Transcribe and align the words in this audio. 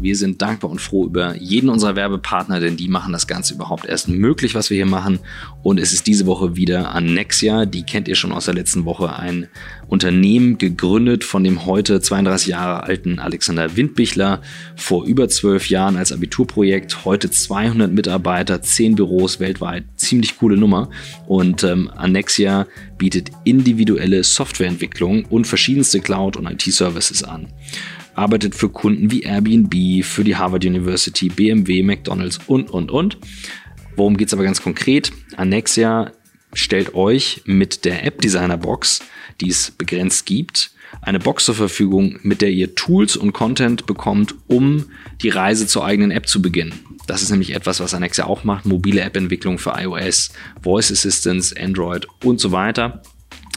Wir 0.00 0.16
sind 0.16 0.40
dankbar 0.40 0.70
und 0.70 0.80
froh 0.80 1.04
über 1.04 1.36
jeden 1.36 1.68
unserer 1.68 1.94
Werbepartner, 1.94 2.58
denn 2.58 2.78
die 2.78 2.88
machen 2.88 3.12
das 3.12 3.26
Ganze 3.26 3.52
überhaupt 3.52 3.84
erst 3.84 4.08
möglich, 4.08 4.54
was 4.54 4.70
wir 4.70 4.76
hier 4.76 4.86
machen. 4.86 5.18
Und 5.62 5.78
es 5.78 5.92
ist 5.92 6.06
diese 6.06 6.24
Woche 6.24 6.56
wieder 6.56 6.94
Annexia. 6.94 7.66
Die 7.66 7.82
kennt 7.82 8.08
ihr 8.08 8.14
schon 8.14 8.32
aus 8.32 8.46
der 8.46 8.54
letzten 8.54 8.86
Woche. 8.86 9.14
Ein 9.14 9.48
Unternehmen 9.88 10.56
gegründet 10.56 11.22
von 11.22 11.44
dem 11.44 11.66
heute 11.66 12.00
32 12.00 12.48
Jahre 12.48 12.84
alten 12.84 13.18
Alexander 13.18 13.76
Windbichler. 13.76 14.40
Vor 14.74 15.04
über 15.04 15.28
zwölf 15.28 15.68
Jahren 15.68 15.96
als 15.96 16.12
Abiturprojekt. 16.12 17.04
Heute 17.04 17.30
200 17.30 17.92
Mitarbeiter, 17.92 18.62
10 18.62 18.94
Büros 18.94 19.38
weltweit. 19.38 19.84
Ziemlich 19.96 20.38
coole 20.38 20.56
Nummer. 20.56 20.88
Und 21.26 21.62
ähm, 21.62 21.90
Annexia 21.94 22.66
bietet 22.96 23.30
individuelle 23.44 24.24
Softwareentwicklung 24.24 25.26
und 25.26 25.46
verschiedenste 25.46 26.00
Cloud- 26.00 26.38
und 26.38 26.46
IT-Services 26.46 27.22
an 27.22 27.48
arbeitet 28.20 28.54
für 28.54 28.68
Kunden 28.68 29.10
wie 29.10 29.22
Airbnb, 29.22 30.04
für 30.04 30.22
die 30.24 30.36
Harvard 30.36 30.66
University, 30.66 31.30
BMW, 31.30 31.82
McDonald's 31.82 32.38
und, 32.46 32.70
und, 32.70 32.90
und. 32.90 33.16
Worum 33.96 34.18
geht 34.18 34.28
es 34.28 34.34
aber 34.34 34.44
ganz 34.44 34.62
konkret? 34.62 35.10
Annexia 35.36 36.12
stellt 36.52 36.94
euch 36.94 37.40
mit 37.46 37.86
der 37.86 38.04
App 38.04 38.20
Designer 38.20 38.58
Box, 38.58 39.00
die 39.40 39.48
es 39.48 39.70
begrenzt 39.70 40.26
gibt, 40.26 40.72
eine 41.00 41.18
Box 41.18 41.46
zur 41.46 41.54
Verfügung, 41.54 42.18
mit 42.22 42.42
der 42.42 42.50
ihr 42.50 42.74
Tools 42.74 43.16
und 43.16 43.32
Content 43.32 43.86
bekommt, 43.86 44.34
um 44.48 44.90
die 45.22 45.30
Reise 45.30 45.66
zur 45.66 45.86
eigenen 45.86 46.10
App 46.10 46.28
zu 46.28 46.42
beginnen. 46.42 46.74
Das 47.06 47.22
ist 47.22 47.30
nämlich 47.30 47.54
etwas, 47.54 47.80
was 47.80 47.94
Annexia 47.94 48.26
auch 48.26 48.44
macht, 48.44 48.66
mobile 48.66 49.00
App-Entwicklung 49.00 49.56
für 49.58 49.72
iOS, 49.78 50.30
Voice 50.62 50.92
Assistance, 50.92 51.54
Android 51.58 52.06
und 52.22 52.38
so 52.38 52.52
weiter. 52.52 53.00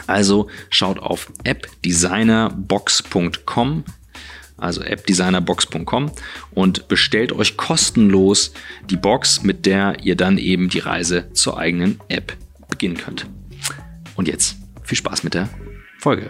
Also 0.08 0.48
schaut 0.70 1.00
auf 1.00 1.34
appdesignerbox.com 1.44 3.84
also 4.58 4.82
appdesignerbox.com 4.82 6.12
und 6.52 6.88
bestellt 6.88 7.32
euch 7.32 7.58
kostenlos 7.58 8.54
die 8.90 8.98
Box, 8.98 9.44
mit 9.44 9.66
der 9.66 9.98
ihr 10.04 10.16
dann 10.16 10.38
eben 10.38 10.70
die 10.70 10.80
Reise 10.80 11.32
zur 11.34 11.58
eigenen 11.58 12.00
App 12.08 12.36
beginnen 12.70 12.98
könnt. 12.98 13.28
Und 14.16 14.28
jetzt 14.28 14.58
viel 14.84 14.98
Spaß 14.98 15.24
mit 15.24 15.34
der 15.34 15.50
Folge. 16.00 16.30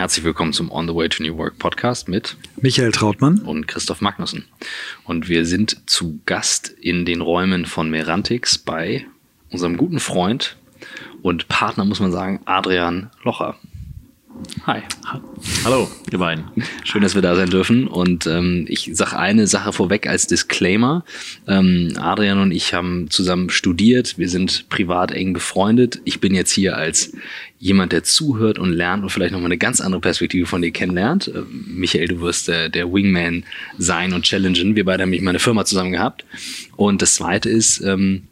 Herzlich 0.00 0.24
willkommen 0.24 0.54
zum 0.54 0.72
On 0.72 0.88
the 0.88 0.94
Way 0.94 1.10
to 1.10 1.22
New 1.22 1.36
Work 1.36 1.58
Podcast 1.58 2.08
mit 2.08 2.38
Michael 2.56 2.90
Trautmann 2.90 3.40
und 3.40 3.68
Christoph 3.68 4.00
Magnussen. 4.00 4.46
Und 5.04 5.28
wir 5.28 5.44
sind 5.44 5.90
zu 5.90 6.20
Gast 6.24 6.70
in 6.70 7.04
den 7.04 7.20
Räumen 7.20 7.66
von 7.66 7.90
Merantix 7.90 8.56
bei 8.56 9.04
unserem 9.50 9.76
guten 9.76 10.00
Freund 10.00 10.56
und 11.20 11.48
Partner, 11.48 11.84
muss 11.84 12.00
man 12.00 12.12
sagen, 12.12 12.40
Adrian 12.46 13.10
Locher. 13.24 13.58
Hi. 14.66 14.82
Hallo, 15.64 15.88
ihr 16.12 16.18
beiden. 16.18 16.44
Schön, 16.84 17.02
dass 17.02 17.14
wir 17.14 17.22
da 17.22 17.34
sein 17.34 17.50
dürfen. 17.50 17.86
Und 17.86 18.26
ähm, 18.26 18.66
ich 18.68 18.90
sage 18.92 19.18
eine 19.18 19.46
Sache 19.46 19.72
vorweg 19.72 20.06
als 20.06 20.26
Disclaimer. 20.26 21.04
Ähm, 21.46 21.94
Adrian 21.96 22.40
und 22.40 22.52
ich 22.52 22.74
haben 22.74 23.10
zusammen 23.10 23.50
studiert. 23.50 24.18
Wir 24.18 24.28
sind 24.28 24.68
privat 24.68 25.12
eng 25.12 25.32
befreundet. 25.32 26.00
Ich 26.04 26.20
bin 26.20 26.34
jetzt 26.34 26.52
hier 26.52 26.76
als 26.76 27.12
jemand, 27.58 27.92
der 27.92 28.04
zuhört 28.04 28.58
und 28.58 28.72
lernt 28.72 29.02
und 29.02 29.10
vielleicht 29.10 29.32
nochmal 29.32 29.48
eine 29.48 29.58
ganz 29.58 29.80
andere 29.80 30.00
Perspektive 30.00 30.46
von 30.46 30.62
dir 30.62 30.70
kennenlernt. 30.70 31.28
Äh, 31.28 31.42
Michael, 31.50 32.08
du 32.08 32.20
wirst 32.20 32.48
der, 32.48 32.68
der 32.68 32.92
Wingman 32.92 33.44
sein 33.78 34.12
und 34.12 34.24
challengen. 34.24 34.76
Wir 34.76 34.84
beide 34.84 35.02
haben 35.02 35.10
nämlich 35.10 35.22
mal 35.22 35.30
eine 35.30 35.38
Firma 35.38 35.64
zusammen 35.64 35.92
gehabt. 35.92 36.24
Und 36.76 37.02
das 37.02 37.14
Zweite 37.14 37.48
ist, 37.50 37.80
ähm, 37.80 38.22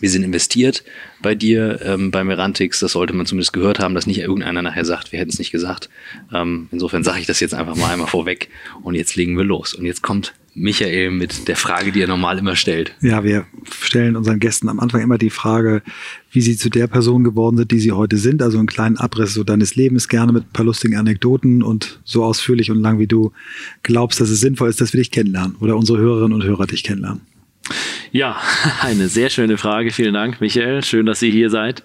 wir 0.00 0.10
sind 0.10 0.22
investiert 0.22 0.84
bei 1.22 1.34
dir, 1.34 1.80
ähm, 1.82 2.10
bei 2.10 2.24
Merantix. 2.24 2.80
Das 2.80 2.92
sollte 2.92 3.14
man 3.14 3.26
zumindest 3.26 3.52
gehört 3.52 3.78
haben, 3.78 3.94
dass 3.94 4.06
nicht 4.06 4.18
irgendeiner 4.18 4.62
nachher 4.62 4.84
sagt, 4.84 5.12
wir 5.12 5.18
hätten 5.18 5.30
es 5.30 5.38
nicht 5.38 5.50
gesagt. 5.50 5.88
Ähm, 6.32 6.68
insofern 6.70 7.04
sage 7.04 7.20
ich 7.20 7.26
das 7.26 7.40
jetzt 7.40 7.54
einfach 7.54 7.76
mal 7.76 7.92
einmal 7.92 8.08
vorweg. 8.08 8.48
Und 8.82 8.94
jetzt 8.94 9.16
legen 9.16 9.36
wir 9.36 9.44
los. 9.44 9.74
Und 9.74 9.84
jetzt 9.84 10.02
kommt 10.02 10.34
Michael 10.54 11.10
mit 11.10 11.48
der 11.48 11.56
Frage, 11.56 11.92
die 11.92 12.00
er 12.00 12.08
normal 12.08 12.38
immer 12.38 12.56
stellt. 12.56 12.94
Ja, 13.00 13.22
wir 13.24 13.46
stellen 13.70 14.16
unseren 14.16 14.40
Gästen 14.40 14.68
am 14.68 14.80
Anfang 14.80 15.00
immer 15.00 15.18
die 15.18 15.30
Frage, 15.30 15.82
wie 16.32 16.40
sie 16.40 16.56
zu 16.56 16.68
der 16.68 16.86
Person 16.86 17.24
geworden 17.24 17.56
sind, 17.56 17.70
die 17.70 17.80
sie 17.80 17.92
heute 17.92 18.16
sind. 18.16 18.42
Also 18.42 18.58
einen 18.58 18.66
kleinen 18.66 18.96
Abriss 18.96 19.34
so 19.34 19.44
deines 19.44 19.76
Lebens, 19.76 20.08
gerne 20.08 20.32
mit 20.32 20.44
ein 20.44 20.52
paar 20.52 20.64
lustigen 20.64 20.96
Anekdoten 20.96 21.62
und 21.62 22.00
so 22.04 22.24
ausführlich 22.24 22.70
und 22.70 22.80
lang, 22.80 22.98
wie 22.98 23.06
du 23.06 23.32
glaubst, 23.82 24.20
dass 24.20 24.30
es 24.30 24.40
sinnvoll 24.40 24.68
ist, 24.68 24.80
dass 24.80 24.92
wir 24.92 24.98
dich 24.98 25.10
kennenlernen 25.10 25.56
oder 25.60 25.76
unsere 25.76 25.98
Hörerinnen 25.98 26.32
und 26.32 26.44
Hörer 26.44 26.66
dich 26.66 26.82
kennenlernen. 26.82 27.20
Ja, 28.12 28.36
eine 28.82 29.08
sehr 29.08 29.30
schöne 29.30 29.58
Frage. 29.58 29.90
Vielen 29.90 30.14
Dank, 30.14 30.40
Michael. 30.40 30.82
Schön, 30.84 31.06
dass 31.06 31.22
ihr 31.22 31.30
hier 31.30 31.50
seid. 31.50 31.82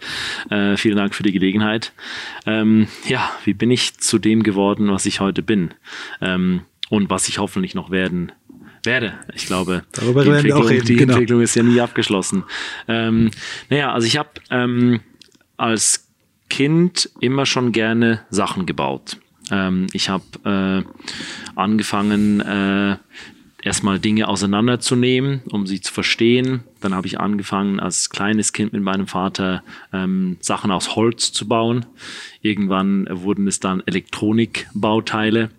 Äh, 0.50 0.78
vielen 0.78 0.98
Dank 0.98 1.16
für 1.16 1.24
die 1.24 1.32
Gelegenheit. 1.32 1.94
Ähm, 2.46 2.88
ja, 3.08 3.32
wie 3.46 3.54
bin 3.54 3.72
ich 3.72 3.98
zu 3.98 4.20
dem 4.20 4.44
geworden, 4.44 4.92
was 4.92 5.06
ich 5.06 5.20
heute 5.20 5.42
bin? 5.42 5.74
Ähm, 6.22 6.62
und 6.90 7.10
was 7.10 7.28
ich 7.28 7.40
hoffentlich 7.40 7.76
noch 7.76 7.90
werden 7.90 8.32
werde. 8.84 9.14
Ich 9.34 9.46
glaube, 9.46 9.84
Darüber 9.94 10.24
die, 10.24 10.32
Entwicklung, 10.32 10.68
reden, 10.68 10.86
die 10.86 10.96
genau. 10.96 11.14
Entwicklung 11.14 11.42
ist 11.42 11.56
ja 11.56 11.64
nie 11.64 11.80
abgeschlossen. 11.80 12.44
Ähm, 12.88 13.32
naja, 13.70 13.94
also 13.94 14.06
ich 14.06 14.18
habe 14.18 14.30
ähm, 14.50 15.00
als 15.58 16.08
Kind 16.50 17.10
immer 17.20 17.46
schon 17.46 17.72
gerne 17.72 18.22
Sachen 18.30 18.66
gebaut. 18.66 19.18
Ähm, 19.52 19.88
ich 19.94 20.10
habe 20.10 20.24
äh, 20.86 21.60
angefangen, 21.60 22.42
äh, 22.42 22.98
erstmal 23.64 24.00
Dinge 24.00 24.28
auseinanderzunehmen, 24.28 25.42
um 25.50 25.66
sie 25.66 25.82
zu 25.82 25.94
verstehen. 25.94 26.64
Dann 26.82 26.94
habe 26.94 27.08
ich 27.08 27.20
angefangen, 27.20 27.80
als 27.80 28.10
kleines 28.10 28.54
Kind 28.54 28.74
mit 28.74 28.84
meinem 28.84 29.08
Vater 29.08 29.64
ähm, 29.94 30.38
Sachen 30.42 30.72
aus 30.72 30.96
Holz 30.96 31.32
zu 31.32 31.48
bauen. 31.48 31.86
Irgendwann 32.42 33.08
wurden 33.10 33.48
es 33.48 33.60
dann 33.60 33.82
Elektronikbauteile. 33.86 35.50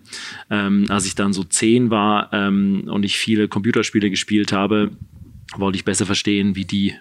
Ähm, 0.49 0.85
als 0.89 1.05
ich 1.05 1.15
dann 1.15 1.33
so 1.33 1.43
zehn 1.43 1.89
war 1.89 2.31
ähm, 2.31 2.83
und 2.87 3.03
ich 3.03 3.17
viele 3.17 3.47
Computerspiele 3.47 4.09
gespielt 4.09 4.51
habe, 4.51 4.91
wollte 5.57 5.77
ich 5.77 5.85
besser 5.85 6.05
verstehen, 6.05 6.55
wie 6.55 6.65
die 6.65 6.95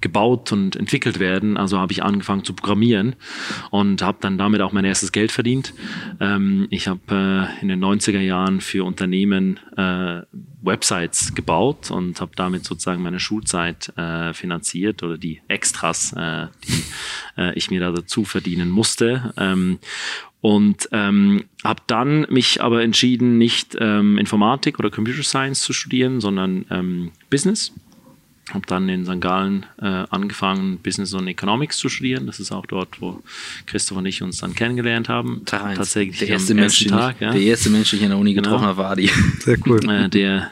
gebaut 0.00 0.52
und 0.52 0.76
entwickelt 0.76 1.18
werden. 1.18 1.56
Also 1.56 1.78
habe 1.78 1.92
ich 1.92 2.02
angefangen 2.02 2.44
zu 2.44 2.52
programmieren 2.52 3.16
und 3.70 4.02
habe 4.02 4.18
dann 4.20 4.38
damit 4.38 4.60
auch 4.60 4.72
mein 4.72 4.84
erstes 4.84 5.12
Geld 5.12 5.32
verdient. 5.32 5.74
Ähm, 6.20 6.66
ich 6.70 6.88
habe 6.88 7.48
äh, 7.58 7.62
in 7.62 7.68
den 7.68 7.82
90er 7.82 8.20
Jahren 8.20 8.60
für 8.60 8.84
Unternehmen 8.84 9.58
äh, 9.76 10.22
Websites 10.60 11.34
gebaut 11.34 11.90
und 11.90 12.20
habe 12.20 12.32
damit 12.36 12.64
sozusagen 12.64 13.02
meine 13.02 13.20
Schulzeit 13.20 13.92
äh, 13.96 14.32
finanziert 14.34 15.02
oder 15.02 15.18
die 15.18 15.40
Extras, 15.48 16.12
äh, 16.14 16.48
die 16.66 16.84
äh, 17.40 17.54
ich 17.54 17.70
mir 17.70 17.80
da 17.80 17.92
dazu 17.92 18.24
verdienen 18.24 18.70
musste. 18.70 19.32
Ähm, 19.36 19.78
und 20.40 20.88
ähm, 20.92 21.44
habe 21.64 21.82
dann 21.88 22.26
mich 22.30 22.62
aber 22.62 22.82
entschieden, 22.82 23.38
nicht 23.38 23.76
ähm, 23.80 24.18
Informatik 24.18 24.78
oder 24.78 24.90
Computer 24.90 25.24
Science 25.24 25.62
zu 25.62 25.72
studieren, 25.72 26.20
sondern 26.20 26.64
ähm, 26.70 27.10
Business 27.28 27.72
habe 28.54 28.66
dann 28.66 28.88
in 28.88 29.04
St. 29.04 29.20
Gallen 29.20 29.66
äh, 29.80 30.04
angefangen, 30.10 30.78
Business 30.78 31.12
und 31.14 31.26
Economics 31.28 31.78
zu 31.78 31.88
studieren. 31.88 32.26
Das 32.26 32.40
ist 32.40 32.52
auch 32.52 32.66
dort, 32.66 33.00
wo 33.00 33.22
Christoph 33.66 33.98
und 33.98 34.06
ich 34.06 34.22
uns 34.22 34.38
dann 34.38 34.54
kennengelernt 34.54 35.08
haben. 35.08 35.42
Tag 35.44 35.76
Tatsächlich 35.76 36.18
der 36.18 36.28
erste, 36.28 36.54
Mensch, 36.54 36.84
Tag, 36.86 37.16
ich, 37.16 37.20
ja. 37.20 37.32
der 37.32 37.40
erste 37.40 37.70
Mensch, 37.70 37.90
den 37.90 37.98
ich 37.98 38.02
in 38.04 38.10
der 38.10 38.18
Uni 38.18 38.34
genau. 38.34 38.50
getroffen 38.50 38.66
habe, 38.66 38.78
war 38.78 38.96
die. 38.96 39.10
Sehr 39.40 39.58
cool. 39.66 39.80
Äh, 39.88 40.08
der, 40.08 40.50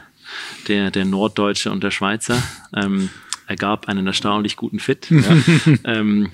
der, 0.67 0.91
der 0.91 1.05
Norddeutsche 1.05 1.71
und 1.71 1.83
der 1.83 1.91
Schweizer 1.91 2.41
ähm, 2.75 3.09
ergab 3.47 3.87
einen 3.87 4.07
erstaunlich 4.07 4.55
guten 4.55 4.79
Fit. 4.79 5.09
ja. 5.09 5.21
ähm, 5.85 6.29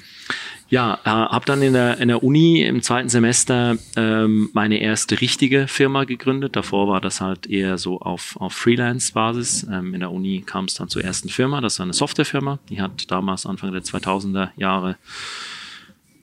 ja, 0.73 0.95
äh, 1.03 1.09
habe 1.09 1.45
dann 1.45 1.61
in 1.61 1.73
der, 1.73 1.99
in 1.99 2.07
der 2.07 2.23
Uni 2.23 2.63
im 2.63 2.81
zweiten 2.81 3.07
Semester 3.07 3.77
ähm, 3.95 4.49
meine 4.53 4.81
erste 4.81 5.21
richtige 5.21 5.67
Firma 5.67 6.03
gegründet. 6.03 6.55
Davor 6.55 6.87
war 6.87 6.99
das 6.99 7.21
halt 7.21 7.45
eher 7.45 7.77
so 7.77 7.99
auf, 7.99 8.35
auf 8.37 8.53
Freelance-Basis. 8.53 9.67
Ähm, 9.71 9.93
in 9.93 9.99
der 9.99 10.11
Uni 10.11 10.41
kam 10.43 10.65
es 10.65 10.73
dann 10.73 10.89
zur 10.89 11.03
ersten 11.03 11.29
Firma, 11.29 11.61
das 11.61 11.77
war 11.77 11.83
eine 11.83 11.93
Softwarefirma. 11.93 12.57
Die 12.69 12.81
hat 12.81 13.11
damals 13.11 13.45
Anfang 13.45 13.71
der 13.71 13.83
2000er 13.83 14.49
Jahre 14.55 14.97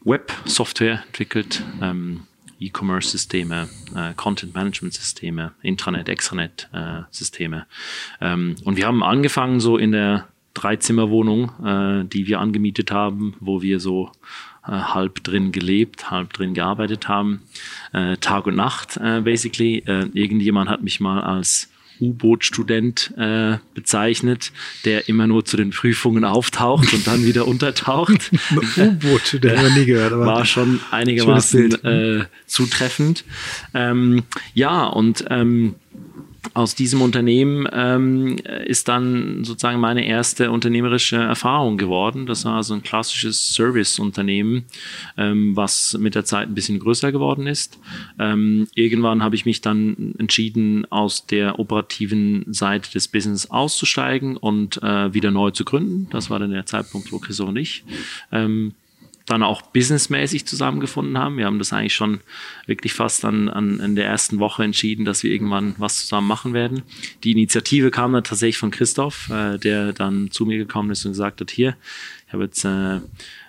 Web-Software 0.03 1.05
entwickelt. 1.07 1.63
Ähm, 1.81 2.23
E-Commerce-Systeme, 2.59 3.69
äh, 3.95 4.15
Content-Management-Systeme, 4.17 5.53
Intranet, 5.63 6.09
Extranet-Systeme. 6.09 7.67
Äh, 8.21 8.33
ähm, 8.33 8.57
und 8.65 8.77
wir 8.77 8.89
haben 8.89 9.05
angefangen 9.05 9.61
so 9.61 9.79
in 9.79 9.93
der 9.93 10.27
Dreizimmerwohnung, 10.55 11.51
äh, 11.65 12.05
die 12.05 12.27
wir 12.27 12.41
angemietet 12.41 12.91
haben, 12.91 13.35
wo 13.41 13.63
wir 13.63 13.81
so 13.81 14.11
äh, 14.67 14.73
halb 14.73 15.23
drin 15.25 15.53
gelebt, 15.53 16.11
halb 16.11 16.33
drin 16.33 16.55
gearbeitet 16.55 17.09
haben, 17.09 17.43
äh, 17.93 18.17
Tag 18.17 18.47
und 18.47 18.57
Nacht 18.57 18.97
äh, 18.97 19.21
basically. 19.21 19.79
Äh, 19.87 20.07
irgendjemand 20.13 20.69
hat 20.69 20.83
mich 20.83 21.01
mal 21.01 21.21
als 21.21 21.71
U-Boot-Student 22.01 23.13
äh, 23.17 23.59
bezeichnet, 23.75 24.53
der 24.85 25.09
immer 25.09 25.27
nur 25.27 25.45
zu 25.45 25.57
den 25.57 25.71
Prüfungen 25.71 26.25
auftaucht 26.25 26.93
und 26.93 27.07
dann 27.07 27.25
wieder 27.25 27.47
untertaucht. 27.49 28.31
U-Boot-Student, 28.77 29.69
ich 29.69 29.75
nie 29.75 29.85
gehört. 29.87 30.13
Aber 30.13 30.27
War 30.27 30.45
schon 30.45 30.81
einigermaßen 30.91 31.85
äh, 31.85 32.25
zutreffend. 32.47 33.25
Ähm, 33.75 34.23
ja, 34.55 34.87
und 34.87 35.25
ähm, 35.29 35.75
aus 36.55 36.75
diesem 36.75 37.03
Unternehmen 37.03 37.69
ähm, 37.73 38.37
ist 38.65 38.89
dann 38.89 39.45
sozusagen 39.45 39.81
meine 39.81 40.07
erste 40.07 40.51
unternehmerische 40.51 41.17
Erfahrung 41.17 41.77
geworden. 41.77 42.27
Das 42.27 42.45
war 42.45 42.63
so 42.63 42.75
ein 42.75 42.83
klassisches 42.83 43.55
Service-Unternehmen, 43.55 44.65
ähm, 45.17 45.55
was 45.57 45.97
mit 45.99 46.15
der 46.15 46.25
Zeit 46.25 46.49
ein 46.49 46.55
bisschen 46.55 46.79
größer 46.79 47.13
geworden 47.13 47.47
ist. 47.47 47.79
Ähm, 48.19 48.69
irgendwann 48.75 49.23
habe 49.23 49.35
ich 49.35 49.45
mich 49.45 49.61
dann 49.61 50.15
entschieden, 50.19 50.91
aus 50.91 51.27
der 51.27 51.59
operativen 51.59 52.45
Seite 52.53 52.91
des 52.91 53.09
Business 53.09 53.51
auszusteigen 53.51 54.37
und 54.37 54.83
äh, 54.83 55.13
wieder 55.13 55.31
neu 55.31 55.51
zu 55.51 55.65
gründen. 55.65 56.09
Das 56.11 56.31
war 56.31 56.39
dann 56.39 56.51
der 56.51 56.67
Zeitpunkt, 56.67 57.13
wo 57.13 57.19
Chris 57.19 57.41
und 57.41 57.57
ich 57.57 57.85
ähm, 58.33 58.73
dann 59.31 59.43
auch 59.43 59.63
businessmäßig 59.63 60.47
zusammengefunden 60.47 61.17
haben. 61.19 61.37
Wir 61.37 61.47
haben 61.47 61.59
das 61.59 61.73
eigentlich 61.73 61.95
schon 61.95 62.21
wirklich 62.67 62.93
fast 62.93 63.25
an, 63.25 63.49
an 63.49 63.81
in 63.81 63.97
der 63.97 64.07
ersten 64.07 64.39
Woche 64.39 64.65
entschieden, 64.65 65.05
dass 65.05 65.23
wir 65.23 65.31
irgendwann 65.31 65.75
was 65.79 66.01
zusammen 66.01 66.27
machen 66.27 66.53
werden. 66.53 66.83
Die 67.25 67.33
Initiative 67.33 67.91
kam 67.91 68.13
dann 68.13 68.25
tatsächlich 68.25 68.59
von 68.59 68.71
Christoph, 68.71 69.31
äh, 69.31 69.59
der 69.59 69.93
dann 69.93 70.31
zu 70.31 70.47
mir 70.47 70.59
gekommen 70.59 70.91
ist 70.91 71.05
und 71.05 71.13
gesagt 71.13 71.41
hat, 71.41 71.51
hier, 71.51 71.77
ich 72.27 72.33
habe 72.33 72.45
jetzt 72.45 72.65
äh, 72.65 72.97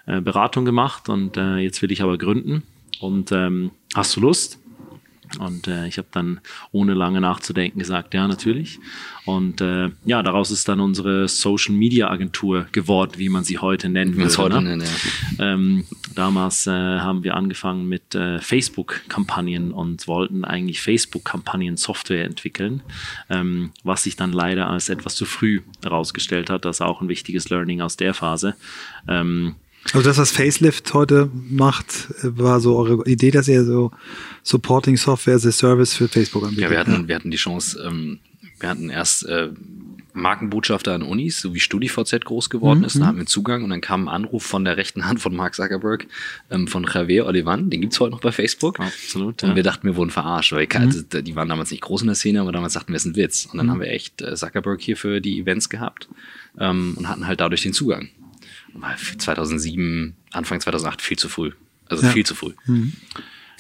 äh, 0.05 0.21
Beratung 0.21 0.65
gemacht 0.65 1.09
und 1.09 1.37
äh, 1.37 1.57
jetzt 1.57 1.81
will 1.81 1.91
ich 1.91 2.01
aber 2.01 2.17
gründen. 2.17 2.63
Und 2.99 3.31
ähm, 3.31 3.71
hast 3.95 4.15
du 4.15 4.21
Lust? 4.21 4.60
Und 5.39 5.67
äh, 5.67 5.87
ich 5.87 5.97
habe 5.97 6.07
dann 6.11 6.41
ohne 6.71 6.93
lange 6.93 7.21
nachzudenken 7.21 7.79
gesagt, 7.79 8.13
ja, 8.13 8.27
natürlich. 8.27 8.79
Und 9.25 9.61
äh, 9.61 9.89
ja, 10.05 10.23
daraus 10.23 10.51
ist 10.51 10.67
dann 10.67 10.79
unsere 10.79 11.27
Social 11.27 11.75
Media 11.75 12.09
Agentur 12.09 12.67
geworden, 12.71 13.13
wie 13.17 13.29
man 13.29 13.43
sie 13.43 13.59
heute 13.59 13.89
nennen 13.89 14.17
würde. 14.17 14.37
Heute 14.37 14.61
ne? 14.61 14.77
nennen, 14.77 14.87
ja. 15.37 15.53
ähm, 15.53 15.85
damals 16.15 16.67
äh, 16.67 16.71
haben 16.71 17.23
wir 17.23 17.35
angefangen 17.35 17.87
mit 17.87 18.15
äh, 18.15 18.39
Facebook-Kampagnen 18.39 19.71
und 19.71 20.07
wollten 20.07 20.43
eigentlich 20.43 20.81
Facebook-Kampagnen-Software 20.81 22.25
entwickeln, 22.25 22.81
ähm, 23.29 23.71
was 23.83 24.03
sich 24.03 24.15
dann 24.15 24.31
leider 24.31 24.69
als 24.69 24.89
etwas 24.89 25.15
zu 25.15 25.25
früh 25.25 25.61
herausgestellt 25.83 26.49
hat. 26.49 26.65
Das 26.65 26.77
ist 26.77 26.81
auch 26.81 27.01
ein 27.01 27.09
wichtiges 27.09 27.49
Learning 27.49 27.81
aus 27.81 27.97
der 27.97 28.13
Phase. 28.13 28.55
Ähm, 29.07 29.55
also 29.85 30.01
das, 30.01 30.17
was 30.17 30.31
Facelift 30.31 30.93
heute 30.93 31.29
macht, 31.49 32.09
war 32.21 32.59
so 32.59 32.77
eure 32.77 33.05
Idee, 33.07 33.31
dass 33.31 33.47
ihr 33.47 33.65
so 33.65 33.91
Supporting 34.43 34.97
Software 34.97 35.35
as 35.35 35.45
a 35.45 35.51
Service 35.51 35.93
für 35.93 36.07
Facebook 36.07 36.43
anbietet. 36.43 36.63
Ja, 36.63 36.69
wir 36.69 36.79
hatten, 36.79 37.07
wir 37.07 37.15
hatten 37.15 37.31
die 37.31 37.37
Chance, 37.37 37.83
ähm, 37.85 38.19
wir 38.59 38.69
hatten 38.69 38.89
erst 38.89 39.25
äh, 39.25 39.49
Markenbotschafter 40.13 40.93
an 40.93 41.01
Unis, 41.03 41.41
so 41.41 41.53
wie 41.53 41.59
StudiVZ 41.59 42.25
groß 42.25 42.49
geworden 42.49 42.79
mhm. 42.79 42.85
ist, 42.85 42.99
da 42.99 43.07
hatten 43.07 43.17
wir 43.17 43.25
Zugang 43.25 43.63
und 43.63 43.69
dann 43.69 43.81
kam 43.81 44.07
ein 44.07 44.13
Anruf 44.13 44.43
von 44.43 44.65
der 44.65 44.77
rechten 44.77 45.05
Hand 45.05 45.19
von 45.19 45.35
Mark 45.35 45.55
Zuckerberg, 45.55 46.05
ähm, 46.49 46.67
von 46.67 46.85
Javier 46.91 47.25
Olivan, 47.25 47.69
den 47.69 47.81
gibt's 47.81 47.99
heute 47.99 48.11
noch 48.11 48.21
bei 48.21 48.31
Facebook. 48.31 48.79
Absolut. 48.79 49.41
Und 49.43 49.49
ja. 49.49 49.55
wir 49.55 49.63
dachten, 49.63 49.87
wir 49.87 49.95
wurden 49.95 50.11
verarscht, 50.11 50.53
weil 50.53 50.67
mhm. 50.67 50.81
also, 50.81 51.01
die 51.01 51.35
waren 51.35 51.49
damals 51.49 51.71
nicht 51.71 51.81
groß 51.81 52.01
in 52.01 52.07
der 52.07 52.15
Szene, 52.15 52.41
aber 52.41 52.51
damals 52.51 52.73
dachten 52.73 52.89
wir, 52.89 52.97
es 52.97 53.05
ist 53.05 53.11
ein 53.11 53.15
Witz. 53.15 53.45
Und 53.45 53.57
dann 53.57 53.67
mhm. 53.67 53.71
haben 53.71 53.79
wir 53.79 53.87
echt 53.87 54.21
äh, 54.21 54.35
Zuckerberg 54.35 54.81
hier 54.81 54.97
für 54.97 55.21
die 55.21 55.39
Events 55.39 55.69
gehabt 55.69 56.07
ähm, 56.57 56.95
und 56.97 57.09
hatten 57.09 57.27
halt 57.27 57.39
dadurch 57.39 57.61
den 57.61 57.73
Zugang. 57.73 58.09
2007, 59.17 60.15
Anfang 60.31 60.59
2008 60.59 61.01
viel 61.01 61.17
zu 61.17 61.29
früh. 61.29 61.51
Also 61.87 62.05
ja. 62.05 62.11
viel 62.11 62.25
zu 62.25 62.35
früh. 62.35 62.53
Mhm. 62.65 62.93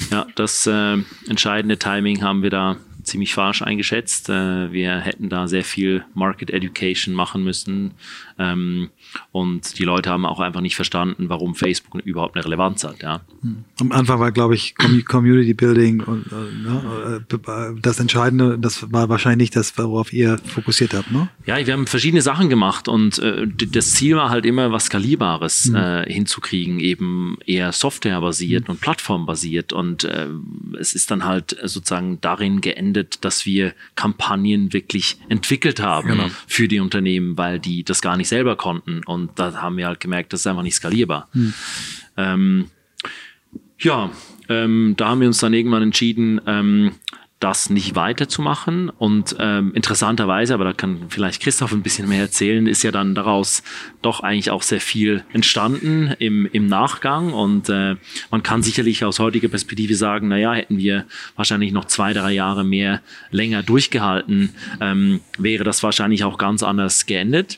Ja, 0.09 0.25
das 0.35 0.65
äh, 0.65 0.97
entscheidende 1.27 1.77
Timing 1.77 2.23
haben 2.23 2.41
wir 2.43 2.49
da 2.49 2.77
ziemlich 3.03 3.33
falsch 3.33 3.61
eingeschätzt. 3.61 4.29
Äh, 4.29 4.71
wir 4.71 4.99
hätten 4.99 5.29
da 5.29 5.47
sehr 5.47 5.63
viel 5.63 6.05
Market 6.13 6.49
Education 6.51 7.13
machen 7.13 7.43
müssen. 7.43 7.91
Ähm, 8.37 8.89
und 9.31 9.77
die 9.77 9.83
Leute 9.83 10.09
haben 10.09 10.25
auch 10.25 10.39
einfach 10.39 10.61
nicht 10.61 10.75
verstanden, 10.75 11.29
warum 11.29 11.53
Facebook 11.53 12.01
überhaupt 12.05 12.35
eine 12.35 12.45
Relevanz 12.45 12.83
hat. 12.83 13.01
Ja. 13.01 13.21
Am 13.79 13.91
Anfang 13.91 14.19
war, 14.19 14.31
glaube 14.31 14.55
ich, 14.55 14.75
Community 15.05 15.53
Building 15.53 16.01
und 16.01 16.25
äh, 16.31 16.35
ne, 16.35 17.25
äh, 17.27 17.81
das 17.81 17.99
Entscheidende, 17.99 18.57
das 18.57 18.91
war 18.91 19.09
wahrscheinlich 19.09 19.51
das, 19.51 19.77
worauf 19.77 20.13
ihr 20.13 20.37
fokussiert 20.39 20.93
habt, 20.93 21.11
ne? 21.11 21.29
Ja, 21.45 21.65
wir 21.65 21.73
haben 21.73 21.87
verschiedene 21.87 22.21
Sachen 22.21 22.49
gemacht 22.49 22.87
und 22.87 23.21
das 23.21 23.91
Ziel 23.91 24.15
war 24.15 24.29
halt 24.29 24.45
immer, 24.45 24.71
was 24.71 24.85
Skalierbares 24.85 25.65
mhm. 25.65 26.03
hinzukriegen, 26.07 26.79
eben 26.79 27.37
eher 27.45 27.71
softwarebasiert 27.71 28.67
mhm. 28.67 28.71
und 28.71 28.81
plattformbasiert. 28.81 29.73
Und 29.73 30.07
es 30.79 30.93
ist 30.93 31.11
dann 31.11 31.25
halt 31.25 31.57
sozusagen 31.63 32.19
darin 32.21 32.61
geendet, 32.61 32.90
dass 32.93 33.45
wir 33.45 33.73
Kampagnen 33.95 34.73
wirklich 34.73 35.17
entwickelt 35.29 35.79
haben 35.79 36.09
genau. 36.09 36.27
für 36.47 36.67
die 36.67 36.79
Unternehmen, 36.79 37.37
weil 37.37 37.59
die 37.59 37.83
das 37.83 38.01
gar 38.01 38.17
nicht 38.17 38.27
selber 38.27 38.55
konnten. 38.55 39.03
Und 39.05 39.31
da 39.37 39.61
haben 39.61 39.77
wir 39.77 39.87
halt 39.87 39.99
gemerkt, 39.99 40.33
das 40.33 40.41
ist 40.41 40.47
einfach 40.47 40.63
nicht 40.63 40.75
skalierbar. 40.75 41.29
Hm. 41.33 41.53
Ähm, 42.17 42.65
ja, 43.79 44.11
ähm, 44.49 44.93
da 44.97 45.09
haben 45.09 45.21
wir 45.21 45.27
uns 45.27 45.39
dann 45.39 45.53
irgendwann 45.53 45.83
entschieden, 45.83 46.41
ähm, 46.45 46.91
das 47.41 47.69
nicht 47.69 47.95
weiterzumachen. 47.95 48.89
Und 48.89 49.35
ähm, 49.39 49.73
interessanterweise, 49.73 50.53
aber 50.53 50.63
da 50.63 50.73
kann 50.73 51.07
vielleicht 51.09 51.41
Christoph 51.41 51.73
ein 51.73 51.81
bisschen 51.81 52.07
mehr 52.07 52.21
erzählen, 52.21 52.67
ist 52.67 52.83
ja 52.83 52.91
dann 52.91 53.15
daraus 53.15 53.63
doch 54.01 54.21
eigentlich 54.21 54.51
auch 54.51 54.61
sehr 54.61 54.79
viel 54.79 55.25
entstanden 55.33 56.13
im, 56.19 56.45
im 56.45 56.67
Nachgang. 56.67 57.33
Und 57.33 57.67
äh, 57.67 57.95
man 58.29 58.43
kann 58.43 58.61
sicherlich 58.63 59.03
aus 59.03 59.19
heutiger 59.19 59.49
Perspektive 59.49 59.95
sagen, 59.95 60.27
naja, 60.27 60.53
hätten 60.53 60.77
wir 60.77 61.05
wahrscheinlich 61.35 61.73
noch 61.73 61.85
zwei, 61.85 62.13
drei 62.13 62.31
Jahre 62.31 62.63
mehr 62.63 63.01
länger 63.31 63.63
durchgehalten, 63.63 64.53
ähm, 64.79 65.19
wäre 65.37 65.63
das 65.63 65.81
wahrscheinlich 65.81 66.23
auch 66.23 66.37
ganz 66.37 66.61
anders 66.61 67.07
geendet. 67.07 67.57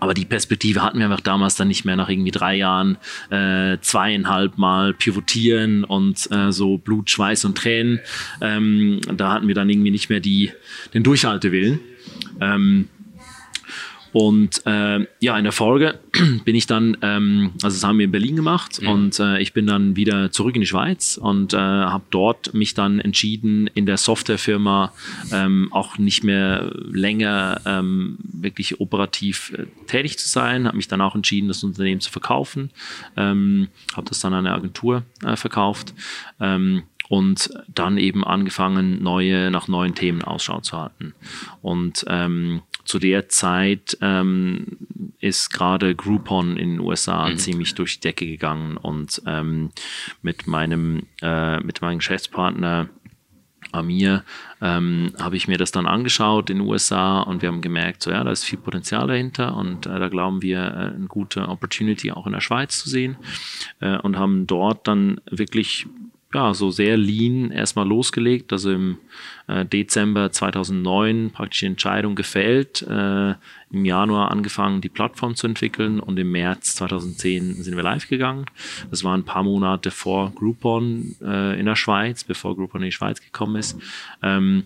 Aber 0.00 0.14
die 0.14 0.24
Perspektive 0.24 0.82
hatten 0.82 0.98
wir 0.98 1.06
einfach 1.06 1.20
damals 1.20 1.56
dann 1.56 1.68
nicht 1.68 1.84
mehr 1.84 1.96
nach 1.96 2.08
irgendwie 2.08 2.30
drei 2.30 2.56
Jahren 2.56 2.98
äh, 3.30 3.78
zweieinhalb 3.80 4.58
Mal 4.58 4.94
pivotieren 4.94 5.84
und 5.84 6.30
äh, 6.30 6.52
so 6.52 6.78
Blut, 6.78 7.10
Schweiß 7.10 7.44
und 7.44 7.56
Tränen. 7.56 8.00
Ähm, 8.40 9.00
da 9.14 9.32
hatten 9.32 9.48
wir 9.48 9.54
dann 9.54 9.68
irgendwie 9.70 9.90
nicht 9.90 10.10
mehr 10.10 10.20
die, 10.20 10.52
den 10.94 11.02
Durchhaltewillen. 11.02 11.80
Ähm, 12.40 12.88
und 14.12 14.62
äh, 14.66 15.06
ja, 15.20 15.38
in 15.38 15.44
der 15.44 15.52
Folge 15.52 15.98
bin 16.44 16.54
ich 16.54 16.66
dann, 16.66 16.96
ähm, 17.02 17.52
also 17.62 17.76
das 17.76 17.84
haben 17.84 17.98
wir 17.98 18.04
in 18.04 18.12
Berlin 18.12 18.36
gemacht 18.36 18.80
mhm. 18.82 18.88
und 18.88 19.20
äh, 19.20 19.40
ich 19.40 19.52
bin 19.52 19.66
dann 19.66 19.96
wieder 19.96 20.30
zurück 20.30 20.54
in 20.54 20.60
die 20.60 20.66
Schweiz 20.66 21.18
und 21.20 21.54
äh, 21.54 21.56
habe 21.56 22.04
dort 22.10 22.52
mich 22.52 22.74
dann 22.74 23.00
entschieden, 23.00 23.68
in 23.68 23.86
der 23.86 23.96
Softwarefirma 23.96 24.92
ähm, 25.32 25.68
auch 25.72 25.98
nicht 25.98 26.24
mehr 26.24 26.70
länger 26.90 27.60
ähm, 27.64 28.18
wirklich 28.22 28.80
operativ 28.80 29.52
äh, 29.56 29.66
tätig 29.86 30.18
zu 30.18 30.28
sein, 30.28 30.66
habe 30.66 30.76
mich 30.76 30.88
dann 30.88 31.00
auch 31.00 31.14
entschieden, 31.14 31.48
das 31.48 31.64
Unternehmen 31.64 32.00
zu 32.00 32.10
verkaufen, 32.10 32.70
ähm, 33.16 33.68
habe 33.94 34.08
das 34.08 34.20
dann 34.20 34.34
an 34.34 34.46
eine 34.46 34.54
Agentur 34.54 35.04
äh, 35.24 35.36
verkauft. 35.36 35.94
Ähm, 36.40 36.82
und 37.08 37.50
dann 37.68 37.98
eben 37.98 38.24
angefangen, 38.24 39.02
neue, 39.02 39.50
nach 39.50 39.68
neuen 39.68 39.94
Themen 39.94 40.22
Ausschau 40.22 40.60
zu 40.60 40.78
halten. 40.78 41.12
Und 41.60 42.06
ähm, 42.08 42.62
zu 42.84 42.98
der 42.98 43.28
Zeit 43.28 43.96
ähm, 44.00 44.78
ist 45.20 45.50
gerade 45.52 45.94
Groupon 45.94 46.56
in 46.56 46.72
den 46.72 46.80
USA 46.80 47.28
mhm. 47.28 47.36
ziemlich 47.36 47.74
durch 47.74 47.94
die 47.96 48.08
Decke 48.08 48.26
gegangen 48.26 48.76
und 48.76 49.22
ähm, 49.26 49.70
mit 50.22 50.46
meinem 50.46 51.04
äh, 51.20 51.60
mit 51.60 51.80
meinem 51.80 51.98
Geschäftspartner 51.98 52.88
Amir 53.70 54.24
ähm, 54.60 55.12
habe 55.18 55.36
ich 55.36 55.48
mir 55.48 55.58
das 55.58 55.72
dann 55.72 55.86
angeschaut 55.86 56.50
in 56.50 56.58
den 56.58 56.68
USA 56.68 57.20
und 57.20 57.42
wir 57.42 57.48
haben 57.48 57.62
gemerkt, 57.62 58.02
so 58.02 58.10
ja, 58.10 58.22
da 58.22 58.30
ist 58.30 58.44
viel 58.44 58.58
Potenzial 58.58 59.06
dahinter 59.06 59.56
und 59.56 59.86
äh, 59.86 59.98
da 59.98 60.08
glauben 60.08 60.42
wir, 60.42 60.58
äh, 60.58 60.94
eine 60.94 61.06
gute 61.06 61.48
Opportunity 61.48 62.12
auch 62.12 62.26
in 62.26 62.32
der 62.32 62.40
Schweiz 62.40 62.78
zu 62.78 62.88
sehen 62.88 63.16
äh, 63.80 63.96
und 63.98 64.18
haben 64.18 64.46
dort 64.46 64.86
dann 64.88 65.20
wirklich 65.30 65.86
ja, 66.34 66.54
so 66.54 66.70
sehr 66.70 66.96
lean 66.96 67.50
erstmal 67.50 67.86
losgelegt. 67.86 68.52
Also 68.52 68.72
im 68.72 68.98
äh, 69.46 69.64
Dezember 69.64 70.32
2009 70.32 71.30
praktisch 71.30 71.60
die 71.60 71.66
Entscheidung 71.66 72.14
gefällt, 72.14 72.82
äh, 72.82 73.34
im 73.70 73.84
Januar 73.84 74.30
angefangen, 74.30 74.80
die 74.80 74.88
Plattform 74.88 75.34
zu 75.34 75.46
entwickeln 75.46 76.00
und 76.00 76.18
im 76.18 76.30
März 76.30 76.76
2010 76.76 77.62
sind 77.62 77.76
wir 77.76 77.82
live 77.82 78.08
gegangen. 78.08 78.46
Das 78.90 79.04
war 79.04 79.16
ein 79.16 79.24
paar 79.24 79.42
Monate 79.42 79.90
vor 79.90 80.32
Groupon 80.34 81.16
äh, 81.22 81.58
in 81.58 81.66
der 81.66 81.76
Schweiz, 81.76 82.24
bevor 82.24 82.56
Groupon 82.56 82.82
in 82.82 82.86
die 82.86 82.92
Schweiz 82.92 83.20
gekommen 83.20 83.56
ist. 83.56 83.78
Ähm, 84.22 84.64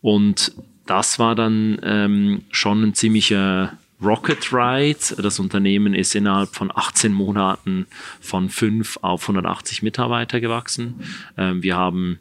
und 0.00 0.52
das 0.86 1.18
war 1.18 1.34
dann 1.34 1.78
ähm, 1.82 2.42
schon 2.50 2.82
ein 2.82 2.94
ziemlicher 2.94 3.78
Rocket 4.02 4.52
Ride. 4.52 5.22
Das 5.22 5.38
Unternehmen 5.38 5.94
ist 5.94 6.14
innerhalb 6.14 6.54
von 6.54 6.70
18 6.74 7.12
Monaten 7.12 7.86
von 8.20 8.48
5 8.48 8.98
auf 9.02 9.22
180 9.22 9.82
Mitarbeiter 9.82 10.40
gewachsen. 10.40 11.02
Ähm, 11.36 11.62
wir 11.62 11.76
haben 11.76 12.18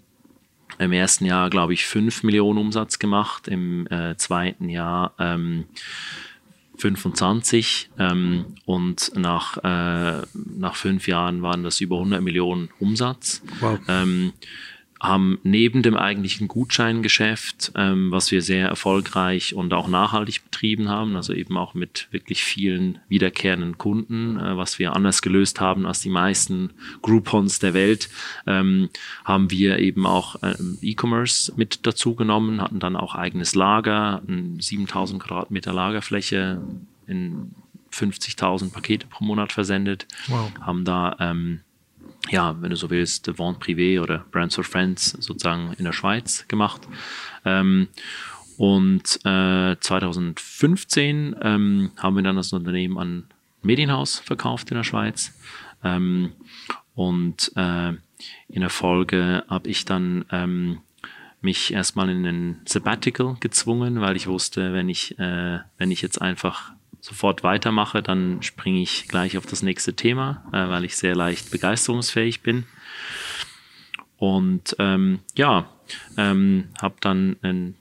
im 0.80 0.92
ersten 0.92 1.26
Jahr, 1.26 1.50
glaube 1.50 1.74
ich, 1.74 1.86
5 1.86 2.24
Millionen 2.24 2.58
Umsatz 2.58 3.00
gemacht, 3.00 3.48
im 3.48 3.88
äh, 3.88 4.16
zweiten 4.18 4.70
Jahr 4.70 5.14
ähm, 5.20 5.66
25 6.82 7.92
ähm, 8.00 8.46
und 8.66 9.12
nach, 9.16 9.58
äh, 9.58 10.22
nach 10.34 10.76
fünf 10.76 11.08
Jahren 11.08 11.44
waren 11.44 11.64
das 11.64 11.80
über 11.80 11.98
100 11.98 12.22
Millionen 12.22 12.70
Umsatz. 12.80 13.44
Wow. 13.60 13.80
Ähm, 13.88 14.34
haben 15.02 15.40
neben 15.42 15.82
dem 15.82 15.98
eigentlichen 15.98 16.48
Gutscheingeschäft, 16.48 17.72
ähm, 17.76 18.12
was 18.12 18.30
wir 18.30 18.44
sehr 18.44 18.68
erfolgreich 18.68 19.56
und 19.56 19.74
auch 19.74 19.88
nachhaltig 19.88 20.44
betrieben 20.44 20.90
haben, 20.90 21.16
also 21.16 21.34
eben 21.34 21.58
auch 21.58 21.74
mit 21.74 22.08
wirklich 22.12 22.44
vielen 22.44 23.00
wiederkehrenden 23.10 23.80
Kunden, 23.80 24.38
äh, 24.38 24.56
was 24.56 24.78
wir 24.78 24.96
anders 24.96 25.24
gelöst 25.24 25.60
haben 25.60 25.88
als 25.88 26.02
die 26.02 26.12
meisten 26.12 26.70
Groupons 27.02 27.58
der 27.58 27.74
Welt, 27.74 28.10
ähm, 28.46 28.90
haben 29.26 29.50
wir 29.50 29.80
eben 29.80 30.06
auch 30.06 30.36
ähm, 30.44 30.78
E-Commerce 30.84 31.52
mit 31.56 31.88
dazu 31.88 32.14
genommen, 32.14 32.62
hatten 32.62 32.80
dann 32.80 32.96
auch 32.96 33.16
eigenes 33.16 33.56
Lager, 33.56 34.22
7000 34.60 35.20
Quadratmeter 35.20 35.74
Lagerfläche 35.74 36.62
in 37.08 37.56
50.000 37.92 38.72
Pakete 38.72 39.08
pro 39.08 39.26
Monat 39.26 39.52
versendet, 39.52 40.06
wow. 40.28 40.52
haben 40.62 40.86
da 40.86 41.16
ähm, 41.20 41.62
ja, 42.30 42.56
wenn 42.62 42.70
du 42.70 42.76
so 42.76 42.90
willst, 42.90 43.28
Vente 43.28 43.60
Privé 43.60 44.02
oder 44.02 44.26
Brands 44.32 44.56
for 44.56 44.64
Friends 44.64 45.12
sozusagen 45.20 45.74
in 45.78 45.86
der 45.86 45.94
Schweiz 45.94 46.46
gemacht. 46.48 46.82
Ähm, 47.46 47.88
und 48.58 49.20
äh, 49.26 49.76
2015 49.80 51.36
ähm, 51.42 51.92
haben 51.98 52.16
wir 52.16 52.24
dann 52.24 52.36
das 52.36 52.54
Unternehmen 52.54 52.98
an 52.98 53.24
Medienhaus 53.64 54.20
verkauft 54.20 54.70
in 54.72 54.78
der 54.78 54.84
Schweiz. 54.84 55.34
Ähm, 55.84 56.34
und 56.94 57.52
äh, 57.56 57.94
in 58.50 58.62
der 58.62 58.70
Folge 58.70 59.44
habe 59.48 59.70
ich 59.70 59.86
dann 59.86 60.26
ähm, 60.32 60.80
mich 61.42 61.74
erstmal 61.74 62.10
in 62.10 62.26
ein 62.26 62.62
Sabbatical 62.66 63.36
gezwungen, 63.40 64.00
weil 64.00 64.16
ich 64.16 64.28
wusste, 64.28 64.74
wenn 64.74 64.90
ich, 64.90 65.18
äh, 65.18 65.60
wenn 65.78 65.92
ich 65.92 66.02
jetzt 66.02 66.22
einfach 66.22 66.74
sofort 67.02 67.44
weitermache, 67.44 68.02
dann 68.02 68.42
springe 68.42 68.82
ich 68.82 69.08
gleich 69.08 69.38
auf 69.38 69.46
das 69.46 69.64
nächste 69.64 69.94
Thema, 69.96 70.46
äh, 70.54 70.70
weil 70.70 70.86
ich 70.86 70.96
sehr 70.96 71.16
leicht 71.16 71.52
begeisterungsfähig 71.52 72.42
bin. 72.42 72.66
Und 74.18 74.76
ähm, 74.78 75.20
ja, 75.36 75.66
ähm, 76.16 76.70
habe 76.80 76.96
dann 77.02 77.38
ein 77.42 77.76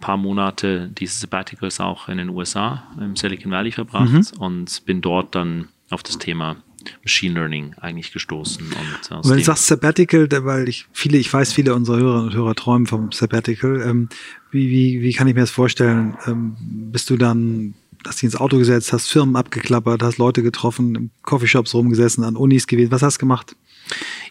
paar 0.00 0.18
Monate 0.18 0.90
dieses 0.90 1.20
Sabbaticals 1.20 1.80
auch 1.80 2.08
in 2.08 2.18
den 2.18 2.28
USA, 2.28 2.84
im 3.00 3.16
Silicon 3.16 3.50
Valley 3.50 3.72
verbracht 3.72 4.34
mhm. 4.34 4.38
und 4.38 4.84
bin 4.84 5.00
dort 5.00 5.34
dann 5.34 5.68
auf 5.90 6.02
das 6.02 6.18
Thema 6.18 6.56
Machine 7.02 7.34
Learning 7.34 7.74
eigentlich 7.80 8.12
gestoßen. 8.12 8.64
Und, 8.64 9.16
und 9.16 9.28
wenn 9.28 9.38
du 9.38 9.44
sagst 9.44 9.66
Sabbatical, 9.66 10.28
weil 10.44 10.68
ich 10.68 10.86
viele, 10.92 11.18
ich 11.18 11.32
weiß, 11.32 11.52
viele 11.52 11.74
unserer 11.74 11.98
Hörer 11.98 12.22
und 12.22 12.34
Hörer 12.34 12.54
träumen 12.54 12.86
vom 12.86 13.10
Sabbatical. 13.12 13.82
Ähm, 13.82 14.08
wie, 14.50 14.70
wie, 14.70 15.02
wie 15.02 15.12
kann 15.12 15.26
ich 15.26 15.34
mir 15.34 15.40
das 15.40 15.50
vorstellen? 15.50 16.16
Ähm, 16.26 16.56
bist 16.92 17.10
du 17.10 17.16
dann 17.16 17.74
hast 18.06 18.16
dich 18.16 18.24
ins 18.24 18.36
Auto 18.36 18.58
gesetzt, 18.58 18.92
hast 18.92 19.08
Firmen 19.08 19.36
abgeklappert, 19.36 20.02
hast 20.02 20.18
Leute 20.18 20.42
getroffen, 20.42 20.94
im 20.94 21.10
Coffeeshops 21.22 21.74
rumgesessen, 21.74 22.24
an 22.24 22.36
Unis 22.36 22.66
gewesen. 22.66 22.90
Was 22.90 23.02
hast 23.02 23.16
du 23.16 23.20
gemacht? 23.20 23.56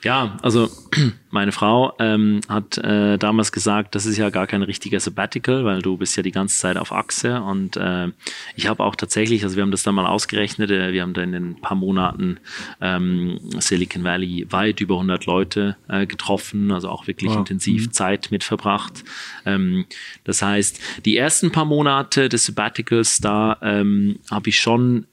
Ja, 0.03 0.37
also 0.41 0.69
meine 1.31 1.51
Frau 1.51 1.93
ähm, 1.99 2.41
hat 2.47 2.77
äh, 2.77 3.17
damals 3.17 3.51
gesagt, 3.51 3.95
das 3.95 4.05
ist 4.05 4.17
ja 4.17 4.29
gar 4.29 4.47
kein 4.47 4.63
richtiger 4.63 4.99
Sabbatical, 4.99 5.65
weil 5.65 5.81
du 5.81 5.97
bist 5.97 6.15
ja 6.15 6.23
die 6.23 6.31
ganze 6.31 6.57
Zeit 6.57 6.77
auf 6.77 6.91
Achse 6.91 7.41
und 7.41 7.77
äh, 7.77 8.09
ich 8.55 8.67
habe 8.67 8.83
auch 8.83 8.95
tatsächlich, 8.95 9.43
also 9.43 9.55
wir 9.55 9.63
haben 9.63 9.71
das 9.71 9.83
dann 9.83 9.95
mal 9.95 10.05
ausgerechnet, 10.05 10.71
äh, 10.71 10.93
wir 10.93 11.01
haben 11.01 11.13
da 11.13 11.21
in 11.21 11.33
ein 11.33 11.61
paar 11.61 11.75
Monaten 11.75 12.39
ähm, 12.81 13.39
Silicon 13.59 14.03
Valley 14.03 14.47
weit 14.49 14.79
über 14.81 14.95
100 14.95 15.25
Leute 15.25 15.77
äh, 15.87 16.05
getroffen, 16.05 16.71
also 16.71 16.89
auch 16.89 17.07
wirklich 17.07 17.31
wow. 17.31 17.39
intensiv 17.39 17.87
mhm. 17.87 17.91
Zeit 17.91 18.27
mit 18.31 18.43
verbracht. 18.43 19.03
Ähm, 19.45 19.85
das 20.23 20.41
heißt, 20.41 20.79
die 21.05 21.17
ersten 21.17 21.51
paar 21.51 21.65
Monate 21.65 22.29
des 22.29 22.45
Sabbaticals, 22.45 23.19
da 23.19 23.57
ähm, 23.61 24.19
habe 24.29 24.49
ich 24.49 24.59
schon 24.59 25.05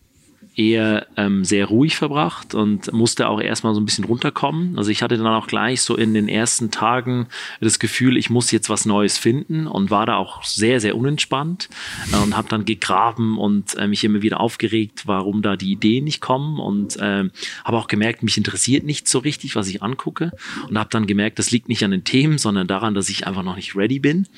eher 0.56 1.06
ähm, 1.16 1.44
sehr 1.44 1.66
ruhig 1.66 1.96
verbracht 1.96 2.54
und 2.54 2.92
musste 2.92 3.28
auch 3.28 3.40
erstmal 3.40 3.74
so 3.74 3.80
ein 3.80 3.84
bisschen 3.84 4.04
runterkommen. 4.04 4.78
Also 4.78 4.90
ich 4.90 5.02
hatte 5.02 5.16
dann 5.16 5.26
auch 5.26 5.48
gleich 5.48 5.82
so 5.82 5.96
in 5.96 6.14
den 6.14 6.28
ersten 6.28 6.70
Tagen 6.70 7.26
das 7.60 7.78
Gefühl, 7.78 8.16
ich 8.16 8.30
muss 8.30 8.50
jetzt 8.52 8.68
was 8.68 8.86
Neues 8.86 9.18
finden 9.18 9.66
und 9.66 9.90
war 9.90 10.06
da 10.06 10.16
auch 10.16 10.44
sehr, 10.44 10.80
sehr 10.80 10.96
unentspannt 10.96 11.68
äh, 12.12 12.16
und 12.18 12.36
habe 12.36 12.48
dann 12.48 12.64
gegraben 12.64 13.36
und 13.38 13.74
äh, 13.76 13.88
mich 13.88 14.04
immer 14.04 14.22
wieder 14.22 14.40
aufgeregt, 14.40 15.02
warum 15.06 15.42
da 15.42 15.56
die 15.56 15.72
Ideen 15.72 16.04
nicht 16.04 16.20
kommen 16.20 16.60
und 16.60 16.96
äh, 16.96 17.28
habe 17.64 17.76
auch 17.76 17.88
gemerkt, 17.88 18.22
mich 18.22 18.36
interessiert 18.36 18.84
nicht 18.84 19.08
so 19.08 19.18
richtig, 19.18 19.56
was 19.56 19.68
ich 19.68 19.82
angucke 19.82 20.30
und 20.68 20.78
habe 20.78 20.90
dann 20.90 21.06
gemerkt, 21.06 21.38
das 21.40 21.50
liegt 21.50 21.68
nicht 21.68 21.84
an 21.84 21.90
den 21.90 22.04
Themen, 22.04 22.38
sondern 22.38 22.68
daran, 22.68 22.94
dass 22.94 23.08
ich 23.08 23.26
einfach 23.26 23.42
noch 23.42 23.56
nicht 23.56 23.74
ready 23.74 23.98
bin 23.98 24.28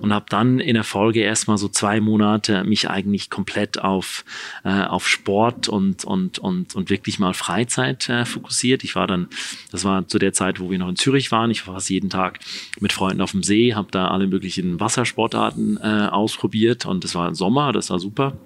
und 0.00 0.12
habe 0.12 0.26
dann 0.28 0.60
in 0.60 0.74
der 0.74 0.84
Folge 0.84 1.20
erstmal 1.20 1.58
so 1.58 1.68
zwei 1.68 2.00
Monate 2.00 2.62
mich 2.62 2.88
eigentlich 2.88 3.28
komplett 3.28 3.80
auf, 3.80 4.24
äh, 4.62 4.82
auf 4.84 5.08
Sport 5.08 5.63
und, 5.68 6.04
und, 6.04 6.38
und, 6.38 6.74
und 6.74 6.90
wirklich 6.90 7.18
mal 7.18 7.34
Freizeit 7.34 8.08
äh, 8.08 8.24
fokussiert. 8.24 8.84
Ich 8.84 8.94
war 8.94 9.06
dann, 9.06 9.28
das 9.70 9.84
war 9.84 10.06
zu 10.08 10.18
der 10.18 10.32
Zeit, 10.32 10.60
wo 10.60 10.70
wir 10.70 10.78
noch 10.78 10.88
in 10.88 10.96
Zürich 10.96 11.30
waren. 11.32 11.50
Ich 11.50 11.66
war 11.66 11.74
fast 11.74 11.90
jeden 11.90 12.10
Tag 12.10 12.40
mit 12.80 12.92
Freunden 12.92 13.20
auf 13.20 13.32
dem 13.32 13.42
See, 13.42 13.74
habe 13.74 13.88
da 13.90 14.08
alle 14.08 14.26
möglichen 14.26 14.80
Wassersportarten 14.80 15.78
äh, 15.82 16.08
ausprobiert 16.10 16.86
und 16.86 17.04
es 17.04 17.14
war 17.14 17.34
Sommer, 17.34 17.72
das 17.72 17.90
war 17.90 17.98
super. 17.98 18.36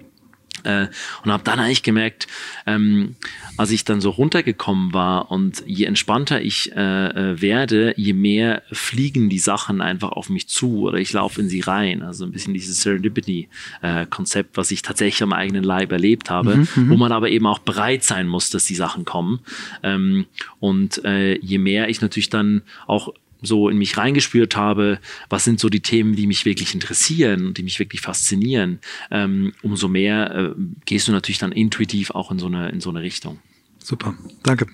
Äh, 0.63 0.87
und 1.23 1.31
habe 1.31 1.43
dann 1.43 1.59
eigentlich 1.59 1.83
gemerkt, 1.83 2.27
ähm, 2.65 3.15
als 3.57 3.71
ich 3.71 3.83
dann 3.85 4.01
so 4.01 4.09
runtergekommen 4.09 4.93
war 4.93 5.31
und 5.31 5.63
je 5.65 5.85
entspannter 5.85 6.41
ich 6.41 6.71
äh, 6.75 7.07
äh, 7.07 7.41
werde, 7.41 7.93
je 7.97 8.13
mehr 8.13 8.63
fliegen 8.71 9.29
die 9.29 9.39
Sachen 9.39 9.81
einfach 9.81 10.11
auf 10.11 10.29
mich 10.29 10.47
zu 10.47 10.81
oder 10.81 10.97
ich 10.97 11.11
laufe 11.13 11.41
in 11.41 11.49
sie 11.49 11.61
rein. 11.61 12.01
Also 12.01 12.25
ein 12.25 12.31
bisschen 12.31 12.53
dieses 12.53 12.81
Serendipity-Konzept, 12.81 14.57
was 14.57 14.71
ich 14.71 14.81
tatsächlich 14.81 15.23
am 15.23 15.33
eigenen 15.33 15.63
Leib 15.63 15.91
erlebt 15.91 16.29
habe, 16.29 16.57
mhm, 16.57 16.67
mhm, 16.75 16.89
wo 16.89 16.97
man 16.97 17.11
aber 17.11 17.29
eben 17.29 17.45
auch 17.45 17.59
bereit 17.59 18.03
sein 18.03 18.27
muss, 18.27 18.49
dass 18.49 18.65
die 18.65 18.75
Sachen 18.75 19.05
kommen. 19.05 19.39
Ähm, 19.83 20.25
und 20.59 21.03
äh, 21.05 21.37
je 21.39 21.57
mehr 21.57 21.89
ich 21.89 22.01
natürlich 22.01 22.29
dann 22.29 22.61
auch 22.87 23.13
so 23.41 23.69
in 23.69 23.77
mich 23.77 23.97
reingespürt 23.97 24.55
habe, 24.55 24.99
was 25.29 25.43
sind 25.43 25.59
so 25.59 25.69
die 25.69 25.81
Themen, 25.81 26.15
die 26.15 26.27
mich 26.27 26.45
wirklich 26.45 26.73
interessieren 26.73 27.47
und 27.47 27.57
die 27.57 27.63
mich 27.63 27.79
wirklich 27.79 28.01
faszinieren, 28.01 28.79
ähm, 29.11 29.53
umso 29.61 29.87
mehr 29.87 30.35
äh, 30.35 30.61
gehst 30.85 31.07
du 31.07 31.11
natürlich 31.11 31.39
dann 31.39 31.51
intuitiv 31.51 32.11
auch 32.11 32.31
in 32.31 32.39
so 32.39 32.47
eine, 32.47 32.69
in 32.69 32.81
so 32.81 32.89
eine 32.89 33.01
Richtung. 33.01 33.39
Super, 33.79 34.15
danke. 34.43 34.67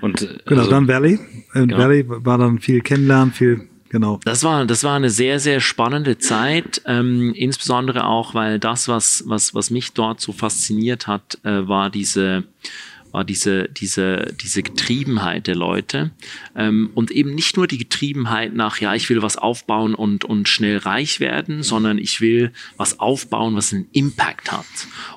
Und, 0.00 0.22
äh, 0.22 0.38
genau, 0.46 0.60
also, 0.60 0.70
dann 0.70 0.88
Valley. 0.88 1.18
In 1.54 1.68
genau. 1.68 1.78
Valley 1.78 2.04
war 2.06 2.38
dann 2.38 2.58
viel 2.60 2.80
Kennenlernen, 2.80 3.32
viel 3.32 3.68
Genau. 3.94 4.18
Das 4.24 4.42
war, 4.42 4.66
das 4.66 4.82
war 4.82 4.96
eine 4.96 5.08
sehr, 5.08 5.38
sehr 5.38 5.60
spannende 5.60 6.18
Zeit, 6.18 6.82
ähm, 6.84 7.32
insbesondere 7.32 8.06
auch, 8.06 8.34
weil 8.34 8.58
das, 8.58 8.88
was, 8.88 9.22
was, 9.26 9.54
was 9.54 9.70
mich 9.70 9.92
dort 9.92 10.20
so 10.20 10.32
fasziniert 10.32 11.06
hat, 11.06 11.38
äh, 11.44 11.68
war 11.68 11.90
diese, 11.90 12.42
war 13.14 13.24
diese, 13.24 13.68
diese, 13.68 14.34
diese 14.42 14.64
Getriebenheit 14.64 15.46
der 15.46 15.54
Leute 15.54 16.10
ähm, 16.56 16.90
und 16.94 17.12
eben 17.12 17.32
nicht 17.36 17.56
nur 17.56 17.68
die 17.68 17.78
Getriebenheit 17.78 18.54
nach, 18.54 18.80
ja, 18.80 18.92
ich 18.92 19.08
will 19.08 19.22
was 19.22 19.36
aufbauen 19.36 19.94
und, 19.94 20.24
und 20.24 20.48
schnell 20.48 20.78
reich 20.78 21.20
werden, 21.20 21.62
sondern 21.62 21.98
ich 21.98 22.20
will 22.20 22.50
was 22.76 22.98
aufbauen, 22.98 23.54
was 23.54 23.72
einen 23.72 23.86
Impact 23.92 24.50
hat 24.50 24.66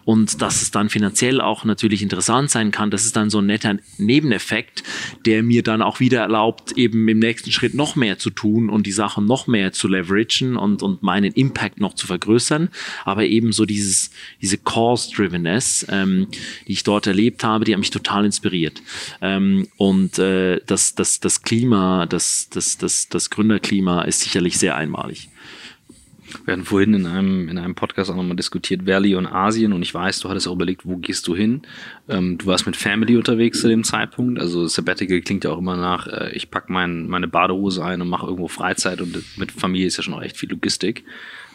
und 0.05 0.43
dass 0.43 0.61
es 0.61 0.69
dann 0.69 0.89
finanziell 0.89 1.41
auch 1.41 1.65
natürlich 1.65 2.03
interessant 2.03 2.51
sein 2.51 2.69
kann. 2.69 2.91
Das 2.91 3.03
ist 3.03 3.15
dann 3.15 3.31
so 3.31 3.39
ein 3.39 3.47
netter 3.47 3.77
Nebeneffekt, 3.97 4.83
der 5.25 5.41
mir 5.41 5.63
dann 5.63 5.81
auch 5.81 5.99
wieder 5.99 6.19
erlaubt, 6.19 6.73
eben 6.73 7.07
im 7.07 7.17
nächsten 7.17 7.51
Schritt 7.51 7.73
noch 7.73 7.95
mehr 7.95 8.19
zu 8.19 8.29
tun 8.29 8.69
und 8.69 8.85
die 8.85 8.91
Sachen 8.91 9.25
noch 9.25 9.47
mehr 9.47 9.71
zu 9.73 9.87
leveragen 9.87 10.55
und, 10.55 10.83
und 10.83 11.01
meinen 11.01 11.33
Impact 11.33 11.79
noch 11.79 11.95
zu 11.95 12.05
vergrößern. 12.05 12.69
Aber 13.05 13.25
eben 13.25 13.51
so 13.51 13.65
dieses, 13.65 14.11
diese 14.39 14.59
Cause-Drivenness, 14.59 15.87
ähm, 15.89 16.27
die 16.67 16.73
ich 16.73 16.83
dort 16.83 17.07
erlebt 17.07 17.43
habe, 17.43 17.65
die 17.65 17.73
haben 17.73 17.86
mich 17.87 17.91
total 17.91 18.25
inspiriert. 18.25 18.81
Ähm, 19.21 19.67
und 19.77 20.19
äh, 20.19 20.61
das, 20.65 20.95
das, 20.95 21.19
das 21.19 21.41
Klima, 21.41 22.05
das, 22.05 22.49
das, 22.49 22.77
das, 22.77 23.09
das 23.09 23.29
Gründerklima 23.29 24.03
ist 24.03 24.21
sicherlich 24.21 24.57
sehr 24.57 24.75
einmalig. 24.75 25.29
Wir 26.43 26.53
hatten 26.53 26.65
vorhin 26.65 26.93
in 26.93 27.05
einem, 27.05 27.47
in 27.47 27.57
einem 27.57 27.73
Podcast 27.73 28.11
auch 28.11 28.15
nochmal 28.15 28.35
diskutiert, 28.35 28.85
Valley 28.85 29.15
und 29.15 29.27
Asien 29.27 29.71
und 29.71 29.81
ich 29.81 29.93
weiß, 29.93 30.19
du 30.19 30.29
hattest 30.29 30.49
auch 30.49 30.55
überlegt, 30.55 30.85
wo 30.85 30.97
gehst 30.97 31.25
du 31.27 31.35
hin? 31.37 31.61
Ähm, 32.09 32.37
du 32.37 32.47
warst 32.47 32.65
mit 32.65 32.75
Family 32.75 33.15
unterwegs 33.15 33.61
zu 33.61 33.69
dem 33.69 33.85
Zeitpunkt, 33.85 34.37
also 34.37 34.67
Sabbatical 34.67 35.21
klingt 35.21 35.45
ja 35.45 35.51
auch 35.51 35.57
immer 35.57 35.77
nach, 35.77 36.07
äh, 36.07 36.31
ich 36.33 36.51
packe 36.51 36.71
mein, 36.71 37.07
meine 37.07 37.29
Badehose 37.29 37.83
ein 37.85 38.01
und 38.01 38.09
mache 38.09 38.25
irgendwo 38.25 38.49
Freizeit 38.49 38.99
und 38.99 39.23
mit 39.37 39.53
Familie 39.53 39.87
ist 39.87 39.95
ja 39.95 40.03
schon 40.03 40.15
auch 40.15 40.21
echt 40.21 40.35
viel 40.35 40.49
Logistik. 40.49 41.05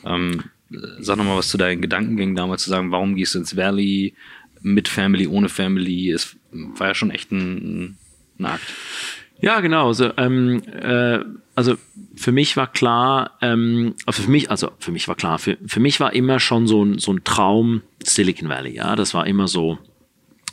Ähm, 0.06 0.44
sag 1.00 1.18
nochmal 1.18 1.36
was 1.36 1.48
zu 1.48 1.58
deinen 1.58 1.82
Gedankengängen 1.82 2.34
damals 2.34 2.62
zu 2.62 2.70
sagen, 2.70 2.90
warum 2.90 3.14
gehst 3.14 3.34
du 3.34 3.40
ins 3.40 3.54
Valley? 3.56 4.14
Mit 4.62 4.88
Family, 4.88 5.26
ohne 5.26 5.48
Family. 5.48 6.10
Es 6.10 6.36
war 6.50 6.88
ja 6.88 6.94
schon 6.94 7.10
echt 7.10 7.30
ein, 7.32 7.96
ein 8.38 8.46
Akt. 8.46 8.72
Ja, 9.40 9.60
genau. 9.60 9.88
Also, 9.88 10.10
ähm, 10.16 10.62
äh, 10.72 11.18
also 11.54 11.74
für 12.14 12.32
mich 12.32 12.56
war 12.56 12.70
klar, 12.70 13.38
ähm, 13.42 13.94
also 14.06 14.22
für 14.22 14.30
mich, 14.30 14.50
also 14.50 14.70
für 14.78 14.92
mich 14.92 15.08
war 15.08 15.16
klar, 15.16 15.38
für, 15.38 15.58
für 15.66 15.80
mich 15.80 15.98
war 15.98 16.12
immer 16.12 16.38
schon 16.38 16.66
so 16.66 16.84
ein, 16.84 16.98
so 16.98 17.12
ein 17.12 17.24
Traum 17.24 17.82
Silicon 18.04 18.48
Valley. 18.48 18.74
Ja, 18.74 18.94
das 18.94 19.14
war 19.14 19.26
immer 19.26 19.48
so 19.48 19.78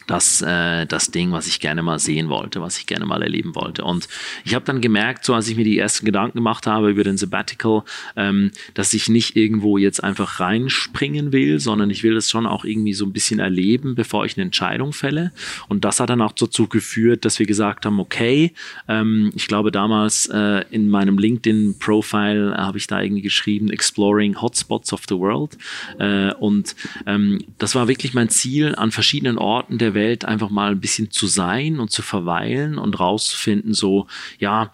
das, 0.09 0.41
äh, 0.41 0.87
das 0.87 1.11
Ding, 1.11 1.31
was 1.31 1.45
ich 1.45 1.59
gerne 1.59 1.83
mal 1.83 1.99
sehen 1.99 2.29
wollte, 2.29 2.61
was 2.61 2.79
ich 2.79 2.87
gerne 2.87 3.05
mal 3.05 3.21
erleben 3.21 3.53
wollte. 3.53 3.83
Und 3.83 4.07
ich 4.43 4.55
habe 4.55 4.65
dann 4.65 4.81
gemerkt, 4.81 5.23
so 5.23 5.35
als 5.35 5.47
ich 5.47 5.55
mir 5.55 5.63
die 5.63 5.77
ersten 5.77 6.05
Gedanken 6.05 6.39
gemacht 6.39 6.65
habe 6.65 6.89
über 6.89 7.03
den 7.03 7.17
Sabbatical, 7.17 7.83
ähm, 8.15 8.51
dass 8.73 8.93
ich 8.93 9.07
nicht 9.07 9.35
irgendwo 9.35 9.77
jetzt 9.77 10.03
einfach 10.03 10.39
reinspringen 10.39 11.31
will, 11.31 11.59
sondern 11.59 11.91
ich 11.91 12.01
will 12.01 12.15
das 12.15 12.29
schon 12.29 12.47
auch 12.47 12.65
irgendwie 12.65 12.93
so 12.93 13.05
ein 13.05 13.13
bisschen 13.13 13.39
erleben, 13.39 13.93
bevor 13.93 14.25
ich 14.25 14.35
eine 14.35 14.45
Entscheidung 14.45 14.93
fälle. 14.93 15.31
Und 15.67 15.85
das 15.85 15.99
hat 15.99 16.09
dann 16.09 16.21
auch 16.21 16.31
dazu 16.31 16.67
geführt, 16.67 17.23
dass 17.23 17.37
wir 17.37 17.45
gesagt 17.45 17.85
haben, 17.85 17.99
okay, 17.99 18.53
ähm, 18.87 19.31
ich 19.35 19.47
glaube 19.47 19.71
damals 19.71 20.25
äh, 20.27 20.65
in 20.71 20.89
meinem 20.89 21.19
LinkedIn-Profile 21.19 22.55
habe 22.57 22.79
ich 22.79 22.87
da 22.87 22.99
irgendwie 22.99 23.21
geschrieben, 23.21 23.69
Exploring 23.69 24.41
Hotspots 24.41 24.91
of 24.91 25.03
the 25.07 25.15
World. 25.15 25.55
Äh, 25.99 26.33
und 26.33 26.75
ähm, 27.05 27.39
das 27.59 27.75
war 27.75 27.87
wirklich 27.87 28.15
mein 28.15 28.29
Ziel, 28.29 28.73
an 28.75 28.91
verschiedenen 28.91 29.37
Orten 29.37 29.77
der 29.77 29.93
Welt 29.93 29.98
einfach 30.25 30.49
mal 30.49 30.71
ein 30.71 30.79
bisschen 30.79 31.11
zu 31.11 31.27
sein 31.27 31.79
und 31.79 31.91
zu 31.91 32.01
verweilen 32.01 32.77
und 32.77 32.99
rauszufinden, 32.99 33.73
so, 33.73 34.07
ja, 34.39 34.71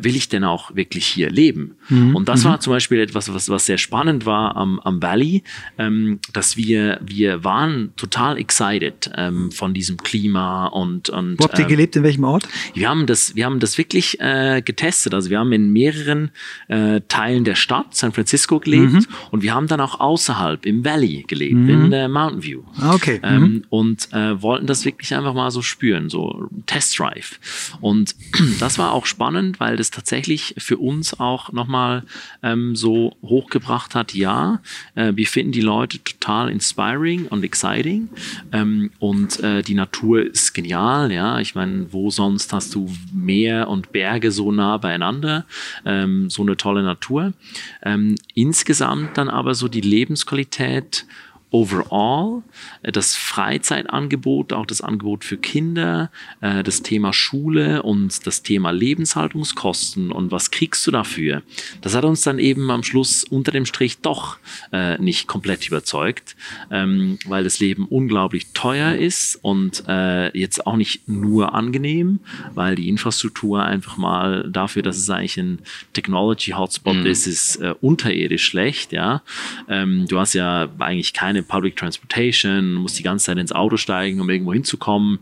will 0.00 0.16
ich 0.16 0.28
denn 0.28 0.44
auch 0.44 0.74
wirklich 0.74 1.06
hier 1.06 1.30
leben? 1.30 1.76
Mhm. 1.88 2.16
Und 2.16 2.28
das 2.28 2.44
mhm. 2.44 2.48
war 2.48 2.60
zum 2.60 2.72
Beispiel 2.72 3.00
etwas, 3.00 3.32
was, 3.32 3.48
was 3.48 3.66
sehr 3.66 3.78
spannend 3.78 4.26
war 4.26 4.56
am, 4.56 4.80
am 4.80 5.02
Valley, 5.02 5.42
ähm, 5.78 6.20
dass 6.32 6.56
wir, 6.56 7.00
wir 7.04 7.44
waren 7.44 7.92
total 7.96 8.38
excited 8.38 9.10
ähm, 9.16 9.50
von 9.50 9.74
diesem 9.74 9.96
Klima 9.98 10.66
und, 10.66 11.08
und 11.10 11.38
Wo 11.38 11.44
habt 11.44 11.58
ihr 11.58 11.64
ähm, 11.64 11.70
gelebt, 11.70 11.96
in 11.96 12.02
welchem 12.02 12.24
Ort? 12.24 12.48
Wir 12.74 12.88
haben 12.88 13.06
das, 13.06 13.36
wir 13.36 13.44
haben 13.44 13.60
das 13.60 13.78
wirklich 13.78 14.20
äh, 14.20 14.62
getestet. 14.62 15.14
Also 15.14 15.30
wir 15.30 15.38
haben 15.38 15.52
in 15.52 15.72
mehreren 15.72 16.30
äh, 16.68 17.00
Teilen 17.08 17.44
der 17.44 17.54
Stadt, 17.54 17.94
San 17.94 18.12
Francisco, 18.12 18.60
gelebt 18.60 18.92
mhm. 18.92 19.06
und 19.30 19.42
wir 19.42 19.54
haben 19.54 19.66
dann 19.66 19.80
auch 19.80 20.00
außerhalb 20.00 20.66
im 20.66 20.84
Valley 20.84 21.24
gelebt, 21.26 21.54
mhm. 21.54 21.68
in 21.68 21.90
der 21.90 22.08
Mountain 22.08 22.42
View. 22.42 22.62
Ah, 22.78 22.94
okay. 22.94 23.20
Ähm, 23.22 23.40
mhm. 23.40 23.64
und 23.70 24.12
äh, 24.12 24.40
wollten 24.42 24.66
das 24.66 24.84
wirklich 24.84 25.14
einfach 25.14 25.34
mal 25.34 25.50
so 25.50 25.62
spüren, 25.62 26.08
so 26.08 26.48
Test 26.66 26.98
Drive. 26.98 27.38
Und 27.80 28.14
das 28.60 28.78
war 28.78 28.92
auch 28.92 29.06
spannend, 29.06 29.60
weil 29.60 29.75
weil 29.76 29.78
das 29.78 29.90
tatsächlich 29.90 30.54
für 30.56 30.78
uns 30.78 31.20
auch 31.20 31.52
nochmal 31.52 32.02
ähm, 32.42 32.74
so 32.74 33.14
hochgebracht 33.22 33.94
hat, 33.94 34.14
ja, 34.14 34.62
äh, 34.94 35.12
wir 35.14 35.26
finden 35.26 35.52
die 35.52 35.60
Leute 35.60 36.02
total 36.02 36.48
inspiring 36.48 37.26
und 37.26 37.44
exciting 37.44 38.08
ähm, 38.52 38.90
und 39.00 39.38
äh, 39.40 39.60
die 39.60 39.74
Natur 39.74 40.22
ist 40.22 40.54
genial, 40.54 41.12
ja, 41.12 41.40
ich 41.40 41.54
meine, 41.54 41.92
wo 41.92 42.10
sonst 42.10 42.54
hast 42.54 42.74
du 42.74 42.90
Meer 43.12 43.68
und 43.68 43.92
Berge 43.92 44.32
so 44.32 44.50
nah 44.50 44.78
beieinander, 44.78 45.44
ähm, 45.84 46.30
so 46.30 46.40
eine 46.40 46.56
tolle 46.56 46.82
Natur. 46.82 47.34
Ähm, 47.82 48.14
insgesamt 48.34 49.18
dann 49.18 49.28
aber 49.28 49.54
so 49.54 49.68
die 49.68 49.82
Lebensqualität 49.82 51.04
overall, 51.50 52.42
äh, 52.82 52.92
das 52.92 53.14
Freizeitangebot, 53.14 54.52
auch 54.52 54.66
das 54.66 54.80
Angebot 54.80 55.24
für 55.24 55.36
Kinder, 55.36 56.10
äh, 56.40 56.62
das 56.62 56.82
Thema 56.82 57.12
Schule 57.12 57.82
und 57.82 58.26
das 58.26 58.42
Thema 58.42 58.70
Lebenshaltungskosten 58.70 60.12
und 60.12 60.32
was 60.32 60.50
kriegst 60.50 60.86
du 60.86 60.90
dafür, 60.90 61.42
das 61.80 61.94
hat 61.94 62.04
uns 62.04 62.22
dann 62.22 62.38
eben 62.38 62.70
am 62.70 62.82
Schluss 62.82 63.24
unter 63.24 63.52
dem 63.52 63.66
Strich 63.66 63.98
doch 63.98 64.38
äh, 64.72 64.98
nicht 64.98 65.26
komplett 65.26 65.66
überzeugt, 65.66 66.36
ähm, 66.70 67.18
weil 67.26 67.44
das 67.44 67.60
Leben 67.60 67.86
unglaublich 67.86 68.52
teuer 68.52 68.94
ist 68.94 69.36
und 69.42 69.84
jetzt 70.32 70.66
auch 70.66 70.76
nicht 70.76 71.08
nur 71.08 71.54
angenehm, 71.54 72.20
weil 72.54 72.74
die 72.74 72.88
Infrastruktur 72.88 73.64
einfach 73.64 73.96
mal 73.96 74.48
dafür, 74.50 74.82
dass 74.82 74.96
es 74.96 75.08
eigentlich 75.08 75.36
ein 75.36 75.58
Technology 75.92 76.52
Hotspot 76.52 76.96
mhm. 76.96 77.06
ist, 77.06 77.26
ist 77.26 77.60
unterirdisch 77.80 78.44
schlecht, 78.44 78.92
ja. 78.92 79.22
Ähm, 79.68 80.06
du 80.08 80.18
hast 80.18 80.34
ja 80.34 80.68
eigentlich 80.78 81.12
keine 81.12 81.35
Public 81.42 81.76
Transportation, 81.76 82.74
musst 82.74 82.98
die 82.98 83.02
ganze 83.02 83.26
Zeit 83.26 83.38
ins 83.38 83.52
Auto 83.52 83.76
steigen, 83.76 84.20
um 84.20 84.30
irgendwo 84.30 84.52
hinzukommen. 84.52 85.18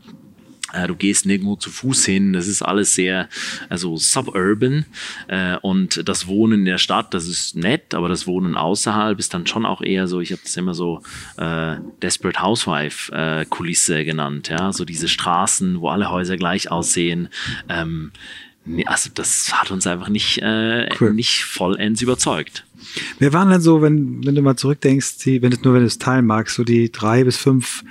Äh, 0.75 0.89
du 0.89 0.97
gehst 0.97 1.25
nirgendwo 1.25 1.57
zu 1.57 1.71
Fuß 1.71 2.05
hin. 2.05 2.33
Das 2.33 2.49
ist 2.49 2.63
alles 2.63 2.95
sehr, 2.95 3.29
also 3.69 3.97
suburban. 3.97 4.85
Äh, 5.29 5.57
und 5.59 6.07
das 6.09 6.27
Wohnen 6.27 6.61
in 6.61 6.65
der 6.65 6.79
Stadt, 6.79 7.15
das 7.15 7.29
ist 7.29 7.57
nett, 7.57 7.95
aber 7.95 8.09
das 8.09 8.27
Wohnen 8.27 8.57
außerhalb 8.57 9.19
ist 9.19 9.33
dann 9.35 9.47
schon 9.47 9.67
auch 9.67 9.81
eher 9.81 10.09
so, 10.09 10.21
ich 10.21 10.33
habe 10.33 10.43
das 10.43 10.57
immer 10.57 10.75
so 10.75 11.03
äh, 11.37 11.77
Desperate 12.03 12.43
Housewife 12.43 13.13
äh, 13.13 13.45
Kulisse 13.47 14.05
genannt. 14.05 14.49
Ja, 14.49 14.73
so 14.73 14.85
diese 14.85 15.09
Straßen, 15.09 15.81
wo 15.81 15.89
alle 15.89 16.11
Häuser 16.11 16.37
gleich 16.37 16.71
aussehen. 16.71 17.29
Ähm, 17.69 18.11
also 18.87 19.11
das 19.15 19.53
hat 19.53 19.71
uns 19.71 19.87
einfach 19.87 20.09
nicht, 20.09 20.39
äh, 20.43 20.89
cool. 21.01 21.13
nicht 21.13 21.45
vollends 21.45 22.01
überzeugt. 22.01 22.64
Wer 23.19 23.33
waren 23.33 23.51
denn 23.51 23.61
so, 23.61 23.83
wenn, 23.83 24.25
wenn 24.25 24.35
du 24.35 24.43
mal 24.43 24.57
zurückdenkst, 24.57 25.19
die, 25.25 25.43
wenn 25.43 25.51
du 25.51 25.57
nur 25.63 25.75
wenn 25.75 25.81
du 25.81 25.87
es 25.87 25.99
teilen 25.99 26.27
magst, 26.27 26.57
so 26.57 26.65
die 26.65 26.91
drei 26.91 27.25
bis 27.25 27.37
fünf 27.37 27.85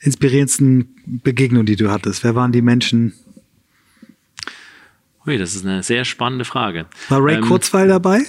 inspirierendsten 0.00 0.94
Begegnungen, 1.06 1.66
die 1.66 1.76
du 1.76 1.90
hattest? 1.90 2.24
Wer 2.24 2.34
waren 2.34 2.52
die 2.52 2.62
Menschen, 2.62 3.12
Ui, 5.28 5.36
das 5.36 5.54
ist 5.54 5.66
eine 5.66 5.82
sehr 5.82 6.06
spannende 6.06 6.46
Frage. 6.46 6.86
War 7.10 7.22
Ray 7.22 7.34
ähm, 7.34 7.42
Kurzweil 7.42 7.86
dabei? 7.86 8.22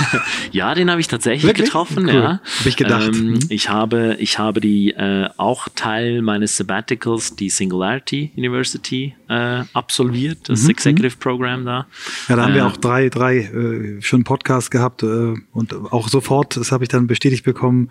ja, 0.52 0.74
den 0.74 0.90
habe 0.90 1.02
ich 1.02 1.06
tatsächlich 1.06 1.44
Wirklich? 1.44 1.66
getroffen. 1.66 2.06
Cool. 2.06 2.14
Ja, 2.14 2.40
habe 2.60 2.68
ich 2.68 2.76
gedacht. 2.76 3.10
Ähm, 3.12 3.32
mhm. 3.32 3.38
Ich 3.50 3.68
habe, 3.68 4.16
ich 4.18 4.38
habe 4.38 4.62
die 4.62 4.92
äh, 4.92 5.28
auch 5.36 5.68
Teil 5.74 6.22
meines 6.22 6.56
Sabbaticals, 6.56 7.36
die 7.36 7.50
Singularity 7.50 8.32
University 8.38 9.14
äh, 9.28 9.64
absolviert, 9.74 10.48
das 10.48 10.62
mhm. 10.62 10.70
Executive 10.70 11.18
Program 11.18 11.66
da. 11.66 11.86
Ja, 12.28 12.36
da 12.36 12.44
haben 12.44 12.52
äh, 12.52 12.56
wir 12.56 12.66
auch 12.66 12.78
drei, 12.78 13.10
drei 13.10 13.38
äh, 13.38 14.00
schon 14.00 14.24
Podcasts 14.24 14.70
gehabt 14.70 15.02
äh, 15.02 15.34
und 15.52 15.74
auch 15.92 16.08
sofort, 16.08 16.56
das 16.56 16.72
habe 16.72 16.84
ich 16.84 16.88
dann 16.88 17.06
bestätigt 17.06 17.44
bekommen, 17.44 17.90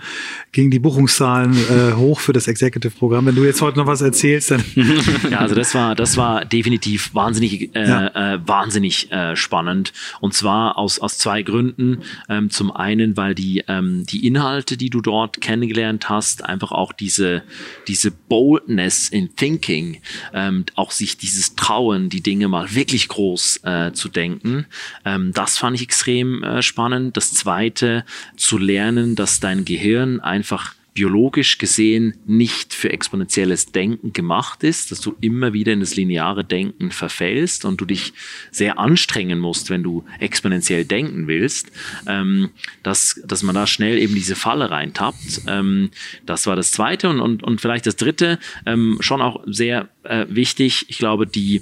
gingen 0.54 0.72
die 0.72 0.80
Buchungszahlen 0.80 1.54
äh, 1.54 1.94
hoch 1.94 2.20
für 2.20 2.34
das 2.34 2.48
Executive 2.48 2.98
Programm. 2.98 3.28
Wenn 3.28 3.36
du 3.36 3.44
jetzt 3.44 3.62
heute 3.62 3.78
noch 3.78 3.86
was 3.86 4.02
erzählst, 4.02 4.50
dann. 4.50 4.64
ja, 5.30 5.40
also 5.40 5.54
das 5.54 5.76
war, 5.76 5.94
das 5.94 6.18
war 6.18 6.46
definitiv 6.46 7.14
wahnsinnig 7.14 7.76
äh, 7.76 7.88
ja. 7.88 8.36
Wahnsinnig 8.56 9.12
äh, 9.12 9.36
spannend. 9.36 9.92
Und 10.22 10.34
zwar 10.34 10.78
aus, 10.78 11.00
aus 11.00 11.18
zwei 11.18 11.42
Gründen. 11.42 12.04
Ähm, 12.30 12.50
zum 12.50 12.72
einen, 12.72 13.18
weil 13.18 13.36
die, 13.36 13.66
ähm, 13.68 14.06
die 14.06 14.26
Inhalte, 14.26 14.78
die 14.78 14.90
du 14.90 15.02
dort 15.02 15.42
kennengelernt 15.42 16.08
hast, 16.08 16.46
einfach 16.46 16.72
auch 16.72 16.94
diese, 16.94 17.44
diese 17.90 18.12
Boldness 18.12 19.10
in 19.10 19.36
Thinking, 19.36 20.02
ähm, 20.34 20.66
auch 20.76 20.92
sich 20.92 21.18
dieses 21.18 21.56
Trauen, 21.56 22.08
die 22.08 22.22
Dinge 22.22 22.48
mal 22.48 22.74
wirklich 22.74 23.10
groß 23.10 23.60
äh, 23.64 23.92
zu 23.92 24.08
denken, 24.08 24.68
ähm, 25.04 25.34
das 25.34 25.58
fand 25.58 25.76
ich 25.76 25.82
extrem 25.82 26.42
äh, 26.42 26.62
spannend. 26.62 27.18
Das 27.18 27.34
zweite, 27.34 28.06
zu 28.38 28.58
lernen, 28.58 29.16
dass 29.16 29.42
dein 29.42 29.66
Gehirn 29.66 30.22
einfach 30.22 30.76
biologisch 30.96 31.58
gesehen 31.58 32.16
nicht 32.26 32.74
für 32.74 32.90
exponentielles 32.90 33.74
Denken 33.74 34.14
gemacht 34.14 34.64
ist, 34.64 34.92
dass 34.92 35.02
du 35.02 35.16
immer 35.20 35.52
wieder 35.52 35.74
in 35.74 35.82
das 35.82 35.98
lineare 35.98 36.46
Denken 36.46 36.90
verfällst 36.90 37.66
und 37.66 37.82
du 37.82 37.86
dich 37.86 38.14
sehr 38.50 38.80
anstrengen 38.80 39.40
musst, 39.40 39.70
wenn 39.70 39.84
du 39.84 40.06
exponentiell 40.20 40.86
denken 40.86 41.28
willst, 41.28 41.70
ähm, 42.08 42.50
dass, 42.82 43.22
dass 43.26 43.44
man 43.44 43.56
da 43.56 43.68
schnell 43.68 43.98
eben 43.98 44.16
diese 44.16 44.38
Falle 44.38 44.72
reintappt. 44.72 45.42
Ähm, 45.48 45.92
das 46.26 46.48
war 46.48 46.56
das 46.56 46.72
Zweite 46.72 47.10
und, 47.10 47.20
und, 47.20 47.44
und 47.44 47.60
vielleicht 47.60 47.86
das 47.86 47.98
Dritte, 47.98 48.40
ähm, 48.66 48.98
schon 49.02 49.22
auch 49.22 49.44
sehr 49.46 49.90
äh, 50.04 50.26
wichtig. 50.30 50.86
Ich 50.88 50.98
glaube, 50.98 51.28
die, 51.28 51.62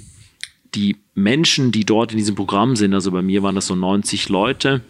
die 0.76 0.96
Menschen, 1.16 1.72
die 1.72 1.84
dort 1.84 2.12
in 2.12 2.18
diesem 2.18 2.36
Programm 2.36 2.76
sind, 2.76 2.94
also 2.94 3.10
bei 3.10 3.22
mir 3.22 3.42
waren 3.42 3.56
das 3.56 3.66
so 3.66 3.74
90 3.74 4.28
Leute, 4.28 4.82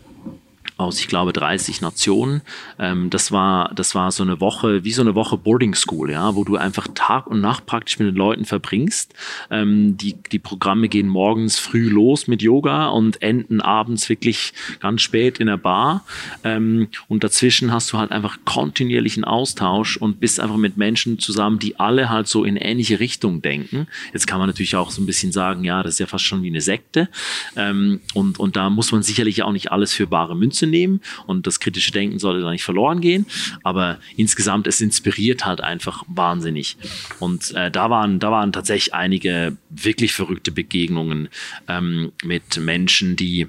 aus, 0.76 0.98
ich 0.98 1.06
glaube, 1.06 1.32
30 1.32 1.80
Nationen. 1.80 2.42
Ähm, 2.78 3.08
das 3.10 3.30
war, 3.30 3.72
das 3.74 3.94
war 3.94 4.10
so 4.10 4.24
eine 4.24 4.40
Woche, 4.40 4.82
wie 4.84 4.92
so 4.92 5.02
eine 5.02 5.14
Woche 5.14 5.37
Boarding 5.37 5.74
School, 5.74 6.10
ja, 6.10 6.34
wo 6.34 6.42
du 6.42 6.56
einfach 6.56 6.88
Tag 6.94 7.28
und 7.28 7.40
Nacht 7.40 7.66
praktisch 7.66 7.98
mit 7.98 8.08
den 8.08 8.16
Leuten 8.16 8.44
verbringst. 8.44 9.14
Ähm, 9.50 9.96
die, 9.96 10.16
die 10.32 10.40
Programme 10.40 10.88
gehen 10.88 11.08
morgens 11.08 11.58
früh 11.58 11.88
los 11.88 12.26
mit 12.26 12.42
Yoga 12.42 12.88
und 12.88 13.22
enden 13.22 13.60
abends 13.60 14.08
wirklich 14.08 14.52
ganz 14.80 15.02
spät 15.02 15.38
in 15.38 15.46
der 15.46 15.58
Bar. 15.58 16.04
Ähm, 16.42 16.88
und 17.06 17.22
dazwischen 17.22 17.72
hast 17.72 17.92
du 17.92 17.98
halt 17.98 18.10
einfach 18.10 18.38
kontinuierlichen 18.44 19.24
Austausch 19.24 19.96
und 19.96 20.18
bist 20.18 20.40
einfach 20.40 20.56
mit 20.56 20.76
Menschen 20.76 21.20
zusammen, 21.20 21.60
die 21.60 21.78
alle 21.78 22.08
halt 22.10 22.26
so 22.26 22.44
in 22.44 22.56
ähnliche 22.56 22.98
Richtung 22.98 23.42
denken. 23.42 23.87
Jetzt 24.12 24.26
kann 24.26 24.38
man 24.38 24.48
natürlich 24.48 24.74
auch 24.74 24.90
so 24.90 25.00
ein 25.00 25.06
bisschen 25.06 25.30
sagen, 25.30 25.62
ja, 25.62 25.84
das 25.84 25.94
ist 25.94 25.98
ja 26.00 26.06
fast 26.06 26.24
schon 26.24 26.42
wie 26.42 26.48
eine 26.48 26.60
Sekte. 26.60 27.08
Ähm, 27.54 28.00
und, 28.14 28.40
und 28.40 28.56
da 28.56 28.70
muss 28.70 28.90
man 28.90 29.04
sicherlich 29.04 29.44
auch 29.44 29.52
nicht 29.52 29.70
alles 29.70 29.92
für 29.92 30.08
bare 30.08 30.34
Münze 30.34 30.63
Münze 30.64 30.66
nehmen 30.66 31.00
und 31.27 31.46
das 31.46 31.61
kritische 31.61 31.92
Denken 31.92 32.18
sollte 32.18 32.42
da 32.42 32.50
nicht 32.50 32.64
verloren 32.64 33.00
gehen. 33.00 33.27
Aber 33.62 33.98
insgesamt, 34.16 34.66
es 34.66 34.81
inspiriert 34.81 35.44
halt 35.44 35.61
einfach 35.61 36.05
wahnsinnig. 36.09 36.77
Und 37.20 37.53
äh, 37.55 37.70
da, 37.70 37.90
waren, 37.90 38.18
da 38.18 38.31
waren 38.31 38.53
tatsächlich 38.53 38.94
einige 38.94 39.57
wirklich 39.70 40.12
verrückte 40.12 40.53
Begegnungen 40.53 41.29
ähm, 41.68 42.12
mit 42.24 42.59
Menschen, 42.59 43.16
die 43.16 43.48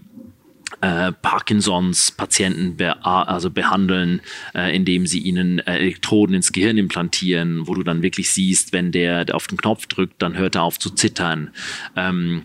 äh, 0.81 1.11
Parkinsons 1.11 2.11
Patienten 2.11 2.77
be 2.77 3.05
also 3.05 3.49
behandeln, 3.49 4.21
äh, 4.53 4.75
indem 4.75 5.07
sie 5.07 5.19
ihnen 5.19 5.59
äh, 5.59 5.77
Elektroden 5.77 6.35
ins 6.35 6.51
Gehirn 6.51 6.77
implantieren, 6.77 7.67
wo 7.67 7.73
du 7.73 7.83
dann 7.83 8.01
wirklich 8.01 8.31
siehst, 8.31 8.73
wenn 8.73 8.91
der, 8.91 9.25
der 9.25 9.35
auf 9.35 9.47
den 9.47 9.57
Knopf 9.57 9.87
drückt, 9.87 10.21
dann 10.21 10.37
hört 10.37 10.55
er 10.55 10.63
auf 10.63 10.79
zu 10.79 10.89
zittern. 10.89 11.51
Ähm, 11.95 12.43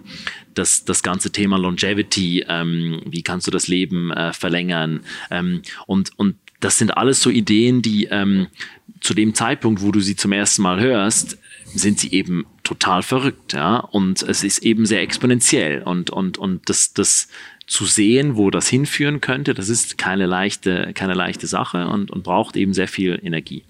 das, 0.54 0.84
das 0.84 1.02
ganze 1.02 1.30
Thema 1.30 1.58
Longevity, 1.58 2.44
ähm, 2.48 3.02
wie 3.06 3.22
kannst 3.22 3.46
du 3.46 3.50
das 3.50 3.68
Leben 3.68 4.10
äh, 4.10 4.32
verlängern? 4.32 5.00
Ähm, 5.30 5.62
und, 5.86 6.18
und 6.18 6.36
das 6.60 6.78
sind 6.78 6.96
alles 6.96 7.22
so 7.22 7.30
Ideen, 7.30 7.82
die, 7.82 8.04
ähm, 8.10 8.48
zu 9.00 9.14
dem 9.14 9.34
Zeitpunkt, 9.34 9.82
wo 9.82 9.92
du 9.92 10.00
sie 10.00 10.16
zum 10.16 10.32
ersten 10.32 10.62
Mal 10.62 10.80
hörst, 10.80 11.38
sind 11.64 12.00
sie 12.00 12.12
eben 12.12 12.46
total 12.64 13.02
verrückt, 13.02 13.52
ja. 13.52 13.78
Und 13.78 14.22
es 14.22 14.44
ist 14.44 14.58
eben 14.58 14.86
sehr 14.86 15.02
exponentiell. 15.02 15.82
Und, 15.82 16.10
und, 16.10 16.36
und 16.38 16.68
das, 16.68 16.92
das 16.92 17.28
zu 17.70 17.84
sehen, 17.84 18.36
wo 18.36 18.50
das 18.50 18.68
hinführen 18.68 19.20
könnte, 19.20 19.54
das 19.54 19.68
ist 19.68 19.96
keine 19.96 20.26
leichte, 20.26 20.92
keine 20.92 21.14
leichte 21.14 21.46
Sache 21.46 21.86
und, 21.86 22.10
und 22.10 22.24
braucht 22.24 22.56
eben 22.56 22.74
sehr 22.74 22.88
viel 22.88 23.20
Energie. 23.22 23.62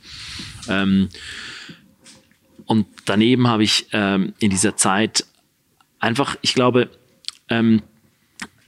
Ähm, 0.68 1.10
und 2.64 2.86
daneben 3.04 3.46
habe 3.46 3.62
ich 3.62 3.88
ähm, 3.92 4.32
in 4.38 4.48
dieser 4.48 4.74
Zeit 4.74 5.26
einfach, 5.98 6.36
ich 6.40 6.54
glaube, 6.54 6.88
ähm, 7.50 7.82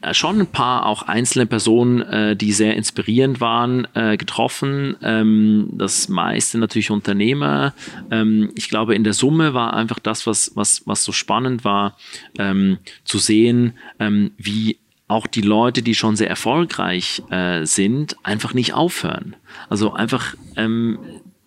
äh, 0.02 0.12
schon 0.12 0.38
ein 0.38 0.48
paar 0.48 0.84
auch 0.84 1.04
einzelne 1.04 1.46
Personen, 1.46 2.02
äh, 2.02 2.36
die 2.36 2.52
sehr 2.52 2.76
inspirierend 2.76 3.40
waren, 3.40 3.88
äh, 3.94 4.18
getroffen. 4.18 4.96
Ähm, 5.02 5.70
das 5.72 6.10
meiste 6.10 6.58
natürlich 6.58 6.90
Unternehmer. 6.90 7.72
Ähm, 8.10 8.50
ich 8.54 8.68
glaube, 8.68 8.94
in 8.94 9.04
der 9.04 9.14
Summe 9.14 9.54
war 9.54 9.72
einfach 9.72 9.98
das, 9.98 10.26
was, 10.26 10.52
was, 10.56 10.86
was 10.86 11.04
so 11.04 11.12
spannend 11.12 11.64
war, 11.64 11.96
ähm, 12.38 12.78
zu 13.04 13.16
sehen, 13.16 13.78
ähm, 13.98 14.32
wie 14.36 14.76
auch 15.08 15.26
die 15.26 15.42
Leute, 15.42 15.82
die 15.82 15.94
schon 15.94 16.16
sehr 16.16 16.30
erfolgreich 16.30 17.22
äh, 17.30 17.64
sind, 17.64 18.16
einfach 18.22 18.54
nicht 18.54 18.72
aufhören. 18.72 19.36
Also 19.68 19.92
einfach 19.92 20.34
ähm, 20.56 20.98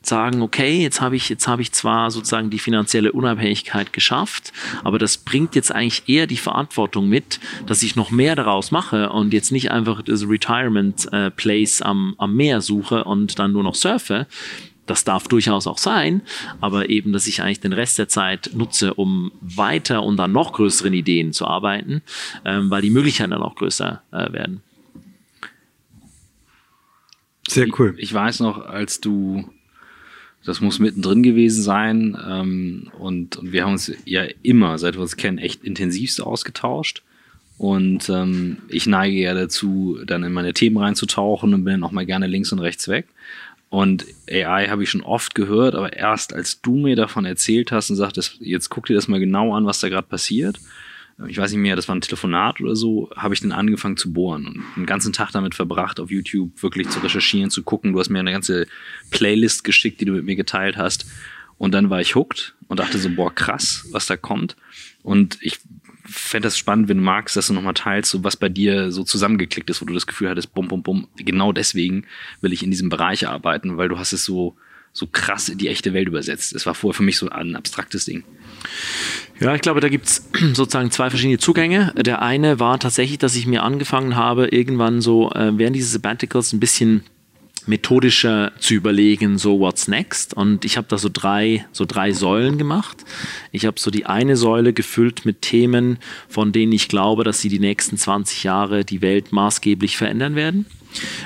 sagen, 0.08 0.41
okay, 0.41 0.82
jetzt 0.82 1.02
habe 1.02 1.15
ich, 1.15 1.30
jetzt 1.30 1.48
ich 1.60 1.72
zwar 1.72 2.12
sozusagen 2.12 2.50
die 2.50 2.60
finanzielle 2.60 3.12
Unabhängigkeit 3.12 3.94
geschafft, 3.94 4.54
aber 4.84 5.00
das 5.00 5.18
bringt 5.18 5.56
jetzt 5.56 5.74
eigentlich 5.74 6.08
eher 6.08 6.28
die 6.28 6.38
Verantwortung 6.38 7.10
mit, 7.10 7.39
dass 7.65 7.84
ich 7.84 7.96
noch 7.96 8.12
mehr 8.12 8.36
daraus 8.36 8.72
mache 8.72 9.10
und 9.10 9.34
jetzt 9.34 9.52
nicht 9.52 9.72
einfach 9.72 10.02
das 10.02 10.28
Retirement 10.28 11.12
äh, 11.12 11.32
Place 11.32 11.82
am, 11.82 12.15
am 12.18 12.36
Meer 12.36 12.62
suche 12.62 13.04
und 13.04 13.39
dann 13.39 13.52
nur 13.52 13.63
noch 13.63 13.76
surfe. 13.76 14.28
Das 14.86 15.04
darf 15.04 15.28
durchaus 15.28 15.65
auch 15.65 15.80
sein, 15.80 16.21
aber 16.62 16.89
eben, 16.89 17.12
dass 17.12 17.26
ich 17.28 17.41
eigentlich 17.41 17.60
den 17.60 17.74
Rest 17.74 17.98
der 17.98 18.08
Zeit 18.08 18.52
nutze, 18.54 18.93
um 18.93 19.32
weiter 19.41 20.04
und 20.04 20.19
an 20.19 20.32
noch 20.32 20.54
größeren 20.54 20.93
Ideen 20.93 21.34
zu 21.34 21.45
arbeiten, 21.45 22.02
ähm, 22.45 22.69
weil 22.69 22.82
die 22.82 22.91
Möglichkeiten 22.91 23.32
dann 23.32 23.41
auch 23.41 23.56
größer 23.56 24.02
äh, 24.12 24.32
werden. 24.32 24.62
Sehr 27.48 27.67
cool. 27.80 27.95
Ich, 27.98 28.04
ich 28.04 28.13
weiß 28.13 28.41
noch, 28.41 28.65
als 28.65 29.02
du 29.02 29.50
das 30.45 30.62
muss 30.62 30.80
mittendrin 30.80 31.24
gewesen 31.24 31.63
sein. 31.63 32.17
Ähm, 32.26 32.91
und, 33.00 33.36
und 33.36 33.52
wir 33.52 33.63
haben 33.63 33.74
uns 33.74 33.91
ja 34.06 34.26
immer, 34.43 34.78
seit 34.78 34.93
wir 34.93 35.02
uns 35.02 35.17
kennen, 35.17 35.39
echt 35.39 35.63
intensivst 35.63 36.21
ausgetauscht. 36.21 37.02
Und 37.58 38.10
ähm, 38.10 38.58
ich 38.67 38.86
neige 38.86 39.17
ja 39.17 39.34
dazu, 39.34 39.98
dann 40.06 40.24
in 40.24 40.34
meine 40.34 40.54
Themen 40.54 40.78
reinzutauchen 40.78 41.54
und 41.54 41.63
bin 41.63 41.74
dann 41.74 41.84
auch 41.84 41.91
mal 41.91 42.06
gerne 42.06 42.28
links 42.28 42.52
und 42.52 42.60
rechts 42.60 42.88
weg. 42.88 43.08
Und 43.76 44.06
AI 44.32 44.70
habe 44.70 44.84
ich 44.84 44.90
schon 44.90 45.02
oft 45.02 45.36
gehört, 45.36 45.76
aber 45.76 45.92
erst 45.92 46.34
als 46.34 46.62
du 46.62 46.78
mir 46.78 46.96
davon 46.96 47.26
erzählt 47.26 47.74
hast 47.74 47.90
und 47.90 47.98
sagtest, 47.98 48.38
jetzt 48.40 48.70
guck 48.70 48.86
dir 48.86 48.94
das 48.94 49.10
mal 49.10 49.20
genau 49.20 49.54
an, 49.54 49.66
was 49.66 49.82
da 49.82 49.90
gerade 49.90 50.08
passiert, 50.08 50.62
ich 51.28 51.38
weiß 51.38 51.52
nicht 51.52 51.60
mehr, 51.60 51.76
das 51.76 51.90
war 51.90 51.96
ein 51.96 52.00
Telefonat 52.00 52.62
oder 52.62 52.78
so, 52.78 53.10
habe 53.18 53.34
ich 53.34 53.42
dann 53.42 53.52
angefangen 53.52 53.98
zu 53.98 54.14
bohren 54.14 54.48
und 54.48 54.64
einen 54.78 54.86
ganzen 54.86 55.12
Tag 55.12 55.32
damit 55.32 55.56
verbracht, 55.56 56.00
auf 56.00 56.10
YouTube 56.10 56.64
wirklich 56.64 56.88
zu 56.88 57.00
recherchieren, 57.00 57.50
zu 57.50 57.64
gucken. 57.64 57.92
Du 57.92 58.00
hast 58.00 58.08
mir 58.08 58.20
eine 58.20 58.32
ganze 58.32 58.66
Playlist 59.12 59.66
geschickt, 59.66 60.00
die 60.00 60.06
du 60.06 60.14
mit 60.14 60.24
mir 60.24 60.38
geteilt 60.38 60.78
hast. 60.78 61.06
Und 61.58 61.74
dann 61.74 61.90
war 61.90 62.00
ich 62.00 62.16
hooked 62.16 62.56
und 62.70 62.80
dachte 62.80 62.98
so, 62.98 63.10
boah, 63.10 63.34
krass, 63.36 63.88
was 63.92 64.06
da 64.06 64.16
kommt. 64.16 64.56
Und 65.04 65.38
ich 65.42 65.60
fände 66.06 66.48
das 66.48 66.58
spannend, 66.58 66.88
wenn 66.89 66.98
du 66.98 67.04
magst, 67.04 67.36
dass 67.36 67.48
du 67.48 67.54
nochmal 67.54 67.74
teilst, 67.74 68.12
so 68.12 68.24
was 68.24 68.38
bei 68.38 68.50
dir 68.50 68.91
so 68.91 69.04
zusammengeklickt 69.04 69.70
ist, 69.70 69.82
wo 69.82 69.86
du 69.86 69.94
das 69.94 70.08
Gefühl 70.08 70.30
hattest, 70.30 70.54
bum, 70.54 70.68
bum, 70.68 70.84
bum, 70.84 71.08
genau 71.18 71.52
deswegen 71.52 72.06
will 72.41 72.54
ich 72.54 72.63
in 72.63 72.72
diesem 72.72 72.89
Bereich 72.89 73.28
arbeiten, 73.28 73.78
weil 73.78 73.89
du 73.89 73.98
hast 73.98 74.13
es 74.13 74.26
so, 74.26 74.56
so 74.94 75.08
krass 75.08 75.50
in 75.50 75.58
die 75.58 75.68
echte 75.68 75.94
Welt 75.94 76.08
übersetzt. 76.08 76.54
Es 76.54 76.65
war 76.65 76.76
vorher 76.76 76.96
für 76.96 77.04
mich 77.04 77.18
so 77.18 77.30
ein 77.30 77.56
abstraktes 77.56 78.06
Ding. 78.06 78.24
Ja, 79.39 79.54
ich 79.54 79.62
glaube, 79.62 79.82
da 79.82 79.89
gibt 79.89 80.06
es 80.06 80.30
sozusagen 80.54 80.91
zwei 80.91 81.10
verschiedene 81.10 81.38
Zugänge. 81.38 81.94
Der 81.98 82.22
eine 82.22 82.60
war 82.60 82.80
tatsächlich, 82.80 83.18
dass 83.18 83.36
ich 83.36 83.46
mir 83.46 83.63
angefangen 83.63 84.15
habe, 84.15 84.48
irgendwann 84.48 85.02
so 85.02 85.32
äh, 85.32 85.58
während 85.58 85.76
dieses 85.76 85.91
Sabbaticals 85.91 86.54
ein 86.54 86.60
bisschen 86.60 87.04
methodischer 87.67 88.51
zu 88.60 88.73
überlegen, 88.73 89.38
so 89.38 89.60
what's 89.60 89.88
next. 89.88 90.34
Und 90.34 90.65
ich 90.65 90.78
habe 90.78 90.88
da 90.89 90.97
so 90.97 91.10
drei, 91.12 91.65
so 91.71 91.86
drei 91.86 92.12
Säulen 92.12 92.58
gemacht. 92.58 93.04
Ich 93.51 93.65
habe 93.65 93.80
so 93.80 93.91
die 93.91 94.06
eine 94.06 94.38
Säule 94.38 94.73
gefüllt 94.73 95.25
mit 95.25 95.41
Themen, 95.41 95.99
von 96.28 96.51
denen 96.51 96.71
ich 96.71 96.88
glaube, 96.88 97.23
dass 97.23 97.41
sie 97.41 97.49
die 97.49 97.60
nächsten 97.60 97.97
20 97.97 98.43
Jahre 98.43 98.86
die 98.86 99.01
Welt 99.01 99.32
maßgeblich 99.32 99.97
verändern 99.97 100.36
werden. 100.36 100.65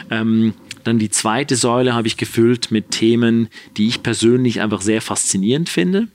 Ähm, 0.09 0.53
dann 0.83 0.99
die 0.99 1.09
zweite 1.09 1.55
Säule 1.55 1.93
habe 1.93 2.07
ich 2.07 2.17
gefüllt 2.17 2.71
mit 2.71 2.91
Themen, 2.91 3.49
die 3.77 3.87
ich 3.87 4.01
persönlich 4.01 4.61
einfach 4.61 4.81
sehr 4.81 5.01
faszinierend 5.01 5.69
finde. 5.69 6.07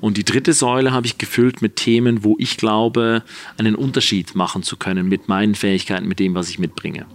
Und 0.00 0.16
die 0.16 0.24
dritte 0.24 0.52
Säule 0.52 0.92
habe 0.92 1.06
ich 1.06 1.18
gefüllt 1.18 1.62
mit 1.62 1.76
Themen, 1.76 2.24
wo 2.24 2.36
ich 2.38 2.56
glaube, 2.56 3.22
einen 3.58 3.74
Unterschied 3.74 4.34
machen 4.34 4.62
zu 4.62 4.76
können 4.76 5.08
mit 5.08 5.28
meinen 5.28 5.54
Fähigkeiten, 5.54 6.06
mit 6.06 6.18
dem, 6.18 6.34
was 6.34 6.48
ich 6.48 6.58
mitbringe. 6.58 7.06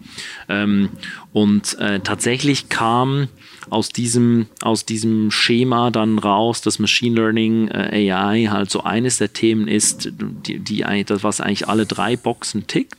Ähm, 0.47 0.89
und 1.31 1.77
äh, 1.79 1.99
tatsächlich 1.99 2.69
kam 2.69 3.27
aus 3.69 3.89
diesem, 3.89 4.47
aus 4.61 4.85
diesem 4.85 5.31
Schema 5.31 5.91
dann 5.91 6.17
raus, 6.17 6.61
dass 6.61 6.79
Machine 6.79 7.15
Learning, 7.15 7.67
äh, 7.67 8.11
AI 8.11 8.47
halt 8.49 8.71
so 8.71 8.83
eines 8.83 9.17
der 9.17 9.33
Themen 9.33 9.67
ist, 9.67 10.11
die, 10.19 10.59
die 10.59 10.79
was 10.81 11.41
eigentlich 11.41 11.67
alle 11.67 11.85
drei 11.85 12.15
Boxen 12.17 12.67
tickt. 12.67 12.98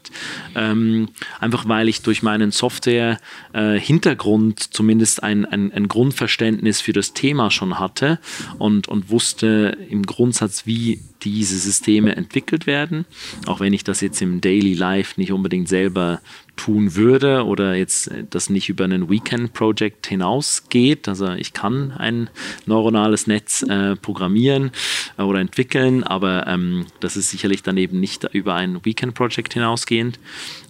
Ähm, 0.54 1.08
einfach 1.38 1.68
weil 1.68 1.88
ich 1.88 2.02
durch 2.02 2.22
meinen 2.22 2.52
Software-Hintergrund 2.52 4.60
äh, 4.60 4.64
zumindest 4.70 5.22
ein, 5.22 5.44
ein, 5.44 5.72
ein 5.72 5.88
Grundverständnis 5.88 6.80
für 6.80 6.92
das 6.92 7.12
Thema 7.12 7.50
schon 7.50 7.78
hatte 7.78 8.18
und, 8.58 8.88
und 8.88 9.10
wusste 9.10 9.76
im 9.88 10.04
Grundsatz, 10.04 10.66
wie 10.66 11.00
diese 11.22 11.58
Systeme 11.58 12.16
entwickelt 12.16 12.66
werden. 12.66 13.04
Auch 13.46 13.60
wenn 13.60 13.72
ich 13.72 13.84
das 13.84 14.00
jetzt 14.00 14.22
im 14.22 14.40
Daily 14.40 14.74
Life 14.74 15.20
nicht 15.20 15.32
unbedingt 15.32 15.68
selber 15.68 16.20
tun 16.56 16.94
würde 16.94 17.46
oder 17.46 17.74
jetzt 17.74 18.10
das 18.28 18.50
nicht 18.50 18.68
über 18.68 18.84
einen 18.84 19.08
Weekend-Project 19.08 20.06
hinausgeht. 20.06 21.08
Also 21.08 21.32
ich 21.32 21.54
kann 21.54 21.92
ein 21.92 22.28
neuronales 22.66 23.26
Netz 23.26 23.62
äh, 23.62 23.96
programmieren 23.96 24.70
äh, 25.16 25.22
oder 25.22 25.40
entwickeln, 25.40 26.04
aber 26.04 26.46
ähm, 26.46 26.86
das 27.00 27.16
ist 27.16 27.30
sicherlich 27.30 27.62
dann 27.62 27.78
eben 27.78 27.98
nicht 27.98 28.24
über 28.34 28.54
ein 28.54 28.84
Weekend-Project 28.84 29.54
hinausgehend. 30.00 30.18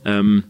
Ähm, 0.05 0.45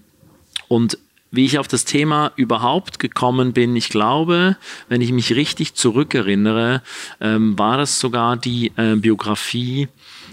und 0.69 0.99
wie 1.33 1.45
ich 1.45 1.59
auf 1.59 1.69
das 1.69 1.85
Thema 1.85 2.33
überhaupt 2.37 2.99
gekommen 2.99 3.53
bin, 3.53 3.77
ich 3.77 3.89
glaube, 3.89 4.57
wenn 4.89 5.01
ich 5.01 5.13
mich 5.13 5.35
richtig 5.35 5.75
zurückerinnere, 5.75 6.83
ähm, 7.21 7.57
war 7.59 7.77
das 7.77 8.01
sogar 8.01 8.37
die 8.37 8.73
äh, 8.77 8.97
Biografie 8.97 9.89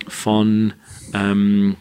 von 0.07 0.73
ähm, 1.13 1.75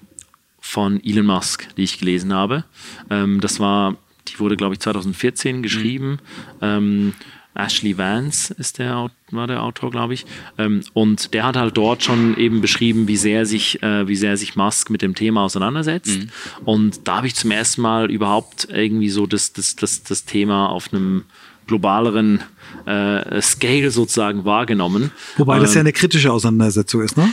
von 0.60 1.02
Elon 1.04 1.26
Musk, 1.26 1.68
die 1.76 1.84
ich 1.84 1.98
gelesen 1.98 2.34
habe. 2.34 2.64
Ähm, 3.08 3.40
das 3.40 3.60
war, 3.60 3.96
die 4.26 4.38
wurde, 4.40 4.56
glaube 4.56 4.74
ich, 4.74 4.80
2014 4.80 5.62
geschrieben. 5.62 6.18
Mhm. 6.60 7.14
Ashley 7.56 7.96
Vance 7.98 8.54
ist 8.58 8.78
der, 8.78 9.10
war 9.30 9.46
der 9.46 9.62
Autor, 9.62 9.90
glaube 9.90 10.14
ich. 10.14 10.26
Ähm, 10.58 10.82
und 10.92 11.34
der 11.34 11.44
hat 11.44 11.56
halt 11.56 11.76
dort 11.76 12.02
schon 12.02 12.36
eben 12.36 12.60
beschrieben, 12.60 13.08
wie 13.08 13.16
sehr 13.16 13.46
sich, 13.46 13.82
äh, 13.82 14.06
wie 14.08 14.16
sehr 14.16 14.36
sich 14.36 14.56
Musk 14.56 14.90
mit 14.90 15.02
dem 15.02 15.14
Thema 15.14 15.42
auseinandersetzt. 15.42 16.18
Mhm. 16.18 16.28
Und 16.64 17.08
da 17.08 17.16
habe 17.16 17.26
ich 17.26 17.34
zum 17.34 17.50
ersten 17.50 17.82
Mal 17.82 18.10
überhaupt 18.10 18.68
irgendwie 18.70 19.08
so 19.08 19.26
das, 19.26 19.52
das, 19.52 19.76
das, 19.76 20.02
das 20.02 20.24
Thema 20.24 20.68
auf 20.68 20.92
einem 20.92 21.24
globaleren 21.66 22.42
äh, 22.86 23.40
Scale 23.42 23.90
sozusagen 23.90 24.44
wahrgenommen. 24.44 25.10
Wobei 25.36 25.58
das 25.58 25.74
ja 25.74 25.80
ähm, 25.80 25.86
eine 25.86 25.92
kritische 25.92 26.32
Auseinandersetzung 26.32 27.02
ist, 27.02 27.16
ne? 27.16 27.32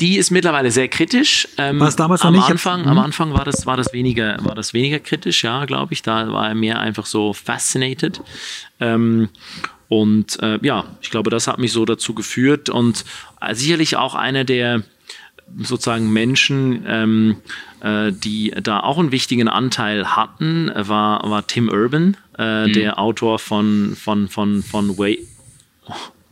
Die 0.00 0.16
ist 0.16 0.30
mittlerweile 0.30 0.70
sehr 0.70 0.88
kritisch. 0.88 1.48
Ähm, 1.58 1.80
war 1.80 1.88
es 1.88 1.96
damals 1.96 2.22
am 2.22 2.34
noch 2.34 2.40
nicht? 2.40 2.50
Anfang, 2.50 2.86
am 2.86 2.94
mhm. 2.94 2.98
Anfang 2.98 3.32
war 3.32 3.44
das, 3.44 3.66
war 3.66 3.76
das 3.76 3.92
weniger, 3.92 4.36
war 4.42 4.54
das 4.54 4.74
weniger 4.74 4.98
kritisch, 4.98 5.44
ja, 5.44 5.64
glaube 5.64 5.92
ich. 5.92 6.02
Da 6.02 6.32
war 6.32 6.48
er 6.48 6.54
mehr 6.54 6.80
einfach 6.80 7.06
so 7.06 7.32
fascinated. 7.32 8.20
Ähm, 8.80 9.28
und 9.88 10.40
äh, 10.42 10.58
ja, 10.62 10.84
ich 11.00 11.10
glaube, 11.10 11.30
das 11.30 11.46
hat 11.46 11.58
mich 11.58 11.72
so 11.72 11.84
dazu 11.84 12.14
geführt 12.14 12.68
und 12.68 13.04
äh, 13.40 13.54
sicherlich 13.54 13.96
auch 13.96 14.14
einer 14.14 14.44
der 14.44 14.82
sozusagen 15.58 16.12
Menschen, 16.12 16.84
ähm, 16.86 17.36
äh, 17.80 18.12
die 18.12 18.52
da 18.62 18.80
auch 18.80 18.98
einen 18.98 19.12
wichtigen 19.12 19.48
Anteil 19.48 20.16
hatten, 20.16 20.70
war, 20.74 21.28
war 21.28 21.46
Tim 21.46 21.68
Urban, 21.68 22.16
äh, 22.38 22.66
mhm. 22.66 22.72
der 22.72 22.98
Autor 22.98 23.38
von, 23.38 23.94
von, 23.96 24.28
von, 24.28 24.62
von 24.62 24.98
Way, 24.98 25.26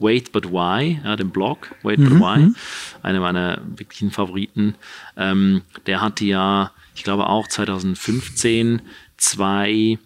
Wait 0.02 0.32
But 0.32 0.50
Why, 0.50 1.00
ja, 1.04 1.16
dem 1.16 1.30
Blog 1.30 1.74
Wait 1.82 1.98
mhm. 1.98 2.04
But 2.04 2.20
Why, 2.20 2.38
mhm. 2.40 2.56
einer 3.02 3.20
meiner 3.20 3.60
wirklichen 3.76 4.10
Favoriten. 4.10 4.74
Ähm, 5.16 5.62
der 5.86 6.00
hatte 6.00 6.24
ja, 6.24 6.72
ich 6.94 7.04
glaube 7.04 7.28
auch 7.28 7.48
2015 7.48 8.82
zwei 9.16 9.98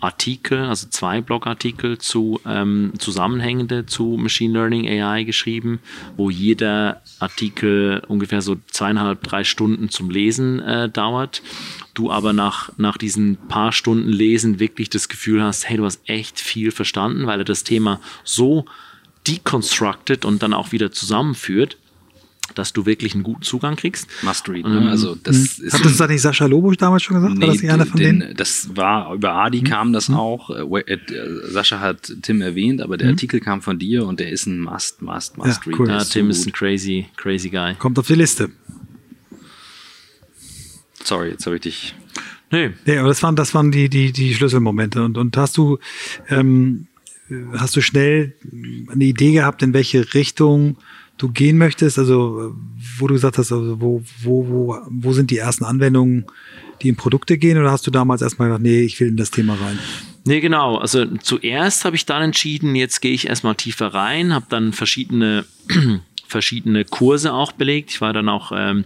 Artikel, 0.00 0.64
also 0.64 0.86
zwei 0.88 1.20
Blogartikel 1.20 1.98
zu 1.98 2.40
ähm, 2.46 2.92
Zusammenhängende 2.98 3.86
zu 3.86 4.16
Machine 4.18 4.52
Learning 4.52 4.86
AI 4.86 5.24
geschrieben, 5.24 5.80
wo 6.16 6.30
jeder 6.30 7.02
Artikel 7.18 8.02
ungefähr 8.06 8.40
so 8.40 8.56
zweieinhalb, 8.70 9.22
drei 9.22 9.44
Stunden 9.44 9.88
zum 9.88 10.10
Lesen 10.10 10.60
äh, 10.60 10.88
dauert. 10.88 11.42
Du 11.94 12.12
aber 12.12 12.32
nach, 12.32 12.70
nach 12.76 12.96
diesen 12.96 13.36
paar 13.48 13.72
Stunden 13.72 14.08
Lesen 14.08 14.60
wirklich 14.60 14.88
das 14.88 15.08
Gefühl 15.08 15.42
hast, 15.42 15.68
hey, 15.68 15.76
du 15.76 15.84
hast 15.84 16.08
echt 16.08 16.40
viel 16.40 16.70
verstanden, 16.70 17.26
weil 17.26 17.40
er 17.40 17.44
das 17.44 17.64
Thema 17.64 18.00
so 18.22 18.66
deconstructed 19.28 20.24
und 20.24 20.42
dann 20.42 20.54
auch 20.54 20.72
wieder 20.72 20.90
zusammenführt 20.90 21.76
dass 22.54 22.72
du 22.72 22.86
wirklich 22.86 23.14
einen 23.14 23.22
guten 23.22 23.42
Zugang 23.42 23.76
kriegst. 23.76 24.08
Must 24.22 24.48
read. 24.48 24.66
Ne? 24.66 24.88
Also 24.90 25.14
das 25.14 25.58
mhm. 25.58 25.66
ist 25.66 25.74
Hat 25.74 25.84
das 25.84 25.96
da 25.96 26.06
nicht 26.06 26.22
Sascha 26.22 26.46
Lobusch 26.46 26.76
damals 26.76 27.02
schon 27.02 27.16
gesagt? 27.16 27.34
Nee, 27.34 27.46
war 27.46 27.52
das 27.52 27.62
nicht 27.62 27.70
einer 27.70 27.86
von 27.86 28.00
den, 28.00 28.20
denen? 28.20 28.36
Das 28.36 28.70
war 28.74 29.14
über 29.14 29.32
Adi 29.32 29.60
mhm. 29.60 29.64
kam 29.64 29.92
das 29.92 30.08
mhm. 30.08 30.16
auch. 30.16 30.50
Äh, 30.50 30.92
äh, 30.92 30.98
Sascha 31.44 31.80
hat 31.80 32.12
Tim 32.22 32.40
erwähnt, 32.40 32.80
aber 32.80 32.96
der 32.96 33.08
mhm. 33.08 33.14
Artikel 33.14 33.40
kam 33.40 33.62
von 33.62 33.78
dir 33.78 34.06
und 34.06 34.18
der 34.20 34.30
ist 34.30 34.46
ein 34.46 34.60
Must, 34.60 35.02
Must, 35.02 35.36
Must 35.36 35.48
ja, 35.48 35.70
read. 35.70 35.78
Cool. 35.78 35.88
Ja, 35.88 36.04
Tim 36.04 36.32
so 36.32 36.40
ist 36.40 36.46
ein 36.46 36.52
crazy, 36.52 37.06
crazy 37.16 37.50
guy. 37.50 37.74
Kommt 37.74 37.98
auf 37.98 38.06
die 38.06 38.14
Liste. 38.14 38.50
Sorry, 41.04 41.30
jetzt 41.30 41.46
habe 41.46 41.56
ich 41.56 41.62
dich. 41.62 41.94
Nee. 42.50 42.70
Nee, 42.86 42.98
aber 42.98 43.08
das 43.08 43.22
waren, 43.22 43.36
das 43.36 43.54
waren 43.54 43.70
die, 43.70 43.88
die, 43.88 44.12
die 44.12 44.34
Schlüsselmomente. 44.34 45.04
Und, 45.04 45.18
und 45.18 45.36
hast 45.36 45.56
du, 45.56 45.78
ähm, 46.28 46.86
hast 47.56 47.76
du 47.76 47.80
schnell 47.80 48.34
eine 48.90 49.04
Idee 49.04 49.32
gehabt, 49.32 49.62
in 49.62 49.74
welche 49.74 50.14
Richtung 50.14 50.76
du 51.18 51.30
gehen 51.30 51.58
möchtest? 51.58 51.98
Also, 51.98 52.54
wo 52.98 53.06
du 53.06 53.14
gesagt 53.14 53.38
hast, 53.38 53.52
also 53.52 53.80
wo, 53.80 54.02
wo, 54.22 54.48
wo, 54.48 54.78
wo 54.88 55.12
sind 55.12 55.30
die 55.30 55.38
ersten 55.38 55.64
Anwendungen, 55.64 56.26
die 56.82 56.88
in 56.88 56.96
Produkte 56.96 57.38
gehen? 57.38 57.58
Oder 57.58 57.70
hast 57.70 57.86
du 57.86 57.90
damals 57.90 58.22
erstmal 58.22 58.48
gedacht, 58.48 58.62
nee, 58.62 58.80
ich 58.80 58.98
will 59.00 59.08
in 59.08 59.16
das 59.16 59.30
Thema 59.30 59.54
rein? 59.54 59.78
Nee, 60.24 60.40
genau. 60.40 60.76
Also 60.76 61.04
zuerst 61.04 61.84
habe 61.84 61.96
ich 61.96 62.06
dann 62.06 62.22
entschieden, 62.22 62.76
jetzt 62.76 63.00
gehe 63.00 63.12
ich 63.12 63.28
erstmal 63.28 63.54
tiefer 63.54 63.88
rein, 63.88 64.34
habe 64.34 64.46
dann 64.48 64.72
verschiedene, 64.72 65.44
verschiedene 66.26 66.84
Kurse 66.84 67.32
auch 67.32 67.52
belegt. 67.52 67.90
Ich 67.90 68.00
war 68.00 68.12
dann 68.12 68.28
auch 68.28 68.52
ähm, 68.54 68.80
äh, 68.80 68.84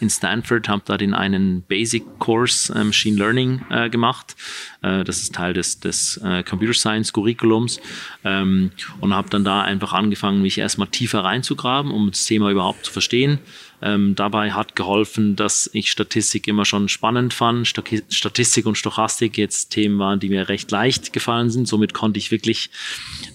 in 0.00 0.10
Stanford, 0.10 0.68
habe 0.68 0.82
da 0.84 0.96
den 0.96 1.14
einen 1.14 1.62
Basic 1.62 2.02
Course 2.18 2.72
äh, 2.74 2.84
Machine 2.84 3.16
Learning 3.16 3.62
äh, 3.70 3.88
gemacht. 3.88 4.36
Äh, 4.82 5.04
das 5.04 5.22
ist 5.22 5.34
Teil 5.34 5.52
des, 5.52 5.80
des 5.80 6.18
äh, 6.24 6.42
Computer 6.42 6.74
Science 6.74 7.12
Curriculums 7.12 7.80
ähm, 8.24 8.72
und 9.00 9.14
habe 9.14 9.30
dann 9.30 9.44
da 9.44 9.62
einfach 9.62 9.92
angefangen, 9.92 10.42
mich 10.42 10.58
erstmal 10.58 10.88
tiefer 10.88 11.24
reinzugraben, 11.24 11.90
um 11.90 12.10
das 12.10 12.24
Thema 12.24 12.50
überhaupt 12.50 12.86
zu 12.86 12.92
verstehen. 12.92 13.38
Ähm, 13.82 14.14
dabei 14.14 14.52
hat 14.52 14.76
geholfen, 14.76 15.36
dass 15.36 15.70
ich 15.72 15.90
Statistik 15.90 16.48
immer 16.48 16.64
schon 16.64 16.88
spannend 16.88 17.32
fand. 17.32 17.66
Statistik 17.66 18.66
und 18.66 18.76
Stochastik 18.76 19.38
jetzt 19.38 19.70
Themen 19.70 19.98
waren, 19.98 20.20
die 20.20 20.28
mir 20.28 20.48
recht 20.48 20.70
leicht 20.70 21.12
gefallen 21.12 21.50
sind. 21.50 21.66
Somit 21.66 21.94
konnte 21.94 22.18
ich 22.18 22.30
wirklich 22.30 22.70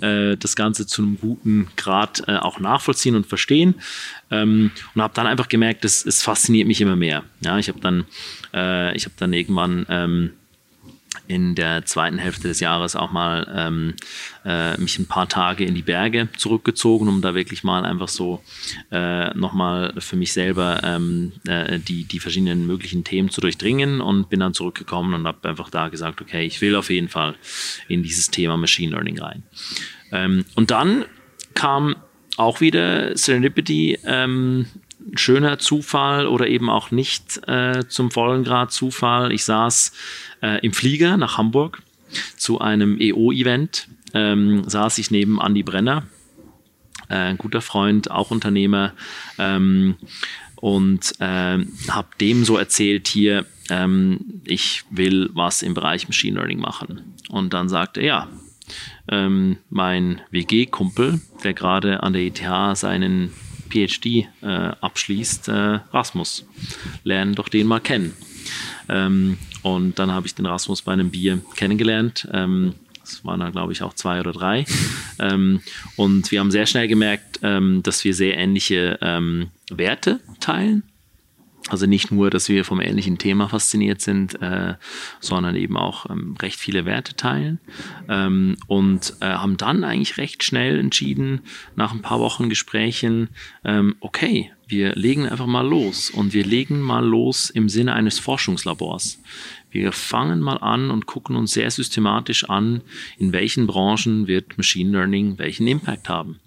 äh, 0.02 0.38
das 0.38 0.56
Ganze 0.56 0.86
zu 0.86 1.02
einem 1.02 1.18
guten 1.20 1.68
Grad 1.76 2.24
äh, 2.28 2.38
auch 2.38 2.60
nachvollziehen 2.60 3.16
und 3.16 3.26
verstehen. 3.26 3.76
Ähm, 4.32 4.72
und 4.94 5.02
habe 5.02 5.14
dann 5.14 5.28
einfach 5.28 5.48
gemerkt, 5.48 5.86
es, 5.86 6.06
es 6.06 6.22
fasziniert 6.22 6.68
mich 6.68 6.82
immer 6.82 6.96
mehr. 6.96 7.24
Ja, 7.42 7.58
ich 7.58 7.68
habe 7.68 7.80
dann, 7.80 8.06
äh, 8.54 8.98
habe 8.98 9.16
dann 9.18 9.34
irgendwann 9.34 9.86
ähm, 9.90 10.32
in 11.28 11.56
der 11.56 11.86
zweiten 11.86 12.18
Hälfte 12.18 12.48
des 12.48 12.60
Jahres 12.60 12.96
auch 12.96 13.12
mal 13.12 13.48
ähm, 13.56 13.94
äh, 14.46 14.78
mich 14.78 15.00
ein 15.00 15.08
paar 15.08 15.28
Tage 15.28 15.66
in 15.66 15.76
die 15.76 15.82
Berge 15.82 16.30
zurückgezogen, 16.38 17.08
um 17.08 17.22
da 17.22 17.36
wirklich 17.36 17.64
mal 17.64 17.86
einfach 17.86 18.08
so 18.08 18.44
äh, 18.92 19.34
nochmal 19.36 19.94
für 20.00 20.16
mich 20.16 20.34
selber 20.34 20.82
ähm, 20.84 21.34
äh, 21.48 21.80
die, 21.80 22.04
die 22.04 22.20
verschiedenen 22.20 22.68
möglichen 22.68 23.04
Themen 23.04 23.30
zu 23.30 23.42
durchdringen 23.42 24.02
und 24.02 24.30
bin 24.30 24.40
dann 24.40 24.54
zurückgekommen 24.54 25.14
und 25.14 25.28
habe 25.28 25.50
einfach 25.50 25.70
da 25.70 25.90
gesagt, 25.90 26.22
okay, 26.22 26.46
ich 26.46 26.62
will 26.62 26.76
auf 26.76 26.90
jeden 26.90 27.10
Fall 27.10 27.36
in 27.88 28.04
dieses 28.04 28.30
Thema 28.30 28.58
Machine 28.58 28.92
Learning 28.92 29.20
rein. 29.20 29.44
Ähm, 30.12 30.46
und 30.56 30.72
dann 30.72 31.06
kam 31.54 31.96
auch 32.38 32.62
wieder 32.62 33.18
Serendipity, 33.18 34.00
ähm, 34.06 34.68
schöner 35.14 35.60
Zufall 35.60 36.28
oder 36.28 36.48
eben 36.48 36.70
auch 36.70 36.92
nicht 36.92 37.48
äh, 37.48 37.88
zum 37.88 38.12
vollen 38.12 38.44
Grad 38.44 38.72
Zufall. 38.72 39.32
Ich 39.32 39.44
saß 39.44 39.94
äh, 40.42 40.60
im 40.66 40.74
Flieger 40.74 41.18
nach 41.18 41.38
Hamburg 41.38 41.82
zu 42.38 42.60
einem 42.60 43.00
EO-Event, 43.00 43.88
ähm, 44.14 44.68
saß 44.68 44.98
ich 44.98 45.12
neben 45.12 45.40
Andy 45.40 45.64
Brenner, 45.64 46.04
äh, 47.10 47.16
ein 47.16 47.38
guter 47.38 47.62
Freund, 47.62 48.10
auch 48.10 48.32
Unternehmer, 48.32 48.94
ähm, 49.38 49.96
und 50.56 51.14
äh, 51.20 51.60
habe 51.90 52.08
dem 52.20 52.46
so 52.46 52.58
erzählt 52.58 53.08
hier, 53.08 53.46
ähm, 53.70 54.42
ich 54.46 54.84
will 54.90 55.30
was 55.34 55.62
im 55.62 55.74
Bereich 55.74 56.08
Machine 56.08 56.38
Learning 56.38 56.60
machen. 56.60 57.14
Und 57.30 57.54
dann 57.54 57.70
sagte 57.70 58.00
er, 58.00 58.06
ja, 58.06 58.30
ähm, 59.08 59.58
mein 59.70 60.22
WG-Kumpel, 60.32 61.22
der 61.44 61.54
gerade 61.54 62.02
an 62.02 62.14
der 62.14 62.24
ETH 62.24 62.78
seinen 62.78 63.32
PhD 63.76 64.28
äh, 64.42 64.48
abschließt, 64.80 65.50
äh, 65.50 65.80
Rasmus, 65.92 66.46
lernen 67.04 67.36
doch 67.36 67.50
den 67.50 67.68
mal 67.68 67.80
kennen. 67.80 68.14
Ähm, 68.88 69.38
und 69.64 70.00
dann 70.00 70.12
habe 70.12 70.28
ich 70.28 70.36
den 70.36 70.46
Rasmus 70.46 70.82
bei 70.82 70.94
einem 70.94 71.12
Bier 71.12 71.42
kennengelernt. 71.56 72.28
Ähm, 72.32 72.76
das 73.02 73.24
waren 73.26 73.40
da, 73.40 73.50
glaube 73.50 73.74
ich, 73.74 73.84
auch 73.84 73.94
zwei 73.94 74.20
oder 74.20 74.32
drei. 74.32 74.66
Ähm, 75.20 75.62
und 75.96 76.32
wir 76.32 76.40
haben 76.40 76.52
sehr 76.52 76.66
schnell 76.66 76.88
gemerkt, 76.88 77.40
ähm, 77.42 77.82
dass 77.84 78.04
wir 78.04 78.14
sehr 78.14 78.38
ähnliche 78.38 78.98
ähm, 79.02 79.50
Werte 79.70 80.20
teilen. 80.40 80.84
Also 81.70 81.88
nicht 81.88 82.12
nur, 82.12 82.30
dass 82.30 82.48
wir 82.48 82.64
vom 82.64 82.80
ähnlichen 82.80 83.18
Thema 83.18 83.50
fasziniert 83.50 84.00
sind, 84.00 84.40
äh, 84.40 84.76
sondern 85.20 85.56
eben 85.56 85.78
auch 85.78 86.08
ähm, 86.10 86.36
recht 86.40 86.60
viele 86.60 86.86
Werte 86.86 87.16
teilen. 87.16 87.60
Ähm, 88.08 88.56
und 88.68 89.16
äh, 89.22 89.26
haben 89.26 89.58
dann 89.58 89.84
eigentlich 89.84 90.18
recht 90.18 90.44
schnell 90.44 90.80
entschieden, 90.80 91.42
nach 91.76 91.92
ein 91.92 92.04
paar 92.04 92.20
Wochen 92.20 92.50
Gesprächen, 92.50 93.30
ähm, 93.64 93.96
okay, 94.00 94.52
wir 94.68 94.94
legen 94.96 95.28
einfach 95.28 95.48
mal 95.48 95.68
los. 95.68 96.12
Und 96.12 96.34
wir 96.34 96.46
legen 96.46 96.82
mal 96.82 97.04
los 97.04 97.50
im 97.50 97.68
Sinne 97.68 97.94
eines 97.94 98.20
Forschungslabors. 98.20 99.20
Wir 99.72 99.92
fangen 99.92 100.42
mal 100.42 100.58
an 100.58 100.92
und 100.92 101.08
gucken 101.08 101.36
uns 101.36 101.52
sehr 101.54 101.70
systematisch 101.72 102.48
an, 102.48 102.82
in 103.18 103.34
welchen 103.34 103.66
Branchen 103.66 104.28
wird 104.28 104.58
Machine 104.58 104.92
Learning 104.92 105.38
welchen 105.40 105.68
Impact 105.68 106.10
haben. 106.10 106.40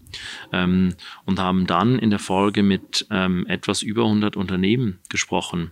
Ähm, 0.52 0.94
und 1.24 1.38
haben 1.38 1.66
dann 1.66 1.98
in 1.98 2.10
der 2.10 2.18
Folge 2.18 2.62
mit 2.62 3.06
ähm, 3.10 3.46
etwas 3.46 3.82
über 3.82 4.04
100 4.04 4.36
Unternehmen 4.36 4.98
gesprochen. 5.08 5.70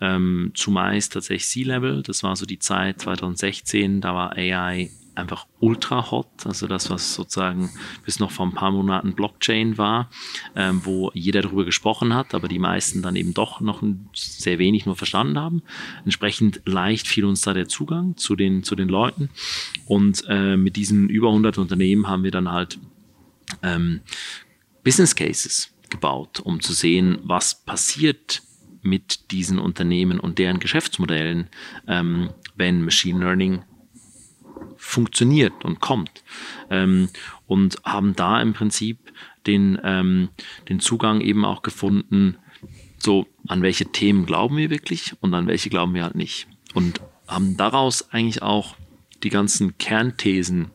Ähm, 0.00 0.52
zumeist 0.54 1.12
tatsächlich 1.12 1.48
C-Level, 1.48 2.02
das 2.02 2.22
war 2.22 2.36
so 2.36 2.46
die 2.46 2.58
Zeit 2.58 3.00
2016, 3.00 4.00
da 4.00 4.14
war 4.14 4.32
AI 4.36 4.90
einfach 5.14 5.46
ultra 5.60 6.10
hot, 6.10 6.28
also 6.44 6.66
das, 6.66 6.90
was 6.90 7.14
sozusagen 7.14 7.70
bis 8.04 8.18
noch 8.18 8.30
vor 8.30 8.46
ein 8.46 8.54
paar 8.54 8.70
Monaten 8.70 9.14
Blockchain 9.14 9.76
war, 9.78 10.10
ähm, 10.56 10.80
wo 10.84 11.10
jeder 11.14 11.42
darüber 11.42 11.64
gesprochen 11.64 12.14
hat, 12.14 12.34
aber 12.34 12.48
die 12.48 12.58
meisten 12.58 13.02
dann 13.02 13.16
eben 13.16 13.34
doch 13.34 13.60
noch 13.60 13.82
sehr 14.14 14.58
wenig 14.58 14.86
nur 14.86 14.96
verstanden 14.96 15.38
haben. 15.38 15.62
Entsprechend 16.04 16.62
leicht 16.64 17.06
fiel 17.06 17.24
uns 17.24 17.42
da 17.42 17.52
der 17.52 17.68
Zugang 17.68 18.16
zu 18.16 18.36
den, 18.36 18.62
zu 18.62 18.74
den 18.74 18.88
Leuten 18.88 19.28
und 19.86 20.24
äh, 20.28 20.56
mit 20.56 20.76
diesen 20.76 21.08
über 21.08 21.28
100 21.28 21.58
Unternehmen 21.58 22.08
haben 22.08 22.24
wir 22.24 22.30
dann 22.30 22.50
halt 22.50 22.78
ähm, 23.62 24.00
Business 24.84 25.14
Cases 25.14 25.72
gebaut, 25.90 26.40
um 26.40 26.60
zu 26.60 26.72
sehen, 26.72 27.18
was 27.22 27.64
passiert 27.64 28.42
mit 28.82 29.30
diesen 29.30 29.58
Unternehmen 29.58 30.18
und 30.18 30.38
deren 30.38 30.58
Geschäftsmodellen, 30.58 31.48
ähm, 31.86 32.30
wenn 32.56 32.84
Machine 32.84 33.20
Learning 33.20 33.62
funktioniert 34.76 35.64
und 35.64 35.80
kommt. 35.80 36.24
Ähm, 36.68 37.08
und 37.46 37.76
haben 37.84 38.16
da 38.16 38.42
im 38.42 38.52
Prinzip 38.52 39.12
den, 39.46 39.78
ähm, 39.84 40.30
den 40.68 40.80
Zugang 40.80 41.20
eben 41.20 41.44
auch 41.44 41.62
gefunden, 41.62 42.36
so 42.98 43.26
an 43.48 43.62
welche 43.62 43.86
Themen 43.86 44.26
glauben 44.26 44.56
wir 44.56 44.70
wirklich 44.70 45.14
und 45.20 45.34
an 45.34 45.46
welche 45.46 45.70
glauben 45.70 45.94
wir 45.94 46.04
halt 46.04 46.14
nicht. 46.14 46.48
Und 46.74 47.00
haben 47.26 47.56
daraus 47.56 48.10
eigentlich 48.12 48.42
auch 48.42 48.76
die 49.22 49.30
ganzen 49.30 49.78
Kernthesen 49.78 50.70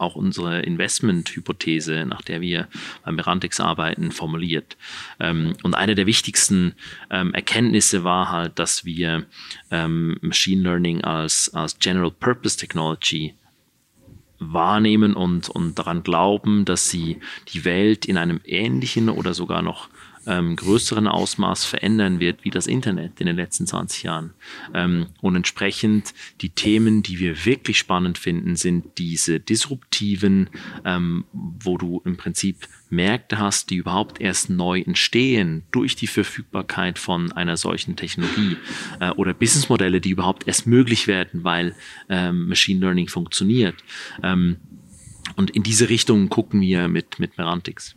auch 0.00 0.14
unsere 0.14 0.60
Investment-Hypothese, 0.60 2.06
nach 2.06 2.22
der 2.22 2.40
wir 2.40 2.68
beim 3.04 3.16
Merantix 3.16 3.60
arbeiten, 3.60 4.12
formuliert. 4.12 4.76
Ähm, 5.18 5.54
und 5.62 5.74
eine 5.74 5.94
der 5.94 6.06
wichtigsten 6.06 6.74
ähm, 7.10 7.34
Erkenntnisse 7.34 8.04
war 8.04 8.30
halt, 8.30 8.58
dass 8.58 8.84
wir 8.84 9.26
ähm, 9.70 10.18
Machine 10.20 10.62
Learning 10.62 11.02
als, 11.02 11.52
als 11.54 11.78
General 11.78 12.10
Purpose 12.10 12.56
Technology 12.56 13.34
wahrnehmen 14.40 15.14
und, 15.14 15.48
und 15.50 15.78
daran 15.78 16.02
glauben, 16.02 16.64
dass 16.64 16.88
sie 16.88 17.20
die 17.52 17.64
Welt 17.64 18.06
in 18.06 18.16
einem 18.16 18.40
ähnlichen 18.44 19.10
oder 19.10 19.34
sogar 19.34 19.62
noch 19.62 19.88
ähm, 20.30 20.54
größeren 20.54 21.08
Ausmaß 21.08 21.64
verändern 21.64 22.20
wird 22.20 22.44
wie 22.44 22.50
das 22.50 22.66
Internet 22.66 23.20
in 23.20 23.26
den 23.26 23.36
letzten 23.36 23.66
20 23.66 24.04
Jahren. 24.04 24.32
Ähm, 24.72 25.06
und 25.20 25.34
entsprechend 25.34 26.14
die 26.40 26.50
Themen, 26.50 27.02
die 27.02 27.18
wir 27.18 27.44
wirklich 27.44 27.78
spannend 27.78 28.16
finden, 28.16 28.54
sind 28.54 28.98
diese 28.98 29.40
disruptiven, 29.40 30.48
ähm, 30.84 31.24
wo 31.32 31.76
du 31.76 32.00
im 32.04 32.16
Prinzip 32.16 32.68
Märkte 32.90 33.38
hast, 33.38 33.70
die 33.70 33.76
überhaupt 33.76 34.20
erst 34.20 34.50
neu 34.50 34.80
entstehen 34.80 35.64
durch 35.72 35.96
die 35.96 36.06
Verfügbarkeit 36.06 36.98
von 36.98 37.32
einer 37.32 37.56
solchen 37.56 37.96
Technologie 37.96 38.56
äh, 39.00 39.10
oder 39.10 39.34
Businessmodelle, 39.34 40.00
die 40.00 40.10
überhaupt 40.10 40.46
erst 40.46 40.66
möglich 40.66 41.06
werden, 41.06 41.44
weil 41.44 41.74
ähm, 42.08 42.48
Machine 42.48 42.80
Learning 42.80 43.08
funktioniert. 43.08 43.76
Ähm, 44.22 44.58
und 45.36 45.50
in 45.50 45.62
diese 45.62 45.88
Richtung 45.88 46.28
gucken 46.28 46.60
wir 46.60 46.88
mit, 46.88 47.18
mit 47.18 47.38
Merantix. 47.38 47.94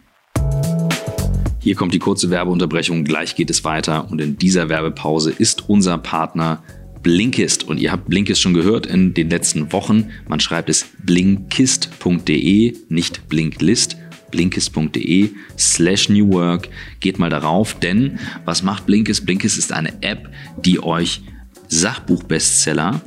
Hier 1.64 1.76
kommt 1.76 1.94
die 1.94 2.00
kurze 2.00 2.30
Werbeunterbrechung, 2.30 3.06
gleich 3.06 3.36
geht 3.36 3.50
es 3.50 3.64
weiter 3.64 4.12
und 4.12 4.20
in 4.20 4.38
dieser 4.38 4.68
Werbepause 4.68 5.32
ist 5.32 5.70
unser 5.70 5.98
Partner 5.98 6.62
Blinkist. 7.02 7.64
Und 7.64 7.80
ihr 7.80 7.94
habt 7.94 8.10
Blinkist 8.10 8.42
schon 8.42 8.54
gehört 8.54 8.86
in 8.86 9.14
den 9.14 9.30
letzten 9.30 9.72
Wochen. 9.72 10.10
Man 10.28 10.42
schreibt 10.42 10.68
es 10.70 10.86
blinkist.de, 11.06 12.76
nicht 12.90 13.30
Blinklist 13.30 13.96
blinkist.de 14.30 15.30
slash 15.58 16.10
New 16.10 16.34
Work. 16.34 16.68
Geht 17.00 17.18
mal 17.18 17.30
darauf, 17.30 17.80
denn 17.80 18.20
was 18.44 18.62
macht 18.62 18.86
Blinkist? 18.86 19.26
Blinkist 19.26 19.58
ist 19.58 19.72
eine 19.72 20.02
App, 20.02 20.30
die 20.66 20.84
euch 20.84 21.22
Sachbuchbestseller 21.70 23.00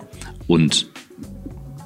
und 0.47 0.87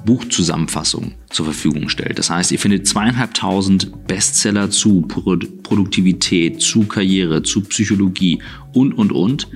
Buchzusammenfassung 0.05 1.15
zur 1.31 1.45
Verfügung 1.45 1.89
stellt. 1.89 2.19
Das 2.19 2.29
heißt, 2.29 2.51
ihr 2.51 2.59
findet 2.59 2.87
zweieinhalbtausend 2.87 4.07
Bestseller 4.07 4.69
zu 4.69 5.01
Produktivität, 5.01 6.61
zu 6.61 6.83
Karriere, 6.83 7.43
zu 7.43 7.61
Psychologie 7.61 8.41
und, 8.73 8.93
und, 8.93 9.11
und 9.11 9.47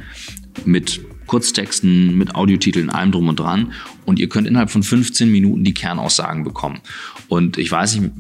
mit 0.66 1.02
Kurztexten, 1.28 2.18
mit 2.18 2.36
Audiotiteln, 2.36 2.90
allem 2.90 3.12
drum 3.12 3.30
und 3.30 3.40
dran. 3.40 3.74
Und 4.06 4.20
ihr 4.20 4.30
könnt 4.30 4.48
innerhalb 4.48 4.70
von 4.70 4.84
15 4.84 5.32
Minuten 5.32 5.64
die 5.64 5.74
Kernaussagen 5.74 6.44
bekommen. 6.44 6.80
Und 7.28 7.58
ich 7.58 7.72
weiß 7.72 8.00
nicht, 8.00 8.12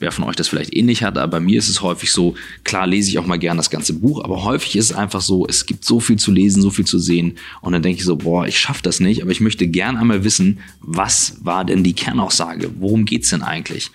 wer 0.00 0.12
von 0.12 0.24
euch 0.24 0.36
das 0.36 0.48
vielleicht 0.48 0.74
ähnlich 0.74 1.02
hat, 1.02 1.16
aber 1.18 1.28
bei 1.28 1.40
mir 1.40 1.58
ist 1.58 1.68
es 1.68 1.82
häufig 1.82 2.12
so, 2.12 2.34
klar 2.64 2.86
lese 2.86 3.10
ich 3.10 3.18
auch 3.18 3.26
mal 3.26 3.38
gern 3.38 3.56
das 3.56 3.70
ganze 3.70 3.94
Buch, 3.94 4.22
aber 4.24 4.44
häufig 4.44 4.76
ist 4.76 4.90
es 4.90 4.96
einfach 4.96 5.20
so, 5.20 5.46
es 5.46 5.66
gibt 5.66 5.84
so 5.84 6.00
viel 6.00 6.16
zu 6.16 6.32
lesen, 6.32 6.62
so 6.62 6.70
viel 6.70 6.84
zu 6.84 6.98
sehen 6.98 7.34
und 7.60 7.72
dann 7.72 7.82
denke 7.82 7.98
ich 7.98 8.04
so, 8.04 8.16
boah, 8.16 8.46
ich 8.46 8.58
schaffe 8.58 8.82
das 8.82 9.00
nicht, 9.00 9.22
aber 9.22 9.30
ich 9.30 9.40
möchte 9.40 9.66
gern 9.66 9.96
einmal 9.96 10.24
wissen, 10.24 10.58
was 10.80 11.36
war 11.40 11.64
denn 11.64 11.84
die 11.84 11.92
Kernaussage? 11.92 12.70
Worum 12.78 13.04
geht's 13.04 13.30
denn 13.30 13.42
eigentlich? 13.42 13.90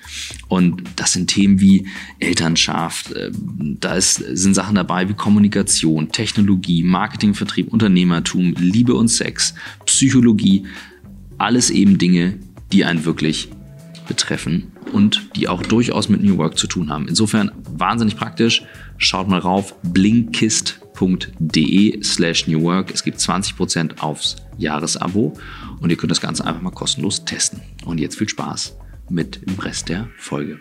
Und 0.47 0.83
das 0.95 1.13
sind 1.13 1.27
Themen 1.27 1.59
wie 1.59 1.87
Elternschaft, 2.19 3.11
äh, 3.13 3.31
da 3.79 3.95
ist, 3.95 4.15
sind 4.15 4.53
Sachen 4.53 4.75
dabei 4.75 5.09
wie 5.09 5.13
Kommunikation, 5.13 6.11
Technologie, 6.11 6.83
Marketing, 6.83 7.33
Vertrieb, 7.33 7.71
Unternehmertum, 7.71 8.55
Liebe 8.57 8.95
und 8.95 9.07
Sex, 9.07 9.53
Psychologie, 9.85 10.65
alles 11.37 11.69
eben 11.69 11.97
Dinge, 11.97 12.39
die 12.71 12.85
einen 12.85 13.05
wirklich 13.05 13.49
betreffen 14.05 14.71
und 14.91 15.35
die 15.35 15.47
auch 15.47 15.61
durchaus 15.63 16.09
mit 16.09 16.21
New 16.23 16.37
Work 16.37 16.57
zu 16.57 16.67
tun 16.67 16.89
haben. 16.89 17.07
Insofern 17.07 17.51
wahnsinnig 17.63 18.15
praktisch. 18.15 18.63
Schaut 18.97 19.27
mal 19.27 19.39
rauf, 19.39 19.75
blinkist.de 19.83 20.83
slash 22.03 22.47
New 22.47 22.61
Work. 22.61 22.91
Es 22.91 23.03
gibt 23.03 23.17
20% 23.17 23.99
aufs 23.99 24.35
Jahresabo 24.57 25.37
und 25.79 25.89
ihr 25.89 25.97
könnt 25.97 26.11
das 26.11 26.21
Ganze 26.21 26.45
einfach 26.45 26.61
mal 26.61 26.71
kostenlos 26.71 27.25
testen. 27.25 27.61
Und 27.85 27.99
jetzt 27.99 28.17
viel 28.17 28.29
Spaß 28.29 28.77
mit 29.09 29.45
dem 29.47 29.59
Rest 29.59 29.89
der 29.89 30.09
Folge. 30.17 30.59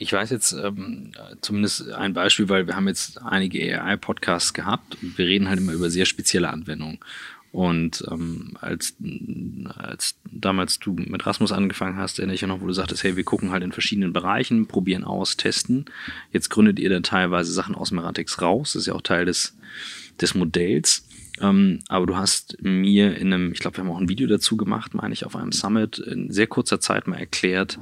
Ich 0.00 0.12
weiß 0.12 0.30
jetzt 0.30 0.52
ähm, 0.52 1.10
zumindest 1.40 1.90
ein 1.90 2.14
Beispiel, 2.14 2.48
weil 2.48 2.68
wir 2.68 2.76
haben 2.76 2.86
jetzt 2.86 3.20
einige 3.20 3.82
AI-Podcasts 3.82 4.54
gehabt 4.54 4.96
und 5.02 5.18
wir 5.18 5.26
reden 5.26 5.48
halt 5.48 5.58
immer 5.58 5.72
über 5.72 5.90
sehr 5.90 6.06
spezielle 6.06 6.50
Anwendungen. 6.50 7.00
Und 7.50 8.04
ähm, 8.10 8.56
als, 8.60 8.94
als 9.74 10.16
damals 10.30 10.78
du 10.78 10.92
mit 10.92 11.26
Rasmus 11.26 11.50
angefangen 11.50 11.96
hast, 11.96 12.18
erinnere 12.18 12.34
ich 12.34 12.42
ja 12.42 12.48
noch, 12.48 12.60
wo 12.60 12.66
du 12.66 12.72
sagtest, 12.72 13.04
hey, 13.04 13.16
wir 13.16 13.24
gucken 13.24 13.50
halt 13.50 13.62
in 13.62 13.72
verschiedenen 13.72 14.12
Bereichen, 14.12 14.66
probieren 14.66 15.04
aus, 15.04 15.36
testen. 15.36 15.86
Jetzt 16.30 16.50
gründet 16.50 16.78
ihr 16.78 16.90
dann 16.90 17.02
teilweise 17.02 17.52
Sachen 17.52 17.74
aus 17.74 17.90
Merantix 17.90 18.42
raus. 18.42 18.74
Das 18.74 18.82
ist 18.82 18.86
ja 18.86 18.94
auch 18.94 19.02
Teil 19.02 19.24
des, 19.24 19.56
des 20.20 20.34
Modells. 20.34 21.06
Ähm, 21.40 21.80
aber 21.88 22.06
du 22.06 22.16
hast 22.16 22.58
mir 22.60 23.16
in 23.16 23.32
einem, 23.32 23.52
ich 23.52 23.60
glaube, 23.60 23.78
wir 23.78 23.84
haben 23.84 23.90
auch 23.90 24.00
ein 24.00 24.08
Video 24.08 24.26
dazu 24.26 24.56
gemacht, 24.56 24.94
meine 24.94 25.14
ich, 25.14 25.24
auf 25.24 25.36
einem 25.36 25.52
Summit 25.52 25.98
in 25.98 26.30
sehr 26.30 26.46
kurzer 26.46 26.80
Zeit 26.80 27.06
mal 27.06 27.18
erklärt, 27.18 27.78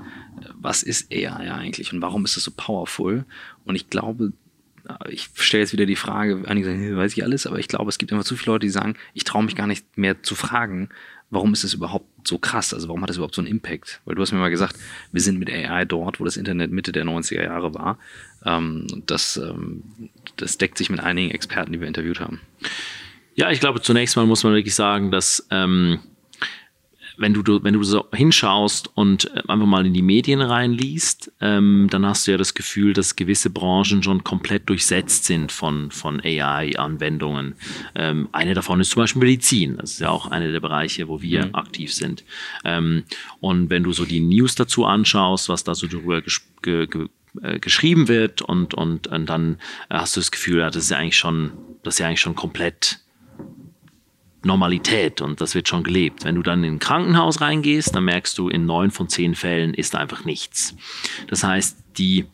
was 0.54 0.82
ist 0.82 1.12
AI 1.12 1.52
eigentlich 1.52 1.92
und 1.92 2.02
warum 2.02 2.24
ist 2.24 2.36
es 2.36 2.44
so 2.44 2.52
powerful. 2.56 3.24
Und 3.64 3.74
ich 3.74 3.90
glaube, 3.90 4.32
ich 5.08 5.28
stelle 5.34 5.62
jetzt 5.62 5.72
wieder 5.72 5.86
die 5.86 5.96
Frage, 5.96 6.42
einige 6.46 6.66
sagen, 6.66 6.96
weiß 6.96 7.12
ich 7.12 7.24
alles, 7.24 7.46
aber 7.46 7.58
ich 7.58 7.68
glaube, 7.68 7.88
es 7.88 7.98
gibt 7.98 8.12
immer 8.12 8.24
zu 8.24 8.36
viele 8.36 8.54
Leute, 8.54 8.66
die 8.66 8.70
sagen, 8.70 8.94
ich 9.14 9.24
traue 9.24 9.44
mich 9.44 9.56
gar 9.56 9.66
nicht 9.66 9.96
mehr 9.96 10.22
zu 10.22 10.34
fragen, 10.34 10.88
warum 11.30 11.52
ist 11.52 11.64
es 11.64 11.74
überhaupt 11.74 12.06
so 12.26 12.38
krass? 12.38 12.72
Also 12.72 12.88
warum 12.88 13.02
hat 13.02 13.10
es 13.10 13.16
überhaupt 13.16 13.34
so 13.34 13.40
einen 13.40 13.50
Impact? 13.50 14.00
Weil 14.04 14.14
du 14.14 14.22
hast 14.22 14.32
mir 14.32 14.38
mal 14.38 14.50
gesagt, 14.50 14.76
wir 15.12 15.20
sind 15.20 15.38
mit 15.38 15.50
AI 15.50 15.84
dort, 15.84 16.20
wo 16.20 16.24
das 16.24 16.36
Internet 16.36 16.70
Mitte 16.70 16.92
der 16.92 17.04
90er 17.04 17.42
Jahre 17.42 17.74
war. 17.74 17.98
Ähm, 18.44 18.86
das, 19.06 19.36
ähm, 19.36 19.82
das 20.36 20.58
deckt 20.58 20.78
sich 20.78 20.90
mit 20.90 21.00
einigen 21.00 21.30
Experten, 21.30 21.72
die 21.72 21.80
wir 21.80 21.88
interviewt 21.88 22.20
haben. 22.20 22.40
Ja, 23.34 23.50
ich 23.50 23.60
glaube, 23.60 23.82
zunächst 23.82 24.16
mal 24.16 24.26
muss 24.26 24.44
man 24.44 24.54
wirklich 24.54 24.74
sagen, 24.74 25.10
dass 25.10 25.46
ähm, 25.50 25.98
wenn 27.18 27.34
du, 27.34 27.62
wenn 27.62 27.74
du 27.74 27.82
so 27.82 28.06
hinschaust 28.12 28.90
und 28.94 29.30
äh, 29.34 29.42
einfach 29.48 29.66
mal 29.66 29.86
in 29.86 29.94
die 29.94 30.02
Medien 30.02 30.40
reinliest, 30.40 31.32
ähm, 31.40 31.88
dann 31.90 32.04
hast 32.06 32.26
du 32.26 32.32
ja 32.32 32.36
das 32.36 32.54
Gefühl, 32.54 32.92
dass 32.92 33.16
gewisse 33.16 33.50
Branchen 33.50 34.02
schon 34.02 34.24
komplett 34.24 34.68
durchsetzt 34.68 35.24
sind 35.24 35.52
von, 35.52 35.90
von 35.90 36.20
AI-Anwendungen. 36.20 37.54
Ähm, 37.94 38.28
eine 38.32 38.54
davon 38.54 38.80
ist 38.80 38.90
zum 38.90 39.02
Beispiel 39.02 39.20
Medizin. 39.20 39.76
Das 39.78 39.92
ist 39.92 40.00
ja 40.00 40.10
auch 40.10 40.30
einer 40.30 40.52
der 40.52 40.60
Bereiche, 40.60 41.08
wo 41.08 41.22
wir 41.22 41.46
mhm. 41.46 41.54
aktiv 41.54 41.92
sind. 41.92 42.24
Ähm, 42.64 43.04
und 43.40 43.70
wenn 43.70 43.82
du 43.82 43.92
so 43.92 44.04
die 44.04 44.20
News 44.20 44.54
dazu 44.54 44.84
anschaust, 44.84 45.48
was 45.48 45.64
da 45.64 45.74
so 45.74 45.86
darüber 45.86 46.22
ge 46.62 46.86
ge 46.86 47.08
äh, 47.42 47.58
geschrieben 47.58 48.08
wird 48.08 48.42
und, 48.42 48.74
und, 48.74 49.08
und 49.08 49.26
dann 49.26 49.58
hast 49.90 50.16
du 50.16 50.20
das 50.20 50.30
Gefühl, 50.30 50.58
ja, 50.60 50.70
das 50.70 50.84
ist 50.84 50.90
ja 50.90 50.98
eigentlich 50.98 51.18
schon, 51.18 51.52
das 51.82 51.94
ist 51.94 51.98
ja 51.98 52.06
eigentlich 52.06 52.20
schon 52.20 52.34
komplett 52.34 53.00
Normalität 54.46 55.20
und 55.20 55.40
das 55.40 55.54
wird 55.54 55.68
schon 55.68 55.82
gelebt. 55.82 56.24
Wenn 56.24 56.36
du 56.36 56.42
dann 56.42 56.64
in 56.64 56.74
ein 56.74 56.78
Krankenhaus 56.78 57.40
reingehst, 57.40 57.94
dann 57.94 58.04
merkst 58.04 58.38
du, 58.38 58.48
in 58.48 58.66
neun 58.66 58.90
von 58.90 59.08
zehn 59.08 59.34
Fällen 59.34 59.74
ist 59.74 59.94
einfach 59.94 60.24
nichts. 60.24 60.76
Das 61.28 61.44
heißt, 61.44 61.78
die 61.98 62.26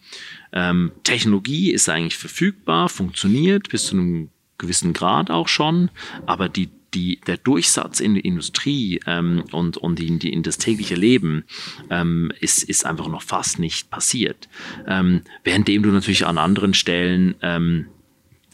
ähm, 0.52 0.92
Technologie 1.04 1.72
ist 1.72 1.88
eigentlich 1.88 2.18
verfügbar, 2.18 2.88
funktioniert 2.88 3.68
bis 3.70 3.86
zu 3.86 3.96
einem 3.96 4.28
gewissen 4.58 4.92
Grad 4.92 5.30
auch 5.30 5.48
schon, 5.48 5.90
aber 6.26 6.48
die 6.48 6.68
die, 6.94 7.20
der 7.26 7.36
Durchsatz 7.36 8.00
in 8.00 8.14
die 8.14 8.20
Industrie 8.20 9.00
ähm, 9.06 9.44
und, 9.52 9.76
und 9.76 10.00
in, 10.00 10.18
die, 10.18 10.32
in 10.32 10.42
das 10.42 10.58
tägliche 10.58 10.94
Leben 10.94 11.44
ähm, 11.90 12.32
ist, 12.40 12.62
ist 12.62 12.84
einfach 12.84 13.08
noch 13.08 13.22
fast 13.22 13.58
nicht 13.58 13.90
passiert. 13.90 14.48
Ähm, 14.86 15.22
währenddem 15.44 15.82
du 15.82 15.90
natürlich 15.90 16.26
an 16.26 16.38
anderen 16.38 16.74
Stellen 16.74 17.34
ähm, 17.42 17.86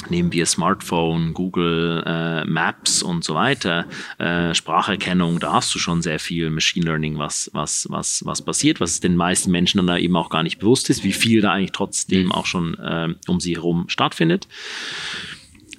nehmen 0.09 0.33
wir 0.33 0.47
Smartphone, 0.47 1.35
Google 1.35 2.03
äh, 2.07 2.45
Maps 2.45 3.03
und 3.03 3.25
so 3.25 3.35
weiter, 3.35 3.87
äh, 4.19 4.55
Spracherkennung, 4.55 5.41
da 5.41 5.55
hast 5.55 5.75
du 5.75 5.79
schon 5.79 6.03
sehr 6.03 6.19
viel 6.19 6.51
Machine 6.51 6.87
Learning, 6.87 7.19
was, 7.19 7.51
was, 7.53 7.87
was, 7.91 8.25
was 8.25 8.43
passiert, 8.43 8.81
was 8.81 9.01
den 9.01 9.17
meisten 9.17 9.51
Menschen 9.51 9.79
dann 9.79 9.87
da 9.87 9.99
eben 9.99 10.17
auch 10.17 10.31
gar 10.31 10.43
nicht 10.43 10.59
bewusst 10.59 10.89
ist, 10.91 11.05
wie 11.05 11.13
viel 11.13 11.41
da 11.41 11.53
eigentlich 11.53 11.73
trotzdem 11.73 12.27
mhm. 12.27 12.33
auch 12.33 12.47
schon 12.47 12.75
äh, 12.79 13.15
um 13.27 13.41
sie 13.41 13.55
herum 13.55 13.87
stattfindet. 13.89 14.49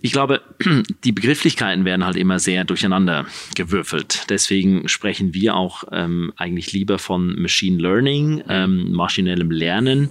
Ich 0.02 0.12
glaube, 0.12 0.42
die 1.04 1.12
Begrifflichkeiten 1.12 1.86
werden 1.86 2.06
halt 2.06 2.16
immer 2.16 2.40
sehr 2.40 2.64
durcheinander 2.64 3.26
gewürfelt. 3.56 4.26
Deswegen 4.30 4.88
sprechen 4.88 5.34
wir 5.34 5.56
auch 5.56 5.84
ähm, 5.92 6.32
eigentlich 6.38 6.72
lieber 6.72 7.00
von 7.00 7.40
Machine 7.40 7.82
Learning, 7.82 8.44
ähm, 8.48 8.92
maschinellem 8.92 9.52
Lernen, 9.52 10.10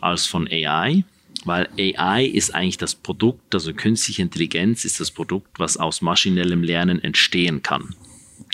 als 0.00 0.26
von 0.26 0.48
AI 0.48 1.04
weil 1.46 1.68
AI 1.78 2.26
ist 2.26 2.54
eigentlich 2.54 2.76
das 2.76 2.94
Produkt, 2.94 3.54
also 3.54 3.72
künstliche 3.72 4.22
Intelligenz 4.22 4.84
ist 4.84 5.00
das 5.00 5.10
Produkt, 5.10 5.58
was 5.58 5.76
aus 5.76 6.02
maschinellem 6.02 6.62
Lernen 6.62 7.02
entstehen 7.02 7.62
kann. 7.62 7.94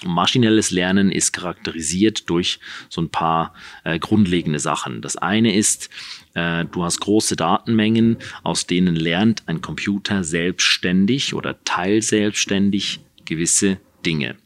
Maschinelles 0.04 0.70
Lernen 0.70 1.10
ist 1.10 1.32
charakterisiert 1.32 2.28
durch 2.28 2.60
so 2.88 3.00
ein 3.00 3.08
paar 3.08 3.54
äh, 3.84 3.98
grundlegende 3.98 4.58
Sachen. 4.58 5.00
Das 5.00 5.16
eine 5.16 5.54
ist, 5.54 5.90
äh, 6.34 6.64
du 6.64 6.84
hast 6.84 7.00
große 7.00 7.36
Datenmengen, 7.36 8.18
aus 8.42 8.66
denen 8.66 8.96
lernt 8.96 9.44
ein 9.46 9.60
Computer 9.60 10.24
selbstständig 10.24 11.34
oder 11.34 11.62
teilselbstständig 11.64 13.00
gewisse 13.24 13.78
Dinge. 14.04 14.36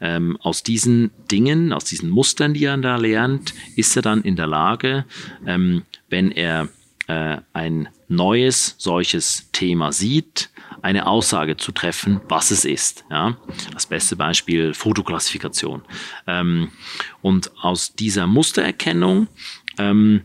Ähm, 0.00 0.36
aus 0.40 0.62
diesen 0.62 1.10
Dingen, 1.30 1.72
aus 1.72 1.84
diesen 1.84 2.10
Mustern, 2.10 2.54
die 2.54 2.64
er 2.64 2.76
da 2.78 2.96
lernt, 2.96 3.54
ist 3.76 3.96
er 3.96 4.02
dann 4.02 4.22
in 4.22 4.36
der 4.36 4.46
Lage, 4.46 5.04
ähm, 5.46 5.82
wenn 6.08 6.30
er 6.30 6.68
äh, 7.06 7.38
ein 7.52 7.88
neues 8.08 8.74
solches 8.78 9.50
Thema 9.52 9.92
sieht, 9.92 10.50
eine 10.82 11.06
Aussage 11.06 11.56
zu 11.56 11.72
treffen, 11.72 12.20
was 12.28 12.50
es 12.50 12.64
ist. 12.64 13.04
Ja? 13.10 13.36
Das 13.72 13.86
beste 13.86 14.16
Beispiel 14.16 14.74
Fotoklassifikation. 14.74 15.82
Ähm, 16.26 16.70
und 17.22 17.50
aus 17.62 17.94
dieser 17.94 18.26
Mustererkennung 18.26 19.28
ähm, 19.78 20.22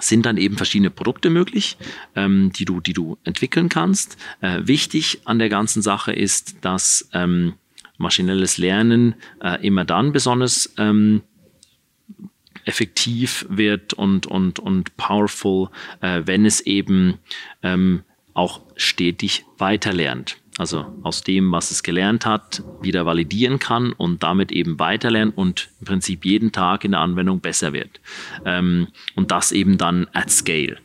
sind 0.00 0.26
dann 0.26 0.36
eben 0.36 0.56
verschiedene 0.56 0.90
Produkte 0.90 1.30
möglich, 1.30 1.76
ähm, 2.14 2.52
die, 2.52 2.64
du, 2.64 2.80
die 2.80 2.92
du 2.92 3.18
entwickeln 3.24 3.68
kannst. 3.68 4.16
Äh, 4.40 4.60
wichtig 4.62 5.20
an 5.24 5.38
der 5.38 5.48
ganzen 5.48 5.82
Sache 5.82 6.12
ist, 6.12 6.64
dass 6.64 7.08
ähm, 7.12 7.54
maschinelles 7.98 8.58
Lernen 8.58 9.14
äh, 9.42 9.64
immer 9.66 9.84
dann 9.84 10.12
besonders 10.12 10.74
ähm, 10.78 11.22
effektiv 12.66 13.46
wird 13.48 13.94
und, 13.94 14.26
und, 14.26 14.58
und 14.58 14.96
powerful, 14.96 15.70
äh, 16.02 16.22
wenn 16.24 16.44
es 16.44 16.60
eben 16.60 17.18
ähm, 17.62 18.02
auch 18.34 18.60
stetig 18.76 19.46
weiterlernt 19.56 20.36
also 20.58 20.86
aus 21.02 21.22
dem, 21.22 21.52
was 21.52 21.70
es 21.70 21.82
gelernt 21.82 22.24
hat, 22.24 22.62
wieder 22.80 23.04
validieren 23.04 23.58
kann 23.58 23.92
und 23.92 24.22
damit 24.22 24.52
eben 24.52 24.78
weiterlernen 24.78 25.34
und 25.34 25.68
im 25.80 25.86
Prinzip 25.86 26.24
jeden 26.24 26.52
Tag 26.52 26.84
in 26.84 26.92
der 26.92 27.00
Anwendung 27.00 27.40
besser 27.40 27.72
wird. 27.72 28.00
Ähm, 28.44 28.88
und 29.14 29.30
das 29.30 29.52
eben 29.52 29.76
dann 29.76 30.06
at 30.14 30.30
scale. 30.30 30.78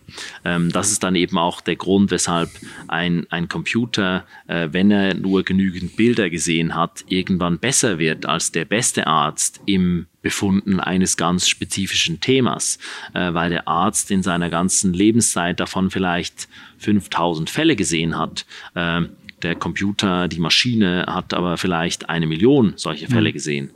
Ähm, 0.43 0.71
das 0.71 0.91
ist 0.91 1.03
dann 1.03 1.15
eben 1.15 1.37
auch 1.37 1.61
der 1.61 1.77
Grund, 1.77 2.11
weshalb 2.11 2.49
ein, 2.89 3.27
ein 3.29 3.47
Computer, 3.47 4.25
äh, 4.47 4.67
wenn 4.71 4.91
er 4.91 5.13
nur 5.13 5.43
genügend 5.43 5.95
Bilder 5.95 6.29
gesehen 6.29 6.75
hat, 6.75 7.05
irgendwann 7.07 7.57
besser 7.57 7.97
wird 7.97 8.25
als 8.25 8.51
der 8.51 8.65
beste 8.65 9.07
Arzt 9.07 9.61
im 9.65 10.07
Befunden 10.21 10.79
eines 10.79 11.17
ganz 11.17 11.47
spezifischen 11.47 12.19
Themas, 12.19 12.77
äh, 13.13 13.33
weil 13.33 13.49
der 13.49 13.67
Arzt 13.67 14.11
in 14.11 14.21
seiner 14.21 14.49
ganzen 14.49 14.93
Lebenszeit 14.93 15.59
davon 15.59 15.89
vielleicht 15.89 16.47
5000 16.77 17.49
Fälle 17.49 17.75
gesehen 17.75 18.17
hat. 18.17 18.45
Äh, 18.75 19.03
der 19.43 19.55
Computer, 19.55 20.27
die 20.27 20.39
Maschine 20.39 21.05
hat 21.07 21.33
aber 21.33 21.57
vielleicht 21.57 22.09
eine 22.09 22.27
Million 22.27 22.73
solche 22.75 23.07
Fälle 23.07 23.29
mhm. 23.29 23.33
gesehen. 23.33 23.71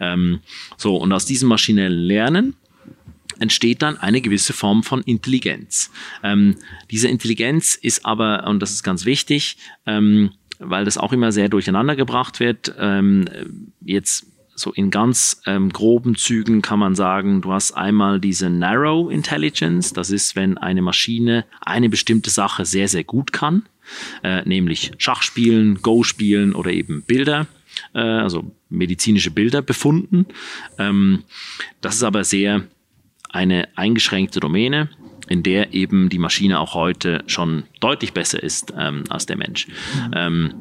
Ähm, 0.00 0.40
so, 0.76 0.96
und 0.96 1.12
aus 1.12 1.26
diesem 1.26 1.48
maschinellen 1.48 1.98
Lernen 1.98 2.54
entsteht 3.38 3.82
dann 3.82 3.96
eine 3.98 4.20
gewisse 4.20 4.52
Form 4.52 4.82
von 4.82 5.02
Intelligenz. 5.02 5.90
Ähm, 6.22 6.56
diese 6.90 7.08
Intelligenz 7.08 7.74
ist 7.76 8.04
aber, 8.04 8.46
und 8.46 8.60
das 8.60 8.72
ist 8.72 8.82
ganz 8.82 9.04
wichtig, 9.04 9.58
ähm, 9.86 10.30
weil 10.58 10.84
das 10.84 10.98
auch 10.98 11.12
immer 11.12 11.30
sehr 11.30 11.48
durcheinander 11.48 11.94
gebracht 11.94 12.40
wird, 12.40 12.74
ähm, 12.78 13.26
jetzt 13.80 14.26
so 14.56 14.72
in 14.72 14.90
ganz 14.90 15.40
ähm, 15.46 15.70
groben 15.70 16.16
Zügen 16.16 16.62
kann 16.62 16.80
man 16.80 16.96
sagen, 16.96 17.42
du 17.42 17.52
hast 17.52 17.72
einmal 17.72 18.18
diese 18.18 18.50
Narrow 18.50 19.08
Intelligence, 19.08 19.92
das 19.92 20.10
ist, 20.10 20.34
wenn 20.34 20.58
eine 20.58 20.82
Maschine 20.82 21.44
eine 21.60 21.88
bestimmte 21.88 22.30
Sache 22.30 22.64
sehr, 22.64 22.88
sehr 22.88 23.04
gut 23.04 23.32
kann 23.32 23.68
äh, 24.22 24.42
nämlich 24.42 24.92
Schachspielen, 24.98 25.76
Go 25.82 26.02
spielen 26.02 26.54
oder 26.54 26.70
eben 26.70 27.02
Bilder, 27.02 27.46
äh, 27.94 28.00
also 28.00 28.50
medizinische 28.68 29.30
Bilder 29.30 29.62
befunden. 29.62 30.26
Ähm, 30.78 31.24
das 31.80 31.96
ist 31.96 32.02
aber 32.02 32.24
sehr 32.24 32.64
eine 33.30 33.68
eingeschränkte 33.76 34.40
Domäne, 34.40 34.88
in 35.28 35.42
der 35.42 35.74
eben 35.74 36.08
die 36.08 36.18
Maschine 36.18 36.58
auch 36.58 36.74
heute 36.74 37.22
schon 37.26 37.64
deutlich 37.80 38.12
besser 38.12 38.42
ist 38.42 38.72
ähm, 38.76 39.04
als 39.08 39.26
der 39.26 39.36
Mensch. 39.36 39.68
Mhm. 39.68 40.10
Ähm, 40.14 40.54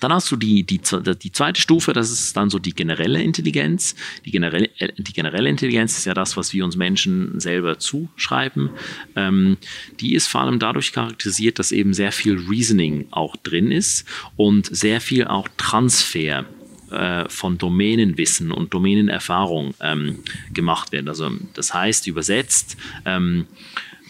dann 0.00 0.12
hast 0.12 0.30
du 0.30 0.36
die, 0.36 0.62
die, 0.64 0.80
die 0.80 1.32
zweite 1.32 1.60
Stufe, 1.60 1.92
das 1.92 2.10
ist 2.10 2.36
dann 2.36 2.50
so 2.50 2.58
die 2.58 2.74
generelle 2.74 3.22
Intelligenz. 3.22 3.94
Die 4.24 4.30
generelle, 4.30 4.70
äh, 4.78 4.92
die 4.96 5.12
generelle 5.12 5.48
Intelligenz 5.48 5.98
ist 5.98 6.04
ja 6.04 6.14
das, 6.14 6.36
was 6.36 6.52
wir 6.52 6.64
uns 6.64 6.76
Menschen 6.76 7.40
selber 7.40 7.78
zuschreiben. 7.78 8.70
Ähm, 9.16 9.56
die 10.00 10.14
ist 10.14 10.28
vor 10.28 10.42
allem 10.42 10.58
dadurch 10.58 10.92
charakterisiert, 10.92 11.58
dass 11.58 11.72
eben 11.72 11.94
sehr 11.94 12.12
viel 12.12 12.38
Reasoning 12.48 13.08
auch 13.10 13.36
drin 13.36 13.70
ist 13.70 14.06
und 14.36 14.66
sehr 14.66 15.00
viel 15.00 15.26
auch 15.26 15.48
Transfer 15.56 16.44
äh, 16.90 17.28
von 17.28 17.58
Domänenwissen 17.58 18.52
und 18.52 18.72
Domänenerfahrung 18.72 19.74
ähm, 19.80 20.20
gemacht 20.52 20.92
wird. 20.92 21.08
Also 21.08 21.30
das 21.54 21.74
heißt 21.74 22.06
übersetzt, 22.06 22.76
ähm, 23.04 23.46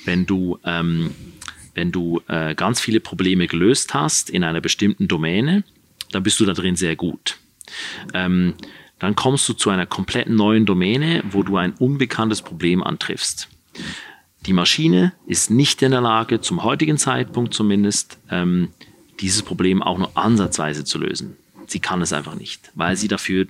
wenn 0.05 0.26
du 0.26 0.59
ähm, 0.64 1.11
wenn 1.74 1.93
du 1.93 2.20
äh, 2.26 2.57
ganz 2.57 2.80
viele 2.80 2.99
Probleme 2.99 3.47
gelöst 3.47 3.95
hast 3.95 4.30
in 4.30 4.43
einer 4.43 4.61
bestimmten 4.61 5.07
Domäne, 5.07 5.62
dann 6.12 6.22
bist 6.22 6.40
du 6.40 6.44
da 6.44 6.52
drin 6.52 6.76
sehr 6.76 6.96
gut. 6.96 7.38
Ähm, 8.14 8.54
dann 8.98 9.14
kommst 9.14 9.48
du 9.48 9.52
zu 9.52 9.70
einer 9.70 9.86
komplett 9.86 10.28
neuen 10.28 10.66
Domäne, 10.66 11.22
wo 11.30 11.42
du 11.42 11.56
ein 11.56 11.72
unbekanntes 11.74 12.42
Problem 12.42 12.82
antriffst. 12.82 13.48
Die 14.46 14.52
Maschine 14.52 15.12
ist 15.26 15.50
nicht 15.50 15.82
in 15.82 15.90
der 15.90 16.00
Lage, 16.00 16.40
zum 16.40 16.64
heutigen 16.64 16.98
Zeitpunkt 16.98 17.54
zumindest, 17.54 18.18
ähm, 18.30 18.70
dieses 19.20 19.42
Problem 19.42 19.82
auch 19.82 19.98
nur 19.98 20.16
ansatzweise 20.16 20.84
zu 20.84 20.98
lösen. 20.98 21.36
Sie 21.66 21.80
kann 21.80 22.00
es 22.02 22.12
einfach 22.12 22.34
nicht, 22.34 22.70
weil 22.74 22.96
sie 22.96 23.09
dafür 23.09 23.46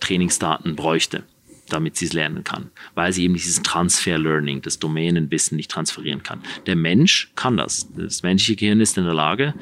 Trainingsdaten 0.00 0.76
bräuchte, 0.76 1.22
damit 1.68 1.96
sie 1.96 2.06
es 2.06 2.12
lernen 2.12 2.44
kann, 2.44 2.70
weil 2.94 3.12
sie 3.12 3.24
eben 3.24 3.34
dieses 3.34 3.62
Transfer-Learning, 3.62 4.62
das 4.62 4.78
Domänenwissen 4.78 5.56
nicht 5.56 5.70
transferieren 5.70 6.22
kann. 6.22 6.42
Der 6.66 6.76
Mensch 6.76 7.30
kann 7.36 7.56
das. 7.56 7.88
Das 7.96 8.22
menschliche 8.22 8.56
Gehirn 8.56 8.80
ist 8.80 8.98
in 8.98 9.04
der 9.04 9.14
Lage, 9.14 9.54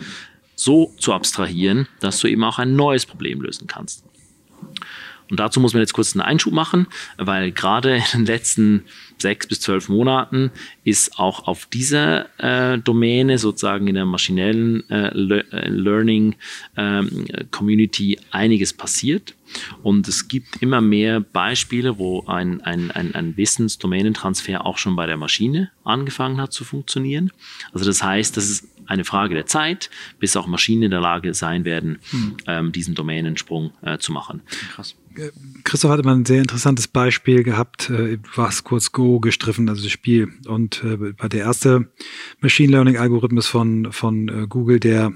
so 0.58 0.92
zu 0.98 1.12
abstrahieren, 1.12 1.86
dass 2.00 2.18
du 2.18 2.26
eben 2.26 2.42
auch 2.42 2.58
ein 2.58 2.74
neues 2.74 3.06
Problem 3.06 3.40
lösen 3.40 3.68
kannst. 3.68 4.04
Und 5.30 5.38
dazu 5.38 5.60
muss 5.60 5.72
man 5.72 5.80
jetzt 5.80 5.92
kurz 5.92 6.14
einen 6.14 6.22
Einschub 6.22 6.52
machen, 6.52 6.86
weil 7.16 7.52
gerade 7.52 7.96
in 7.96 8.20
den 8.20 8.26
letzten 8.26 8.84
sechs 9.18 9.46
bis 9.46 9.60
zwölf 9.60 9.88
Monaten 9.88 10.50
ist 10.84 11.18
auch 11.18 11.46
auf 11.46 11.66
dieser 11.66 12.26
äh, 12.38 12.78
Domäne, 12.78 13.38
sozusagen 13.38 13.86
in 13.88 13.94
der 13.94 14.06
maschinellen 14.06 14.88
äh, 14.90 15.10
Le 15.12 15.44
äh, 15.52 15.68
Learning 15.68 16.36
ähm, 16.76 17.26
Community, 17.50 18.18
einiges 18.30 18.72
passiert. 18.72 19.34
Und 19.82 20.08
es 20.08 20.28
gibt 20.28 20.62
immer 20.62 20.80
mehr 20.80 21.20
Beispiele, 21.20 21.98
wo 21.98 22.24
ein, 22.26 22.60
ein, 22.62 22.90
ein, 22.90 23.14
ein 23.14 23.36
Wissensdomänentransfer 23.36 24.64
auch 24.64 24.78
schon 24.78 24.96
bei 24.96 25.06
der 25.06 25.16
Maschine 25.16 25.70
angefangen 25.84 26.40
hat 26.40 26.52
zu 26.52 26.64
funktionieren. 26.64 27.32
Also 27.72 27.84
das 27.84 28.02
heißt, 28.02 28.36
das 28.36 28.48
ist 28.48 28.68
eine 28.88 29.04
Frage 29.04 29.34
der 29.34 29.46
Zeit, 29.46 29.90
bis 30.18 30.36
auch 30.36 30.46
Maschinen 30.46 30.84
in 30.84 30.90
der 30.90 31.00
Lage 31.00 31.34
sein 31.34 31.64
werden, 31.64 31.98
hm. 32.10 32.36
ähm, 32.46 32.72
diesen 32.72 32.94
Domänensprung 32.94 33.72
äh, 33.82 33.98
zu 33.98 34.12
machen. 34.12 34.42
Krass. 34.74 34.96
Christoph 35.64 35.90
hatte 35.90 36.04
mal 36.04 36.14
ein 36.14 36.24
sehr 36.24 36.40
interessantes 36.40 36.86
Beispiel 36.88 37.42
gehabt, 37.42 37.90
äh, 37.90 38.18
was 38.34 38.64
kurz 38.64 38.92
Go 38.92 39.20
gestriffen, 39.20 39.68
also 39.68 39.82
das 39.82 39.90
Spiel. 39.90 40.28
Und 40.46 40.82
äh, 40.84 40.96
bei 40.96 41.28
der 41.28 41.40
erste 41.40 41.90
Machine 42.40 42.72
Learning 42.72 42.96
Algorithmus 42.96 43.46
von, 43.46 43.92
von 43.92 44.28
äh, 44.28 44.46
Google, 44.48 44.80
der 44.80 45.12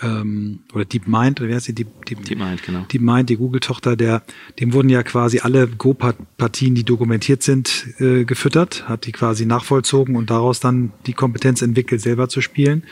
ähm, 0.00 0.60
oder 0.72 0.84
DeepMind, 0.84 1.40
oder 1.40 1.48
wer 1.48 1.56
heißt 1.56 1.68
die? 1.68 1.74
Deep, 1.74 2.04
Deep, 2.06 2.24
DeepMind, 2.24 2.62
genau. 2.62 2.84
DeepMind, 2.92 3.30
die 3.30 3.36
Google-Tochter, 3.36 3.96
der, 3.96 4.22
dem 4.58 4.72
wurden 4.72 4.88
ja 4.88 5.02
quasi 5.02 5.40
alle 5.40 5.68
Go-Partien, 5.68 6.74
die 6.74 6.84
dokumentiert 6.84 7.42
sind, 7.42 7.86
äh, 7.98 8.24
gefüttert, 8.24 8.88
hat 8.88 9.06
die 9.06 9.12
quasi 9.12 9.46
nachvollzogen 9.46 10.16
und 10.16 10.30
daraus 10.30 10.60
dann 10.60 10.92
die 11.06 11.12
Kompetenz 11.12 11.62
entwickelt, 11.62 12.00
selber 12.00 12.28
zu 12.28 12.40
spielen. 12.40 12.84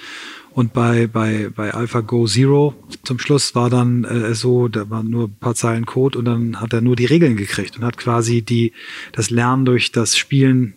Und 0.55 0.74
bei, 0.74 1.07
bei, 1.07 1.48
bei 1.55 1.72
AlphaGo 1.72 2.26
Zero 2.26 2.74
zum 3.05 3.18
Schluss 3.18 3.55
war 3.55 3.70
dann 3.70 4.05
äh, 4.05 4.34
so, 4.34 4.68
da 4.68 4.90
waren 4.90 5.09
nur 5.09 5.28
ein 5.28 5.36
paar 5.40 5.55
Zeilen 5.55 5.86
Code 5.86 6.18
und 6.18 6.26
dann 6.26 6.61
hat 6.61 6.74
er 6.74 6.82
nur 6.82 6.94
die 6.94 7.07
Regeln 7.07 7.36
gekriegt 7.36 7.78
und 7.78 7.84
hat 7.84 7.96
quasi 7.96 8.42
die, 8.42 8.72
das 9.12 9.30
Lernen 9.30 9.64
durch 9.64 9.92
das 9.92 10.16
Spielen 10.16 10.74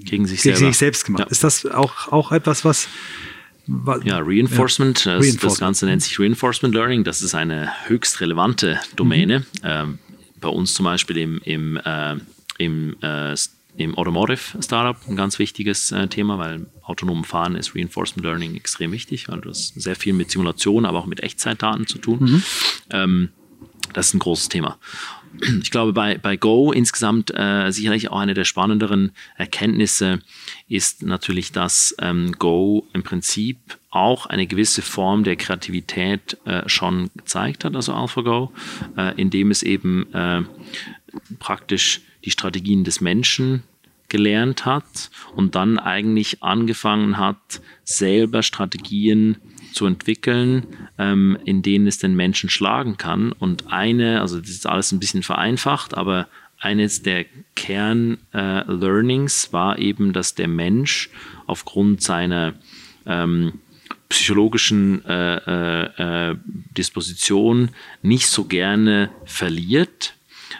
gegen 0.00 0.26
sich, 0.26 0.42
gegen 0.42 0.56
sich 0.56 0.78
selbst 0.78 1.04
gemacht. 1.04 1.24
Ja. 1.24 1.30
Ist 1.30 1.44
das 1.44 1.66
auch, 1.66 2.10
auch 2.10 2.32
etwas, 2.32 2.64
was 2.64 2.88
ja, 4.04 4.18
Reinforcement, 4.18 5.04
ja. 5.04 5.16
Das, 5.16 5.24
Reinforcement, 5.24 5.42
das, 5.44 5.58
Ganze 5.58 5.86
nennt 5.86 6.02
sich 6.02 6.18
Reinforcement 6.18 6.74
Learning. 6.74 7.04
Das 7.04 7.22
ist 7.22 7.34
eine 7.34 7.70
höchst 7.86 8.20
relevante 8.20 8.80
Domäne. 8.96 9.40
Mhm. 9.40 9.44
Ähm, 9.62 9.98
bei 10.40 10.48
uns 10.48 10.74
zum 10.74 10.84
Beispiel 10.84 11.18
im, 11.18 11.40
im, 11.44 11.76
äh, 11.84 12.16
im, 12.58 12.96
äh, 13.02 13.34
im 13.76 13.96
Automotive 13.96 14.62
Startup 14.62 14.96
ein 15.08 15.16
ganz 15.16 15.38
wichtiges 15.38 15.92
äh, 15.92 16.08
Thema, 16.08 16.38
weil 16.38 16.66
autonom 16.82 17.24
Fahren 17.24 17.54
ist 17.54 17.74
Reinforcement 17.74 18.24
Learning 18.24 18.56
extrem 18.56 18.92
wichtig, 18.92 19.28
weil 19.28 19.40
du 19.40 19.50
hast 19.50 19.80
sehr 19.80 19.96
viel 19.96 20.12
mit 20.12 20.30
Simulation, 20.30 20.84
aber 20.84 20.98
auch 20.98 21.06
mit 21.06 21.22
Echtzeitdaten 21.22 21.86
zu 21.86 21.98
tun. 21.98 22.18
Mhm. 22.20 22.42
Ähm, 22.90 23.28
das 23.92 24.08
ist 24.08 24.14
ein 24.14 24.18
großes 24.18 24.48
Thema. 24.48 24.78
Ich 25.62 25.70
glaube, 25.70 25.92
bei, 25.92 26.18
bei 26.18 26.36
Go 26.36 26.72
insgesamt 26.72 27.32
äh, 27.34 27.70
sicherlich 27.70 28.10
auch 28.10 28.18
eine 28.18 28.34
der 28.34 28.44
spannenderen 28.44 29.12
Erkenntnisse 29.36 30.20
ist 30.68 31.02
natürlich, 31.02 31.52
dass 31.52 31.94
ähm, 32.00 32.32
Go 32.32 32.86
im 32.92 33.02
Prinzip 33.02 33.58
auch 33.90 34.26
eine 34.26 34.46
gewisse 34.46 34.82
Form 34.82 35.24
der 35.24 35.36
Kreativität 35.36 36.36
äh, 36.44 36.68
schon 36.68 37.10
gezeigt 37.16 37.64
hat, 37.64 37.76
also 37.76 37.92
AlphaGo, 37.92 38.52
äh, 38.96 39.14
indem 39.20 39.50
es 39.50 39.62
eben 39.62 40.12
äh, 40.12 40.42
praktisch 41.38 42.00
die 42.24 42.30
Strategien 42.30 42.84
des 42.84 43.00
Menschen 43.00 43.62
gelernt 44.08 44.64
hat 44.64 45.10
und 45.36 45.54
dann 45.54 45.78
eigentlich 45.78 46.42
angefangen 46.42 47.18
hat, 47.18 47.60
selber 47.84 48.42
Strategien 48.42 49.36
zu 49.72 49.86
entwickeln, 49.86 50.66
ähm, 50.98 51.38
in 51.44 51.62
denen 51.62 51.86
es 51.86 51.98
den 51.98 52.14
Menschen 52.14 52.50
schlagen 52.50 52.96
kann. 52.96 53.32
Und 53.32 53.72
eine, 53.72 54.20
also 54.20 54.40
das 54.40 54.50
ist 54.50 54.66
alles 54.66 54.92
ein 54.92 55.00
bisschen 55.00 55.22
vereinfacht, 55.22 55.96
aber 55.96 56.28
eines 56.58 57.02
der 57.02 57.24
Kern-Learnings 57.54 59.46
äh, 59.46 59.52
war 59.52 59.78
eben, 59.78 60.12
dass 60.12 60.34
der 60.34 60.48
Mensch 60.48 61.10
aufgrund 61.46 62.02
seiner 62.02 62.54
ähm, 63.06 63.60
psychologischen 64.08 65.04
äh, 65.04 65.36
äh, 65.36 66.30
äh 66.30 66.36
Disposition 66.76 67.70
nicht 68.02 68.26
so 68.26 68.44
gerne 68.44 69.10
verliert 69.24 70.14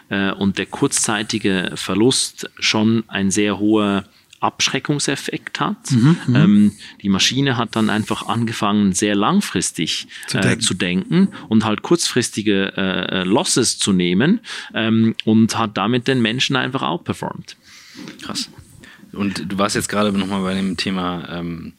äh, 0.09 0.31
und 0.31 0.57
der 0.57 0.67
kurzzeitige 0.67 1.71
Verlust 1.75 2.49
schon 2.59 3.03
ein 3.07 3.31
sehr 3.31 3.59
hoher 3.59 4.05
Abschreckungseffekt 4.39 5.59
hat. 5.59 5.91
Mhm, 5.91 6.17
mhm, 6.27 6.35
ähm, 6.35 6.71
die 7.01 7.09
Maschine 7.09 7.57
hat 7.57 7.75
dann 7.75 7.89
einfach 7.89 8.27
angefangen, 8.27 8.93
sehr 8.93 9.15
langfristig 9.15 10.07
zu, 10.27 10.37
äh, 10.37 10.41
denken. 10.41 10.61
zu 10.61 10.73
denken. 10.73 11.27
und 11.49 11.65
halt 11.65 11.81
kurzfristige 11.81 12.73
äh, 12.75 13.23
Losses 13.23 13.77
zu 13.77 13.93
nehmen 13.93 14.39
ähm, 14.73 15.15
und 15.25 15.57
hat 15.57 15.77
damit 15.77 16.07
den 16.07 16.21
Menschen 16.21 16.55
einfach 16.55 16.81
outperformed. 16.81 17.57
Krass. 18.21 18.49
Und 19.11 19.51
du 19.51 19.57
warst 19.57 19.75
jetzt 19.75 19.89
gerade 19.89 20.11
nochmal 20.17 20.41
bei 20.41 20.53
dem 20.53 20.77
Thema 20.77 21.27
ähm, 21.31 21.73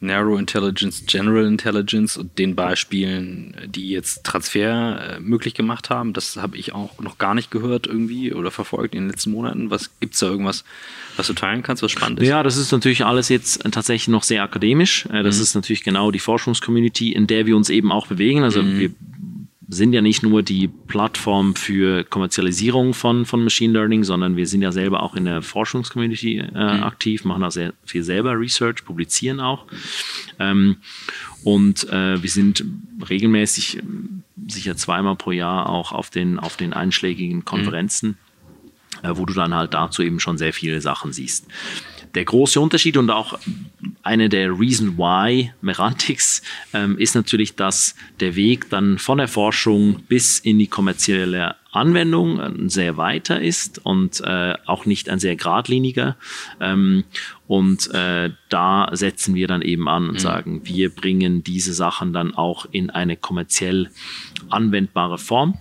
Narrow 0.00 0.38
Intelligence, 0.38 1.04
General 1.06 1.46
Intelligence 1.46 2.16
und 2.16 2.38
den 2.38 2.54
Beispielen, 2.54 3.54
die 3.66 3.90
jetzt 3.90 4.24
Transfer 4.24 5.16
äh, 5.16 5.20
möglich 5.20 5.54
gemacht 5.54 5.90
haben. 5.90 6.12
Das 6.12 6.36
habe 6.36 6.56
ich 6.56 6.74
auch 6.74 6.98
noch 7.00 7.18
gar 7.18 7.34
nicht 7.34 7.50
gehört 7.50 7.86
irgendwie 7.86 8.32
oder 8.32 8.50
verfolgt 8.50 8.94
in 8.94 9.02
den 9.02 9.10
letzten 9.10 9.30
Monaten. 9.30 9.70
Was 9.70 9.90
gibt 10.00 10.14
es 10.14 10.20
da 10.20 10.26
irgendwas, 10.26 10.64
was 11.16 11.26
du 11.28 11.32
teilen 11.34 11.62
kannst, 11.62 11.82
was 11.82 11.92
spannend 11.92 12.20
ist? 12.20 12.28
Ja, 12.28 12.42
das 12.42 12.56
ist 12.56 12.72
natürlich 12.72 13.04
alles 13.04 13.28
jetzt 13.28 13.62
tatsächlich 13.70 14.08
noch 14.08 14.24
sehr 14.24 14.42
akademisch. 14.42 15.06
Äh, 15.06 15.22
das 15.22 15.36
mhm. 15.36 15.42
ist 15.42 15.54
natürlich 15.54 15.84
genau 15.84 16.10
die 16.10 16.18
Forschungscommunity, 16.18 17.12
in 17.12 17.26
der 17.26 17.46
wir 17.46 17.56
uns 17.56 17.70
eben 17.70 17.92
auch 17.92 18.06
bewegen. 18.06 18.42
Also 18.42 18.62
mhm. 18.62 18.78
wir 18.78 18.90
sind 19.72 19.94
ja 19.94 20.02
nicht 20.02 20.22
nur 20.22 20.42
die 20.42 20.68
Plattform 20.68 21.56
für 21.56 22.04
Kommerzialisierung 22.04 22.92
von, 22.92 23.24
von 23.24 23.42
Machine 23.42 23.72
Learning, 23.72 24.04
sondern 24.04 24.36
wir 24.36 24.46
sind 24.46 24.60
ja 24.60 24.70
selber 24.70 25.02
auch 25.02 25.14
in 25.14 25.24
der 25.24 25.40
Forschungscommunity 25.40 26.38
äh, 26.38 26.50
mhm. 26.50 26.82
aktiv, 26.82 27.24
machen 27.24 27.42
auch 27.42 27.50
sehr 27.50 27.72
viel 27.86 28.02
selber 28.02 28.38
Research, 28.38 28.84
publizieren 28.84 29.40
auch. 29.40 29.66
Ähm, 30.38 30.76
und 31.42 31.88
äh, 31.88 32.22
wir 32.22 32.28
sind 32.28 32.64
regelmäßig, 33.08 33.82
sicher 34.46 34.76
zweimal 34.76 35.16
pro 35.16 35.32
Jahr 35.32 35.70
auch 35.70 35.92
auf 35.92 36.10
den, 36.10 36.38
auf 36.38 36.58
den 36.58 36.74
einschlägigen 36.74 37.46
Konferenzen, 37.46 38.18
mhm. 39.02 39.08
äh, 39.08 39.16
wo 39.16 39.24
du 39.24 39.32
dann 39.32 39.54
halt 39.54 39.72
dazu 39.72 40.02
eben 40.02 40.20
schon 40.20 40.36
sehr 40.36 40.52
viele 40.52 40.82
Sachen 40.82 41.14
siehst 41.14 41.46
der 42.14 42.24
große 42.24 42.60
Unterschied 42.60 42.96
und 42.96 43.10
auch 43.10 43.38
eine 44.02 44.28
der 44.28 44.58
Reason 44.58 44.98
Why 44.98 45.52
Merantix 45.60 46.42
ähm, 46.74 46.98
ist 46.98 47.14
natürlich, 47.14 47.56
dass 47.56 47.94
der 48.20 48.36
Weg 48.36 48.68
dann 48.70 48.98
von 48.98 49.18
der 49.18 49.28
Forschung 49.28 50.02
bis 50.08 50.38
in 50.38 50.58
die 50.58 50.66
kommerzielle 50.66 51.56
Anwendung 51.70 52.38
ein 52.38 52.68
sehr 52.68 52.98
weiter 52.98 53.40
ist 53.40 53.84
und 53.84 54.20
äh, 54.20 54.54
auch 54.66 54.84
nicht 54.84 55.08
ein 55.08 55.18
sehr 55.18 55.36
geradliniger. 55.36 56.16
Ähm, 56.60 57.04
und 57.46 57.90
äh, 57.94 58.30
da 58.50 58.90
setzen 58.92 59.34
wir 59.34 59.46
dann 59.46 59.62
eben 59.62 59.88
an 59.88 60.08
und 60.08 60.14
mhm. 60.14 60.18
sagen, 60.18 60.60
wir 60.64 60.94
bringen 60.94 61.42
diese 61.42 61.72
Sachen 61.72 62.12
dann 62.12 62.34
auch 62.34 62.66
in 62.70 62.90
eine 62.90 63.16
kommerziell 63.16 63.90
anwendbare 64.50 65.16
Form. 65.16 65.56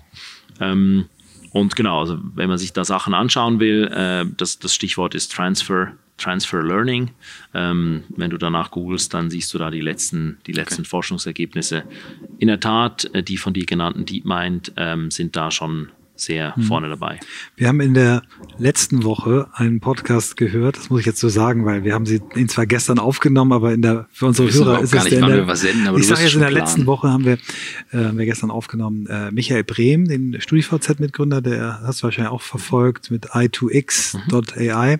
Ähm, 0.60 1.06
und 1.52 1.76
genau, 1.76 1.99
also 1.99 2.18
wenn 2.36 2.49
man 2.49 2.58
sich 2.58 2.74
da 2.74 2.84
Sachen 2.84 3.14
anschauen 3.14 3.60
will, 3.60 3.89
äh, 3.93 4.26
das, 4.36 4.60
das 4.60 4.74
Stichwort 4.74 5.16
ist 5.16 5.32
Transfer 5.32 5.93
Transfer 6.22 6.63
Learning. 6.63 7.11
Ähm, 7.53 8.03
wenn 8.09 8.30
du 8.30 8.38
danach 8.38 8.72
googelst, 8.72 9.13
dann 9.13 9.30
siehst 9.30 9.53
du 9.53 9.57
da 9.57 9.72
die 9.72 9.82
letzten, 9.82 10.38
die 10.47 10.53
letzten 10.53 10.82
okay. 10.82 10.89
Forschungsergebnisse. 10.89 11.84
In 12.39 12.47
der 12.47 12.59
Tat, 12.59 13.09
äh, 13.13 13.24
die 13.24 13.38
von 13.38 13.53
dir 13.53 13.65
genannten 13.65 14.05
DeepMind 14.05 14.74
ähm, 14.78 15.11
sind 15.11 15.36
da 15.36 15.51
schon 15.51 15.89
sehr 16.22 16.53
mhm. 16.55 16.63
vorne 16.63 16.89
dabei. 16.89 17.19
Wir 17.55 17.67
haben 17.67 17.80
in 17.82 17.93
der 17.93 18.24
letzten 18.57 19.03
Woche 19.03 19.49
einen 19.53 19.80
Podcast 19.80 20.38
gehört, 20.38 20.78
das 20.78 20.89
muss 20.89 21.01
ich 21.01 21.05
jetzt 21.05 21.19
so 21.19 21.30
sagen, 21.30 21.65
weil 21.65 21.84
wir 21.84 21.93
haben 21.93 22.05
sie 22.05 22.22
ihn 22.36 22.49
zwar 22.49 22.65
gestern 22.65 22.99
aufgenommen, 22.99 23.51
aber 23.51 23.74
in 23.74 23.82
der 23.82 24.07
für 24.11 24.28
unsere 24.28 24.51
Hörer 24.51 24.82
ist 24.82 24.93
es 24.93 25.03
nicht, 25.03 25.17
der, 25.17 25.28
der 25.28 25.47
wir 25.47 25.55
senden, 25.55 25.88
aber 25.88 25.97
ich 25.97 26.07
sage 26.07 26.22
jetzt 26.22 26.34
in 26.34 26.39
der 26.39 26.47
planen. 26.47 26.65
letzten 26.65 26.86
Woche 26.86 27.09
haben 27.09 27.26
wir, 27.26 27.38
äh, 27.91 28.05
haben 28.05 28.17
wir 28.17 28.26
gestern 28.26 28.51
aufgenommen 28.51 29.07
äh, 29.07 29.32
Michael 29.32 29.63
Brehm, 29.63 30.07
den 30.07 30.39
StudiVZ-Mitgründer, 30.39 31.41
der 31.41 31.82
hast 31.84 32.01
du 32.01 32.03
wahrscheinlich 32.03 32.32
auch 32.32 32.41
verfolgt 32.41 33.11
mit 33.11 33.32
i2x.ai. 33.32 34.95
Mhm. 34.95 34.99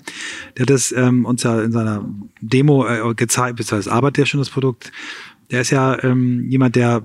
Der 0.58 0.62
hat 0.62 0.70
das 0.70 0.92
ähm, 0.92 1.26
uns 1.26 1.44
ja 1.44 1.62
in 1.62 1.72
seiner 1.72 2.06
Demo 2.42 2.88
äh, 2.88 3.14
gezeigt, 3.16 3.58
beziehungsweise 3.58 3.92
arbeitet 3.92 4.18
ja 4.18 4.26
schon 4.26 4.40
das 4.40 4.50
Produkt 4.50 4.92
der 5.52 5.62
ist 5.62 5.70
ja 5.70 6.02
ähm, 6.04 6.50
jemand, 6.50 6.76
der 6.76 7.04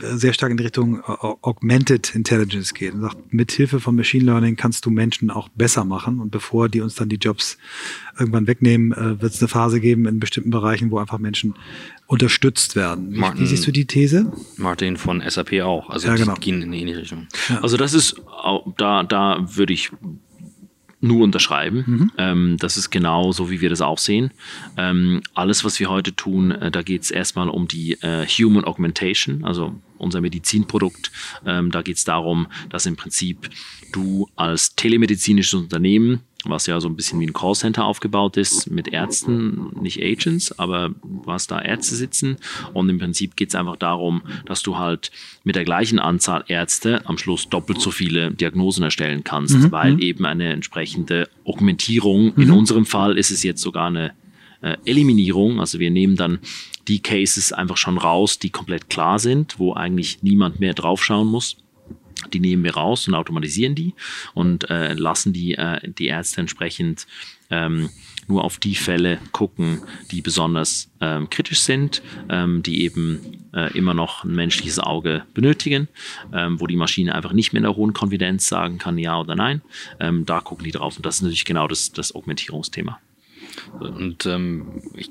sehr 0.00 0.32
stark 0.32 0.50
in 0.50 0.56
die 0.56 0.64
Richtung 0.64 1.00
äh, 1.00 1.02
Augmented 1.42 2.14
Intelligence 2.14 2.72
geht 2.72 2.94
und 2.94 3.02
sagt, 3.02 3.32
mit 3.32 3.52
Hilfe 3.52 3.80
von 3.80 3.94
Machine 3.94 4.24
Learning 4.24 4.56
kannst 4.56 4.86
du 4.86 4.90
Menschen 4.90 5.30
auch 5.30 5.48
besser 5.50 5.84
machen 5.84 6.18
und 6.18 6.30
bevor 6.30 6.68
die 6.68 6.80
uns 6.80 6.94
dann 6.94 7.10
die 7.10 7.16
Jobs 7.16 7.58
irgendwann 8.18 8.46
wegnehmen, 8.46 8.92
äh, 8.92 9.20
wird 9.20 9.34
es 9.34 9.40
eine 9.40 9.48
Phase 9.48 9.80
geben 9.80 10.06
in 10.06 10.20
bestimmten 10.20 10.50
Bereichen, 10.50 10.90
wo 10.90 10.98
einfach 10.98 11.18
Menschen 11.18 11.54
unterstützt 12.06 12.76
werden. 12.76 13.12
Wie, 13.12 13.18
Martin, 13.18 13.42
wie 13.42 13.46
siehst 13.46 13.66
du 13.66 13.72
die 13.72 13.86
These? 13.86 14.32
Martin 14.56 14.96
von 14.96 15.22
SAP 15.26 15.60
auch. 15.60 15.90
Also 15.90 16.08
ja, 16.08 16.16
genau. 16.16 16.34
gehen 16.34 16.62
in 16.62 16.72
die 16.72 16.92
Richtung. 16.92 17.28
Ja. 17.48 17.60
Also 17.60 17.76
das 17.76 17.92
ist, 17.92 18.16
da, 18.78 19.02
da 19.02 19.46
würde 19.54 19.72
ich 19.72 19.90
nur 21.02 21.24
unterschreiben. 21.24 21.84
Mhm. 21.86 22.12
Ähm, 22.16 22.56
das 22.58 22.76
ist 22.76 22.90
genau 22.90 23.32
so, 23.32 23.50
wie 23.50 23.60
wir 23.60 23.68
das 23.68 23.80
auch 23.80 23.98
sehen. 23.98 24.30
Ähm, 24.76 25.20
alles, 25.34 25.64
was 25.64 25.78
wir 25.80 25.90
heute 25.90 26.14
tun, 26.14 26.52
äh, 26.52 26.70
da 26.70 26.82
geht 26.82 27.02
es 27.02 27.10
erstmal 27.10 27.48
um 27.48 27.68
die 27.68 27.94
äh, 28.02 28.24
Human 28.26 28.64
Augmentation, 28.64 29.44
also 29.44 29.74
unser 29.98 30.20
Medizinprodukt. 30.20 31.10
Ähm, 31.44 31.70
da 31.70 31.82
geht 31.82 31.96
es 31.96 32.04
darum, 32.04 32.46
dass 32.70 32.86
im 32.86 32.96
Prinzip 32.96 33.50
du 33.92 34.28
als 34.36 34.74
telemedizinisches 34.76 35.54
Unternehmen 35.54 36.20
was 36.44 36.66
ja 36.66 36.80
so 36.80 36.88
ein 36.88 36.96
bisschen 36.96 37.20
wie 37.20 37.26
ein 37.26 37.32
Callcenter 37.32 37.84
aufgebaut 37.84 38.36
ist 38.36 38.70
mit 38.70 38.88
Ärzten, 38.88 39.70
nicht 39.80 40.02
Agents, 40.02 40.58
aber 40.58 40.90
hast 41.26 41.50
da 41.50 41.60
Ärzte 41.60 41.94
sitzen 41.94 42.36
und 42.72 42.88
im 42.88 42.98
Prinzip 42.98 43.36
geht 43.36 43.50
es 43.50 43.54
einfach 43.54 43.76
darum, 43.76 44.22
dass 44.46 44.62
du 44.62 44.78
halt 44.78 45.10
mit 45.44 45.56
der 45.56 45.64
gleichen 45.64 45.98
Anzahl 45.98 46.44
Ärzte 46.48 47.02
am 47.06 47.18
Schluss 47.18 47.48
doppelt 47.48 47.80
so 47.80 47.90
viele 47.90 48.32
Diagnosen 48.32 48.82
erstellen 48.82 49.24
kannst, 49.24 49.56
mhm. 49.56 49.72
weil 49.72 49.92
mhm. 49.94 50.00
eben 50.00 50.26
eine 50.26 50.52
entsprechende 50.52 51.28
Augmentierung, 51.44 52.32
mhm. 52.34 52.42
in 52.42 52.50
unserem 52.50 52.86
Fall 52.86 53.16
ist 53.18 53.30
es 53.30 53.42
jetzt 53.42 53.62
sogar 53.62 53.86
eine 53.86 54.12
äh, 54.62 54.76
Eliminierung, 54.84 55.60
also 55.60 55.78
wir 55.78 55.90
nehmen 55.90 56.16
dann 56.16 56.38
die 56.88 57.00
Cases 57.00 57.52
einfach 57.52 57.76
schon 57.76 57.98
raus, 57.98 58.38
die 58.38 58.50
komplett 58.50 58.90
klar 58.90 59.18
sind, 59.18 59.58
wo 59.58 59.74
eigentlich 59.74 60.22
niemand 60.22 60.58
mehr 60.58 60.74
draufschauen 60.74 61.28
muss 61.28 61.56
die 62.32 62.40
nehmen 62.40 62.64
wir 62.64 62.74
raus 62.74 63.08
und 63.08 63.14
automatisieren 63.14 63.74
die 63.74 63.94
und 64.34 64.68
äh, 64.70 64.94
lassen 64.94 65.32
die, 65.32 65.54
äh, 65.54 65.80
die 65.92 66.06
Ärzte 66.06 66.40
entsprechend 66.40 67.06
ähm, 67.50 67.90
nur 68.28 68.44
auf 68.44 68.58
die 68.58 68.74
Fälle 68.74 69.18
gucken, 69.32 69.82
die 70.10 70.22
besonders 70.22 70.90
ähm, 71.00 71.28
kritisch 71.28 71.60
sind, 71.60 72.02
ähm, 72.28 72.62
die 72.62 72.82
eben 72.82 73.48
äh, 73.52 73.76
immer 73.76 73.94
noch 73.94 74.24
ein 74.24 74.34
menschliches 74.34 74.78
Auge 74.78 75.24
benötigen, 75.34 75.88
ähm, 76.32 76.60
wo 76.60 76.66
die 76.66 76.76
Maschine 76.76 77.14
einfach 77.14 77.32
nicht 77.32 77.52
mehr 77.52 77.58
in 77.58 77.64
der 77.64 77.76
hohen 77.76 77.92
Konfidenz 77.92 78.46
sagen 78.46 78.78
kann, 78.78 78.98
ja 78.98 79.18
oder 79.20 79.34
nein. 79.34 79.62
Ähm, 80.00 80.24
da 80.24 80.40
gucken 80.40 80.64
die 80.64 80.70
drauf 80.70 80.96
und 80.96 81.04
das 81.04 81.16
ist 81.16 81.22
natürlich 81.22 81.44
genau 81.44 81.68
das, 81.68 81.92
das 81.92 82.14
Augmentierungsthema. 82.14 82.98
Und 83.78 84.26
ähm, 84.26 84.82
ich 84.94 85.10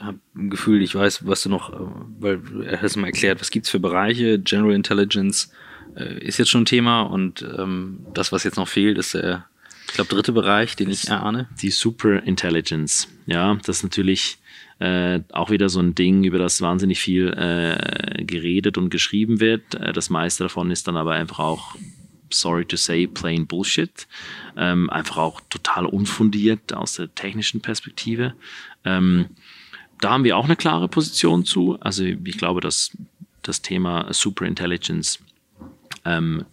habe 0.00 0.18
ein 0.34 0.50
Gefühl, 0.50 0.82
ich 0.82 0.94
weiß, 0.94 1.26
was 1.26 1.42
du 1.42 1.48
noch, 1.48 1.72
äh, 1.72 1.76
weil 2.20 2.40
er 2.64 2.78
hat 2.78 2.84
es 2.84 2.96
mal 2.96 3.06
erklärt, 3.06 3.40
was 3.40 3.50
gibt 3.50 3.66
es 3.66 3.70
für 3.70 3.80
Bereiche, 3.80 4.38
General 4.38 4.74
Intelligence, 4.74 5.52
äh, 5.96 6.18
ist 6.18 6.38
jetzt 6.38 6.50
schon 6.50 6.62
ein 6.62 6.66
Thema 6.66 7.02
und 7.02 7.42
ähm, 7.58 8.06
das, 8.14 8.32
was 8.32 8.44
jetzt 8.44 8.56
noch 8.56 8.68
fehlt, 8.68 8.98
ist 8.98 9.14
der, 9.14 9.46
ich 9.88 9.94
glaube, 9.94 10.14
dritte 10.14 10.32
Bereich, 10.32 10.76
den 10.76 10.90
ich 10.90 11.08
erahne. 11.08 11.48
Die 11.60 11.70
Super 11.70 12.22
Intelligence. 12.22 13.08
Ja, 13.26 13.54
das 13.64 13.78
ist 13.78 13.82
natürlich 13.82 14.38
äh, 14.78 15.20
auch 15.32 15.50
wieder 15.50 15.68
so 15.68 15.80
ein 15.80 15.94
Ding, 15.94 16.24
über 16.24 16.38
das 16.38 16.60
wahnsinnig 16.60 16.98
viel 16.98 17.28
äh, 17.28 18.24
geredet 18.24 18.78
und 18.78 18.90
geschrieben 18.90 19.40
wird. 19.40 19.74
Äh, 19.74 19.92
das 19.92 20.10
meiste 20.10 20.44
davon 20.44 20.70
ist 20.70 20.88
dann 20.88 20.96
aber 20.96 21.12
einfach 21.12 21.38
auch, 21.38 21.76
sorry 22.30 22.64
to 22.64 22.76
say, 22.76 23.06
plain 23.06 23.46
Bullshit. 23.46 24.08
Ähm, 24.56 24.90
einfach 24.90 25.18
auch 25.18 25.40
total 25.50 25.86
unfundiert 25.86 26.72
aus 26.72 26.94
der 26.94 27.14
technischen 27.14 27.60
Perspektive. 27.60 28.34
Ähm, 28.84 29.26
da 30.00 30.10
haben 30.10 30.24
wir 30.24 30.36
auch 30.36 30.46
eine 30.46 30.56
klare 30.56 30.88
Position 30.88 31.44
zu. 31.44 31.78
Also 31.80 32.02
ich 32.04 32.38
glaube, 32.38 32.60
dass 32.60 32.96
das 33.42 33.62
Thema 33.62 34.12
Super 34.12 34.46
Intelligence 34.46 35.20
ähm, 36.04 36.44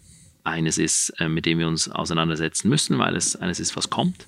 eines 0.43 0.78
ist, 0.78 1.14
äh, 1.20 1.30
mit 1.30 1.45
dem 1.45 1.60
wir 1.60 1.68
uns 1.68 1.89
auseinandersetzen 1.89 2.70
müssen, 2.70 2.97
weil 2.97 3.16
es 3.16 3.36
eines 3.36 3.60
ist, 3.60 3.76
was 3.76 3.89
kommt. 3.89 4.28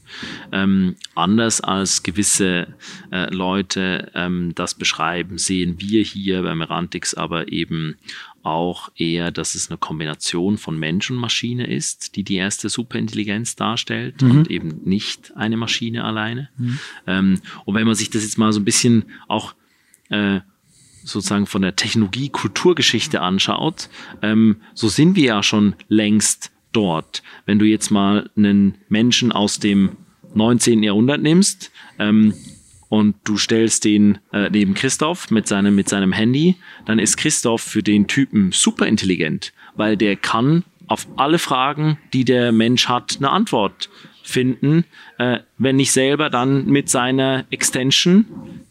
Ähm, 0.52 0.96
anders 1.16 1.62
als 1.62 2.04
gewisse 2.04 2.68
äh, 3.12 3.34
Leute 3.34 4.12
ähm, 4.14 4.54
das 4.56 4.76
beschreiben, 4.76 5.38
sehen 5.38 5.80
wir 5.80 6.04
hier 6.04 6.44
bei 6.44 6.54
Merantix 6.54 7.14
aber 7.14 7.52
eben 7.52 7.96
auch 8.44 8.92
eher, 8.96 9.32
dass 9.32 9.56
es 9.56 9.70
eine 9.70 9.78
Kombination 9.78 10.58
von 10.58 10.78
Mensch 10.78 11.12
und 11.12 11.18
Maschine 11.18 11.68
ist, 11.68 12.16
die 12.16 12.24
die 12.24 12.36
erste 12.36 12.70
Superintelligenz 12.70 13.56
darstellt 13.56 14.22
mhm. 14.22 14.32
und 14.32 14.52
eben 14.52 14.82
nicht 14.84 15.36
eine 15.36 15.58
Maschine 15.58 16.04
alleine. 16.04 16.50
Mhm. 16.58 16.80
Ähm, 17.08 17.42
und 17.66 17.76
wenn 17.76 17.86
man 17.86 17.96
sich 17.96 18.10
das 18.10 18.24
jetzt 18.24 18.38
mal 18.38 18.52
so 18.52 18.60
ein 18.60 18.66
bisschen 18.66 19.06
auch 19.28 19.54
äh, 20.10 20.42
sozusagen 21.04 21.46
von 21.46 21.62
der 21.62 21.76
Technologie-Kulturgeschichte 21.76 23.22
anschaut, 23.22 23.90
ähm, 24.22 24.58
so 24.74 24.88
sind 24.88 25.16
wir 25.16 25.26
ja 25.26 25.44
schon 25.44 25.76
längst 25.88 26.52
dort. 26.72 27.24
Wenn 27.46 27.60
du 27.60 27.66
jetzt 27.66 27.92
mal 27.92 28.30
einen 28.36 28.76
Menschen 28.90 29.32
aus 29.32 29.60
dem 29.60 29.98
19. 30.34 30.84
Jahrhundert 30.84 31.22
nimmst 31.22 31.72
ähm, 32.00 32.34
und 32.90 33.16
du 33.24 33.38
stellst 33.38 33.86
den 33.86 34.20
äh, 34.32 34.50
neben 34.50 34.74
Christoph 34.74 35.32
mit 35.32 35.48
seinem, 35.48 35.76
mit 35.76 35.90
seinem 35.90 36.12
Handy, 36.12 36.56
dann 36.86 37.00
ist 37.00 37.18
Christoph 37.18 37.62
für 37.62 37.84
den 37.84 38.08
Typen 38.08 38.52
super 38.52 38.88
intelligent, 38.88 39.54
weil 39.76 39.98
der 39.98 40.16
kann 40.16 40.64
auf 40.88 41.08
alle 41.16 41.40
Fragen, 41.40 41.98
die 42.14 42.26
der 42.26 42.52
Mensch 42.52 42.90
hat, 42.90 43.18
eine 43.18 43.30
Antwort 43.30 43.90
finden, 44.24 44.86
äh, 45.18 45.40
wenn 45.58 45.78
nicht 45.78 45.92
selber 45.92 46.30
dann 46.30 46.66
mit 46.66 46.90
seiner 46.90 47.46
Extension, 47.50 48.26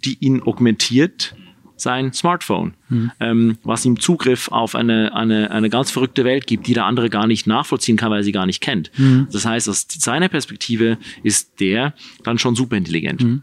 die 0.05 0.18
ihn 0.20 0.43
augmentiert, 0.43 1.35
sein 1.81 2.12
Smartphone, 2.12 2.74
mhm. 2.89 3.11
ähm, 3.20 3.59
was 3.62 3.85
ihm 3.85 3.99
Zugriff 3.99 4.49
auf 4.49 4.74
eine, 4.74 5.14
eine, 5.14 5.51
eine 5.51 5.70
ganz 5.70 5.91
verrückte 5.91 6.24
Welt 6.24 6.47
gibt, 6.47 6.66
die 6.66 6.74
der 6.74 6.87
andere 6.87 7.11
gar 7.11 7.26
nicht 7.26 7.47
nachvollziehen 7.47 7.97
kann, 7.97 8.11
weil 8.11 8.20
er 8.20 8.24
sie 8.24 8.33
gar 8.33 8.47
nicht 8.47 8.61
kennt. 8.61 8.91
Mhm. 8.97 9.28
Das 9.33 9.45
heißt, 9.45 9.68
aus 9.68 9.87
seiner 9.89 10.28
Perspektive 10.28 10.99
ist 11.22 11.61
der 11.61 11.95
dann 12.24 12.39
schon 12.39 12.55
superintelligent. 12.55 13.22
Mhm. 13.22 13.43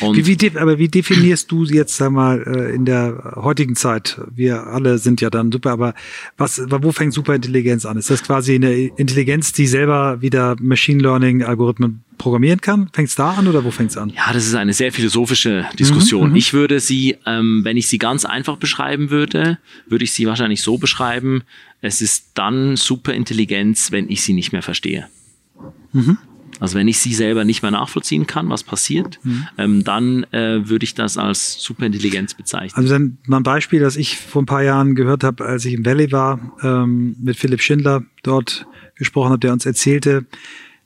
Wie, 0.00 0.26
wie, 0.26 0.58
aber 0.58 0.78
wie 0.78 0.88
definierst 0.88 1.50
du 1.50 1.64
jetzt, 1.64 1.96
sag 1.96 2.12
mal, 2.12 2.42
äh, 2.46 2.74
in 2.74 2.84
der 2.84 3.34
heutigen 3.36 3.76
Zeit? 3.76 4.20
Wir 4.34 4.66
alle 4.66 4.98
sind 4.98 5.20
ja 5.20 5.30
dann 5.30 5.52
super, 5.52 5.70
aber 5.70 5.94
was, 6.36 6.60
wo 6.68 6.92
fängt 6.92 7.12
Superintelligenz 7.12 7.86
an? 7.86 7.96
Ist 7.96 8.10
das 8.10 8.22
quasi 8.22 8.54
eine 8.54 8.72
Intelligenz, 8.72 9.52
die 9.52 9.66
selber 9.66 10.20
wieder 10.22 10.56
Machine 10.60 11.02
Learning 11.02 11.42
Algorithmen 11.42 12.02
programmieren 12.18 12.60
kann? 12.60 12.88
Fängt 12.92 13.08
es 13.08 13.14
da 13.14 13.32
an 13.32 13.48
oder 13.48 13.64
wo 13.64 13.70
fängt 13.70 13.90
es 13.90 13.96
an? 13.96 14.10
Ja, 14.10 14.32
das 14.32 14.46
ist 14.46 14.54
eine 14.54 14.72
sehr 14.72 14.92
philosophische 14.92 15.66
Diskussion. 15.78 16.28
Mhm, 16.28 16.30
mhm, 16.30 16.36
ich 16.36 16.52
würde 16.52 16.80
sie, 16.80 17.16
ähm, 17.26 17.60
wenn 17.64 17.76
ich 17.76 17.88
sie 17.88 17.98
ganz 17.98 18.24
einfach 18.24 18.56
beschreiben 18.56 19.10
würde, 19.10 19.58
würde 19.86 20.04
ich 20.04 20.12
sie 20.12 20.26
wahrscheinlich 20.26 20.62
so 20.62 20.78
beschreiben, 20.78 21.42
es 21.80 22.02
ist 22.02 22.32
dann 22.34 22.76
Superintelligenz, 22.76 23.90
wenn 23.90 24.10
ich 24.10 24.22
sie 24.22 24.34
nicht 24.34 24.52
mehr 24.52 24.62
verstehe. 24.62 25.08
Mhm. 25.92 26.18
Also 26.60 26.78
wenn 26.78 26.86
ich 26.86 26.98
sie 26.98 27.14
selber 27.14 27.44
nicht 27.44 27.62
mehr 27.62 27.70
nachvollziehen 27.70 28.26
kann, 28.26 28.48
was 28.50 28.62
passiert, 28.62 29.18
mhm. 29.22 29.48
ähm, 29.58 29.84
dann 29.84 30.24
äh, 30.32 30.68
würde 30.68 30.84
ich 30.84 30.94
das 30.94 31.16
als 31.16 31.54
Superintelligenz 31.60 32.34
bezeichnen. 32.34 32.76
Also 32.76 32.90
dann 32.92 33.18
mal 33.26 33.38
ein 33.38 33.42
Beispiel, 33.42 33.80
das 33.80 33.96
ich 33.96 34.18
vor 34.18 34.42
ein 34.42 34.46
paar 34.46 34.62
Jahren 34.62 34.94
gehört 34.94 35.24
habe, 35.24 35.44
als 35.44 35.64
ich 35.64 35.74
im 35.74 35.84
Valley 35.84 36.12
war, 36.12 36.38
ähm, 36.62 37.16
mit 37.18 37.36
Philipp 37.36 37.62
Schindler 37.62 38.02
dort 38.22 38.66
gesprochen 38.94 39.30
habe, 39.30 39.40
der 39.40 39.52
uns 39.52 39.64
erzählte, 39.64 40.26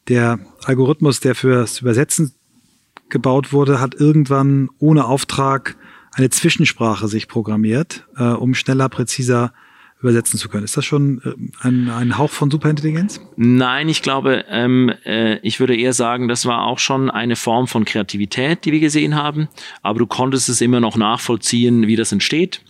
der 0.09 0.39
Algorithmus, 0.65 1.21
der 1.21 1.35
fürs 1.35 1.81
Übersetzen 1.81 2.33
gebaut 3.09 3.53
wurde, 3.53 3.81
hat 3.81 3.95
irgendwann 3.95 4.69
ohne 4.79 5.07
Auftrag 5.07 5.77
eine 6.13 6.31
Zwischensprache 6.31 7.09
sich 7.09 7.27
programmiert, 7.27 8.07
äh, 8.17 8.25
um 8.25 8.55
schneller, 8.55 8.89
präziser 8.89 9.53
übersetzen 10.05 10.39
zu 10.39 10.49
können. 10.49 10.65
Ist 10.65 10.77
das 10.77 10.85
schon 10.85 11.23
äh, 11.25 11.67
ein, 11.67 11.89
ein 11.89 12.19
Hauch 12.19 12.31
von 12.31 12.51
Superintelligenz? 12.51 13.21
Nein, 13.37 13.89
ich 13.89 14.03
glaube, 14.03 14.45
ähm, 14.49 14.93
äh, 15.05 15.39
ich 15.39 15.61
würde 15.61 15.75
eher 15.75 15.95
sagen, 15.95 16.29
das 16.29 16.45
war 16.45 16.67
auch 16.67 16.79
schon 16.79 17.11
eine 17.11 17.37
Form 17.37 17.67
von 17.67 17.85
Kreativität, 17.85 18.65
die 18.65 18.73
wir 18.73 18.81
gesehen 18.81 19.15
haben. 19.15 19.49
Aber 19.83 19.99
du 19.99 20.07
konntest 20.07 20.49
es 20.49 20.61
immer 20.61 20.81
noch 20.81 20.97
nachvollziehen, 20.97 21.87
wie 21.87 21.97
das 21.97 22.13
entsteht. 22.13 22.61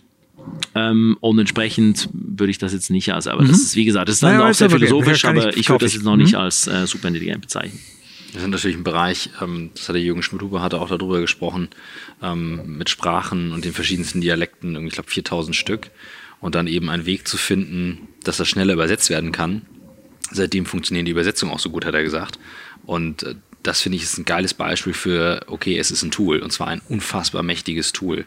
Ähm, 0.75 1.17
und 1.19 1.39
entsprechend 1.39 2.09
würde 2.13 2.51
ich 2.51 2.57
das 2.57 2.71
jetzt 2.71 2.89
nicht 2.89 3.11
als, 3.13 3.27
aber 3.27 3.43
mhm. 3.43 3.47
das 3.47 3.61
ist, 3.61 3.75
wie 3.75 3.85
gesagt, 3.85 4.07
das 4.07 4.15
ist 4.15 4.23
dann 4.23 4.37
naja, 4.37 4.49
auch 4.49 4.53
sehr 4.53 4.69
philosophisch, 4.69 5.25
okay. 5.25 5.37
aber 5.37 5.57
ich 5.57 5.69
würde 5.69 5.85
das 5.85 5.93
jetzt 5.93 6.03
noch 6.03 6.15
nicht 6.15 6.33
mhm. 6.33 6.39
als 6.39 6.67
äh, 6.67 6.85
superintelligent 6.85 7.41
bezeichnen. 7.41 7.79
Wir 8.31 8.41
sind 8.41 8.51
natürlich 8.51 8.77
ein 8.77 8.83
Bereich, 8.83 9.29
ähm, 9.41 9.71
das 9.73 9.89
hat 9.89 9.95
der 9.95 10.03
Jürgen 10.03 10.21
Schmidhuber 10.21 10.61
hatte 10.61 10.79
auch 10.79 10.89
darüber 10.89 11.19
gesprochen, 11.19 11.69
ähm, 12.21 12.77
mit 12.77 12.89
Sprachen 12.89 13.53
und 13.53 13.65
den 13.65 13.73
verschiedensten 13.73 14.21
Dialekten, 14.21 14.85
ich 14.85 14.93
glaube 14.93 15.09
4000 15.09 15.55
Stück 15.55 15.89
und 16.45 16.53
dann 16.53 16.67
eben 16.67 16.91
einen 16.91 17.07
Weg 17.07 17.27
zu 17.27 17.37
finden, 17.37 18.07
dass 18.23 18.37
das 18.37 18.47
schneller 18.47 18.73
übersetzt 18.73 19.09
werden 19.09 19.31
kann. 19.31 19.63
Seitdem 20.29 20.67
funktionieren 20.67 21.05
die 21.05 21.11
Übersetzungen 21.11 21.51
auch 21.51 21.57
so 21.57 21.71
gut, 21.71 21.85
hat 21.85 21.95
er 21.95 22.03
gesagt. 22.03 22.37
Und 22.85 23.23
äh, 23.23 23.33
das 23.63 23.81
finde 23.81 23.95
ich 23.95 24.03
ist 24.03 24.19
ein 24.19 24.25
geiles 24.25 24.53
Beispiel 24.53 24.93
für, 24.93 25.41
okay, 25.47 25.79
es 25.79 25.89
ist 25.89 26.03
ein 26.03 26.11
Tool 26.11 26.37
und 26.41 26.51
zwar 26.51 26.67
ein 26.67 26.83
unfassbar 26.87 27.41
mächtiges 27.41 27.93
Tool. 27.93 28.25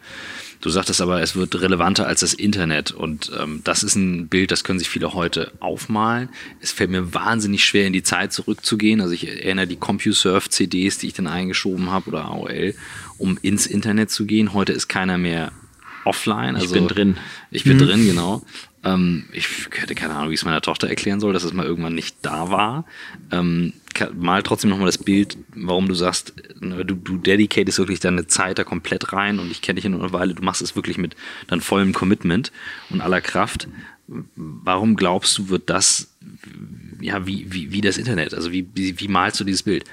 Du 0.60 0.68
sagtest 0.68 1.00
aber, 1.00 1.22
es 1.22 1.36
wird 1.36 1.60
relevanter 1.60 2.08
als 2.08 2.18
das 2.18 2.34
Internet 2.34 2.90
und 2.90 3.30
ähm, 3.38 3.60
das 3.62 3.84
ist 3.84 3.94
ein 3.94 4.26
Bild, 4.26 4.50
das 4.50 4.64
können 4.64 4.80
sich 4.80 4.88
viele 4.88 5.14
heute 5.14 5.52
aufmalen. 5.60 6.28
Es 6.60 6.72
fällt 6.72 6.90
mir 6.90 7.14
wahnsinnig 7.14 7.64
schwer, 7.64 7.86
in 7.86 7.92
die 7.92 8.02
Zeit 8.02 8.32
zurückzugehen. 8.32 9.00
Also 9.00 9.14
ich 9.14 9.28
erinnere 9.28 9.68
die 9.68 9.76
CompuServe-CDs, 9.76 10.98
die 10.98 11.06
ich 11.06 11.14
dann 11.14 11.28
eingeschoben 11.28 11.92
habe 11.92 12.08
oder 12.08 12.24
AOL, 12.24 12.74
um 13.16 13.38
ins 13.42 13.68
Internet 13.68 14.10
zu 14.10 14.26
gehen. 14.26 14.54
Heute 14.54 14.72
ist 14.72 14.88
keiner 14.88 15.18
mehr 15.18 15.52
offline. 16.08 16.56
Also, 16.56 16.66
ich 16.66 16.72
bin 16.72 16.88
drin. 16.88 17.16
Ich 17.50 17.64
bin 17.64 17.76
mhm. 17.76 17.80
drin, 17.80 18.06
genau. 18.06 18.42
Ähm, 18.84 19.26
ich 19.32 19.48
hätte 19.72 19.94
keine 19.94 20.14
Ahnung, 20.14 20.30
wie 20.30 20.34
ich 20.34 20.40
es 20.40 20.44
meiner 20.44 20.60
Tochter 20.60 20.88
erklären 20.88 21.20
soll, 21.20 21.32
dass 21.32 21.44
es 21.44 21.52
mal 21.52 21.66
irgendwann 21.66 21.94
nicht 21.94 22.16
da 22.22 22.50
war. 22.50 22.84
Ähm, 23.30 23.72
mal 24.14 24.42
trotzdem 24.42 24.70
nochmal 24.70 24.86
das 24.86 24.98
Bild, 24.98 25.36
warum 25.54 25.88
du 25.88 25.94
sagst, 25.94 26.34
ne, 26.60 26.84
du, 26.84 26.94
du 26.94 27.18
dedicatest 27.18 27.78
wirklich 27.78 28.00
deine 28.00 28.26
Zeit 28.26 28.58
da 28.58 28.64
komplett 28.64 29.12
rein 29.12 29.38
und 29.40 29.50
ich 29.50 29.62
kenne 29.62 29.76
dich 29.76 29.84
in 29.84 29.94
einer 29.94 30.12
Weile, 30.12 30.34
du 30.34 30.42
machst 30.42 30.62
es 30.62 30.76
wirklich 30.76 30.98
mit 30.98 31.16
deinem 31.48 31.60
vollem 31.60 31.92
Commitment 31.92 32.52
und 32.90 33.00
aller 33.00 33.20
Kraft. 33.20 33.68
Warum 34.36 34.96
glaubst 34.96 35.36
du, 35.36 35.48
wird 35.48 35.68
das 35.68 36.16
ja, 37.00 37.26
wie, 37.26 37.52
wie, 37.52 37.72
wie 37.72 37.80
das 37.80 37.98
Internet? 37.98 38.34
Also 38.34 38.52
wie, 38.52 38.68
wie, 38.74 38.98
wie 38.98 39.08
malst 39.08 39.40
du 39.40 39.44
dieses 39.44 39.62
Bild? 39.62 39.84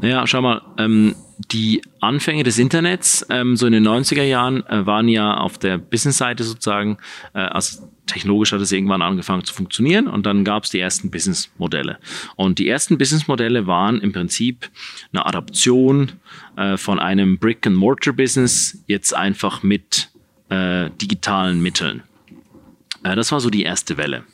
Naja, 0.00 0.26
schau 0.26 0.40
mal, 0.40 0.62
ähm, 0.78 1.14
die 1.48 1.82
Anfänge 2.00 2.42
des 2.42 2.58
Internets, 2.58 3.26
ähm, 3.30 3.56
so 3.56 3.66
in 3.66 3.72
den 3.72 3.86
90er 3.86 4.22
Jahren, 4.22 4.66
äh, 4.66 4.86
waren 4.86 5.08
ja 5.08 5.36
auf 5.38 5.58
der 5.58 5.78
Business-Seite 5.78 6.44
sozusagen, 6.44 6.98
äh, 7.34 7.40
also 7.40 7.88
technologisch 8.06 8.52
hat 8.52 8.60
es 8.60 8.72
irgendwann 8.72 9.02
angefangen 9.02 9.44
zu 9.44 9.54
funktionieren 9.54 10.08
und 10.08 10.26
dann 10.26 10.44
gab 10.44 10.64
es 10.64 10.70
die 10.70 10.80
ersten 10.80 11.10
Business-Modelle. 11.10 11.98
Und 12.36 12.58
die 12.58 12.68
ersten 12.68 12.98
Business-Modelle 12.98 13.66
waren 13.66 14.00
im 14.00 14.12
Prinzip 14.12 14.70
eine 15.12 15.24
Adaption 15.26 16.12
äh, 16.56 16.76
von 16.76 16.98
einem 16.98 17.38
Brick-and-Mortar-Business 17.38 18.82
jetzt 18.86 19.14
einfach 19.14 19.62
mit 19.62 20.10
äh, 20.48 20.90
digitalen 21.00 21.62
Mitteln. 21.62 22.02
Äh, 23.04 23.14
das 23.16 23.32
war 23.32 23.40
so 23.40 23.50
die 23.50 23.62
erste 23.62 23.96
Welle. 23.96 24.24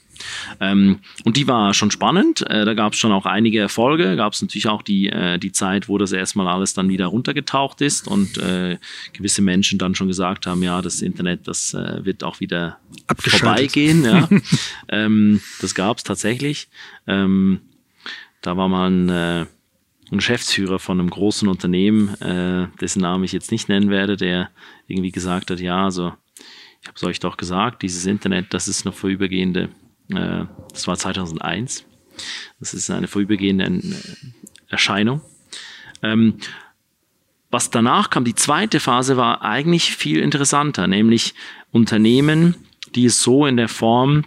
Ähm, 0.61 1.01
und 1.25 1.37
die 1.37 1.47
war 1.47 1.75
schon 1.75 1.91
spannend. 1.91 2.49
Äh, 2.49 2.65
da 2.65 2.75
gab 2.75 2.93
es 2.93 2.99
schon 2.99 3.13
auch 3.13 3.27
einige 3.27 3.61
Erfolge. 3.61 4.17
Gab 4.17 4.33
es 4.33 4.43
natürlich 4.43 4.69
auch 4.69 4.83
die, 4.83 5.09
äh, 5.09 5.39
die 5.39 5.53
Zeit, 5.53 5.89
wo 5.89 5.99
das 5.99 6.13
erstmal 6.13 6.49
alles 6.49 6.75
dann 6.75 6.89
wieder 6.89 7.07
runtergetaucht 7.07 7.81
ist 7.81 8.09
und 8.09 8.39
äh, 8.39 8.79
gewisse 9.13 9.43
Menschen 9.43 9.79
dann 9.79 9.95
schon 9.95 10.09
gesagt 10.09 10.47
haben, 10.47 10.63
ja, 10.63 10.83
das 10.83 11.03
Internet, 11.03 11.49
das 11.49 11.75
äh, 11.75 12.05
wird 12.05 12.25
auch 12.25 12.41
wieder 12.41 12.79
vorbeigehen. 13.19 14.05
Ja. 14.05 14.29
ähm, 14.89 15.41
das 15.61 15.75
gab 15.75 15.99
es 15.99 16.05
tatsächlich. 16.05 16.69
Ähm, 17.07 17.61
da 18.43 18.57
war 18.57 18.69
mal 18.69 18.91
ein, 18.91 19.09
äh, 19.09 19.47
ein 20.11 20.19
Geschäftsführer 20.19 20.79
von 20.79 21.01
einem 21.01 21.11
großen 21.11 21.49
Unternehmen, 21.49 22.15
äh, 22.21 22.69
dessen 22.81 23.03
Namen 23.03 23.25
ich 23.25 23.33
jetzt 23.33 23.51
nicht 23.51 23.69
nennen 23.69 23.91
werde, 23.91 24.17
der 24.17 24.51
irgendwie 24.87 25.11
gesagt 25.11 25.51
hat, 25.51 25.61
ja, 25.61 25.85
also 25.85 26.13
ich 26.81 26.89
habe 26.89 26.97
es 26.97 27.05
euch 27.05 27.19
doch 27.19 27.37
gesagt, 27.37 27.83
dieses 27.83 28.07
Internet, 28.07 28.55
das 28.55 28.69
ist 28.69 28.87
eine 28.87 28.93
vorübergehende 28.93 29.69
das 30.09 30.87
war 30.87 30.97
2001. 30.97 31.85
Das 32.61 32.75
ist 32.75 32.91
eine 32.91 33.09
vorübergehende 33.09 33.67
äh, 33.67 33.95
Erscheinung. 34.69 35.21
Ähm, 36.03 36.39
was 37.51 37.71
danach 37.71 38.11
kam, 38.11 38.25
die 38.25 38.35
zweite 38.35 38.81
Phase 38.81 39.17
war 39.17 39.43
eigentlich 39.43 39.95
viel 39.95 40.21
interessanter, 40.21 40.87
nämlich 40.87 41.35
Unternehmen, 41.73 42.57
die 42.95 43.07
es 43.07 43.23
so 43.23 43.47
in 43.47 43.57
der 43.57 43.69
Form 43.69 44.25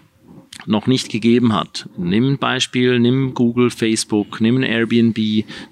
noch 0.66 0.88
nicht 0.88 1.10
gegeben 1.10 1.54
hat. 1.54 1.90
Nimm 1.98 2.34
ein 2.34 2.38
Beispiel, 2.38 3.00
nimm 3.00 3.34
Google, 3.34 3.72
Facebook, 3.72 4.42
nimm 4.42 4.58
ein 4.58 4.64
Airbnb, 4.64 5.18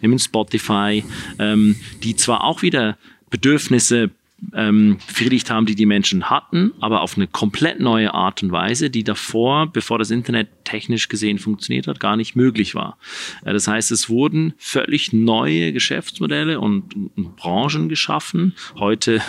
nimm 0.01 0.13
ein 0.13 0.19
Spotify, 0.19 1.03
ähm, 1.39 1.75
die 2.03 2.15
zwar 2.15 2.43
auch 2.43 2.61
wieder 2.61 2.97
Bedürfnisse 3.29 4.11
ähm, 4.53 4.97
befriedigt 5.07 5.49
haben, 5.49 5.65
die 5.65 5.75
die 5.75 5.85
Menschen 5.85 6.29
hatten, 6.29 6.73
aber 6.79 7.01
auf 7.01 7.15
eine 7.15 7.27
komplett 7.27 7.79
neue 7.79 8.13
Art 8.13 8.43
und 8.43 8.51
Weise, 8.51 8.89
die 8.89 9.03
davor, 9.03 9.67
bevor 9.71 9.97
das 9.97 10.11
Internet 10.11 10.49
technisch 10.63 11.07
gesehen 11.09 11.39
funktioniert 11.39 11.87
hat, 11.87 11.99
gar 11.99 12.15
nicht 12.15 12.35
möglich 12.35 12.75
war. 12.75 12.97
Äh, 13.45 13.53
das 13.53 13.67
heißt, 13.67 13.91
es 13.91 14.09
wurden 14.09 14.53
völlig 14.57 15.13
neue 15.13 15.73
Geschäftsmodelle 15.73 16.59
und, 16.59 16.95
und 16.95 17.35
Branchen 17.35 17.89
geschaffen. 17.89 18.55
Heute 18.75 19.21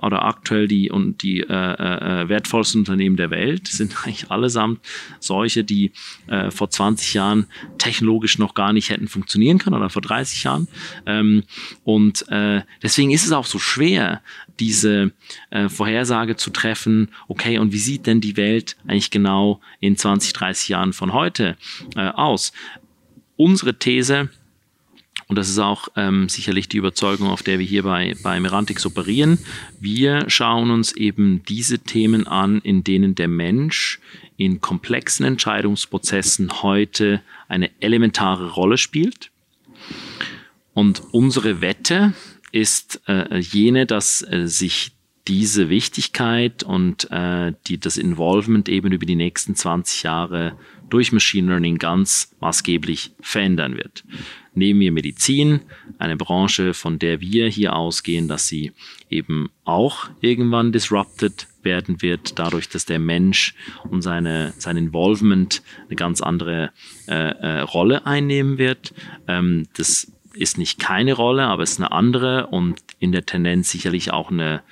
oder 0.00 0.24
aktuell 0.24 0.68
die 0.68 0.90
und 0.90 1.22
die 1.22 1.40
äh, 1.40 1.44
äh, 1.46 2.28
wertvollsten 2.28 2.80
Unternehmen 2.80 3.16
der 3.16 3.30
Welt 3.30 3.68
sind 3.68 3.96
eigentlich 4.04 4.30
allesamt 4.30 4.80
solche, 5.20 5.64
die 5.64 5.92
äh, 6.26 6.50
vor 6.50 6.70
20 6.70 7.14
Jahren 7.14 7.46
technologisch 7.78 8.38
noch 8.38 8.54
gar 8.54 8.72
nicht 8.72 8.90
hätten 8.90 9.08
funktionieren 9.08 9.58
können 9.58 9.76
oder 9.76 9.90
vor 9.90 10.02
30 10.02 10.44
Jahren. 10.44 10.68
Ähm, 11.06 11.44
und 11.84 12.28
äh, 12.28 12.62
deswegen 12.82 13.10
ist 13.10 13.24
es 13.24 13.32
auch 13.32 13.46
so 13.46 13.58
schwer, 13.58 14.22
diese 14.60 15.12
äh, 15.50 15.68
Vorhersage 15.68 16.36
zu 16.36 16.50
treffen, 16.50 17.08
okay, 17.28 17.58
und 17.58 17.72
wie 17.72 17.78
sieht 17.78 18.06
denn 18.06 18.20
die 18.20 18.36
Welt 18.36 18.76
eigentlich 18.86 19.10
genau 19.10 19.60
in 19.80 19.96
20, 19.96 20.32
30 20.32 20.68
Jahren 20.68 20.92
von 20.92 21.12
heute 21.12 21.56
äh, 21.96 22.08
aus? 22.08 22.52
Unsere 23.36 23.78
These 23.78 24.30
und 25.34 25.38
das 25.38 25.48
ist 25.48 25.58
auch 25.58 25.88
ähm, 25.96 26.28
sicherlich 26.28 26.68
die 26.68 26.76
Überzeugung, 26.76 27.26
auf 27.26 27.42
der 27.42 27.58
wir 27.58 27.66
hier 27.66 27.82
bei, 27.82 28.14
bei 28.22 28.38
Merantix 28.38 28.86
operieren. 28.86 29.40
Wir 29.80 30.30
schauen 30.30 30.70
uns 30.70 30.92
eben 30.92 31.42
diese 31.48 31.80
Themen 31.80 32.28
an, 32.28 32.60
in 32.60 32.84
denen 32.84 33.16
der 33.16 33.26
Mensch 33.26 33.98
in 34.36 34.60
komplexen 34.60 35.26
Entscheidungsprozessen 35.26 36.62
heute 36.62 37.20
eine 37.48 37.68
elementare 37.80 38.52
Rolle 38.52 38.78
spielt. 38.78 39.32
Und 40.72 41.02
unsere 41.10 41.60
Wette 41.60 42.12
ist 42.52 43.02
äh, 43.08 43.36
jene, 43.36 43.86
dass 43.86 44.22
äh, 44.22 44.46
sich 44.46 44.92
diese 45.26 45.68
Wichtigkeit 45.68 46.62
und 46.62 47.10
äh, 47.10 47.54
die, 47.66 47.80
das 47.80 47.96
Involvement 47.96 48.68
eben 48.68 48.92
über 48.92 49.04
die 49.04 49.16
nächsten 49.16 49.56
20 49.56 50.04
Jahre 50.04 50.56
durch 50.90 51.10
Machine 51.10 51.48
Learning 51.48 51.78
ganz 51.78 52.36
maßgeblich 52.38 53.14
verändern 53.20 53.74
wird. 53.74 54.04
Nehmen 54.54 54.80
wir 54.80 54.92
Medizin, 54.92 55.60
eine 55.98 56.16
Branche, 56.16 56.74
von 56.74 56.98
der 56.98 57.20
wir 57.20 57.48
hier 57.48 57.76
ausgehen, 57.76 58.28
dass 58.28 58.46
sie 58.46 58.72
eben 59.10 59.50
auch 59.64 60.08
irgendwann 60.20 60.72
disrupted 60.72 61.48
werden 61.62 62.02
wird, 62.02 62.38
dadurch, 62.38 62.68
dass 62.68 62.84
der 62.84 62.98
Mensch 62.98 63.54
und 63.88 64.02
seine, 64.02 64.52
sein 64.58 64.76
Involvement 64.76 65.62
eine 65.86 65.96
ganz 65.96 66.20
andere 66.20 66.70
äh, 67.08 67.14
äh, 67.14 67.60
Rolle 67.60 68.06
einnehmen 68.06 68.58
wird. 68.58 68.92
Ähm, 69.26 69.66
das 69.76 70.12
ist 70.34 70.58
nicht 70.58 70.78
keine 70.78 71.14
Rolle, 71.14 71.44
aber 71.44 71.62
es 71.62 71.72
ist 71.72 71.80
eine 71.80 71.92
andere 71.92 72.48
und 72.48 72.80
in 72.98 73.12
der 73.12 73.24
Tendenz 73.24 73.70
sicherlich 73.70 74.12
auch 74.12 74.30
eine 74.30 74.62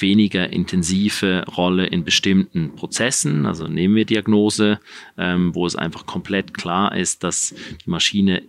weniger 0.00 0.52
intensive 0.52 1.44
Rolle 1.56 1.86
in 1.86 2.04
bestimmten 2.04 2.74
Prozessen. 2.74 3.46
Also 3.46 3.68
nehmen 3.68 3.94
wir 3.94 4.04
Diagnose, 4.04 4.80
ähm, 5.16 5.54
wo 5.54 5.66
es 5.66 5.76
einfach 5.76 6.06
komplett 6.06 6.54
klar 6.54 6.96
ist, 6.96 7.22
dass 7.22 7.54
die 7.84 7.90
Maschine 7.90 8.42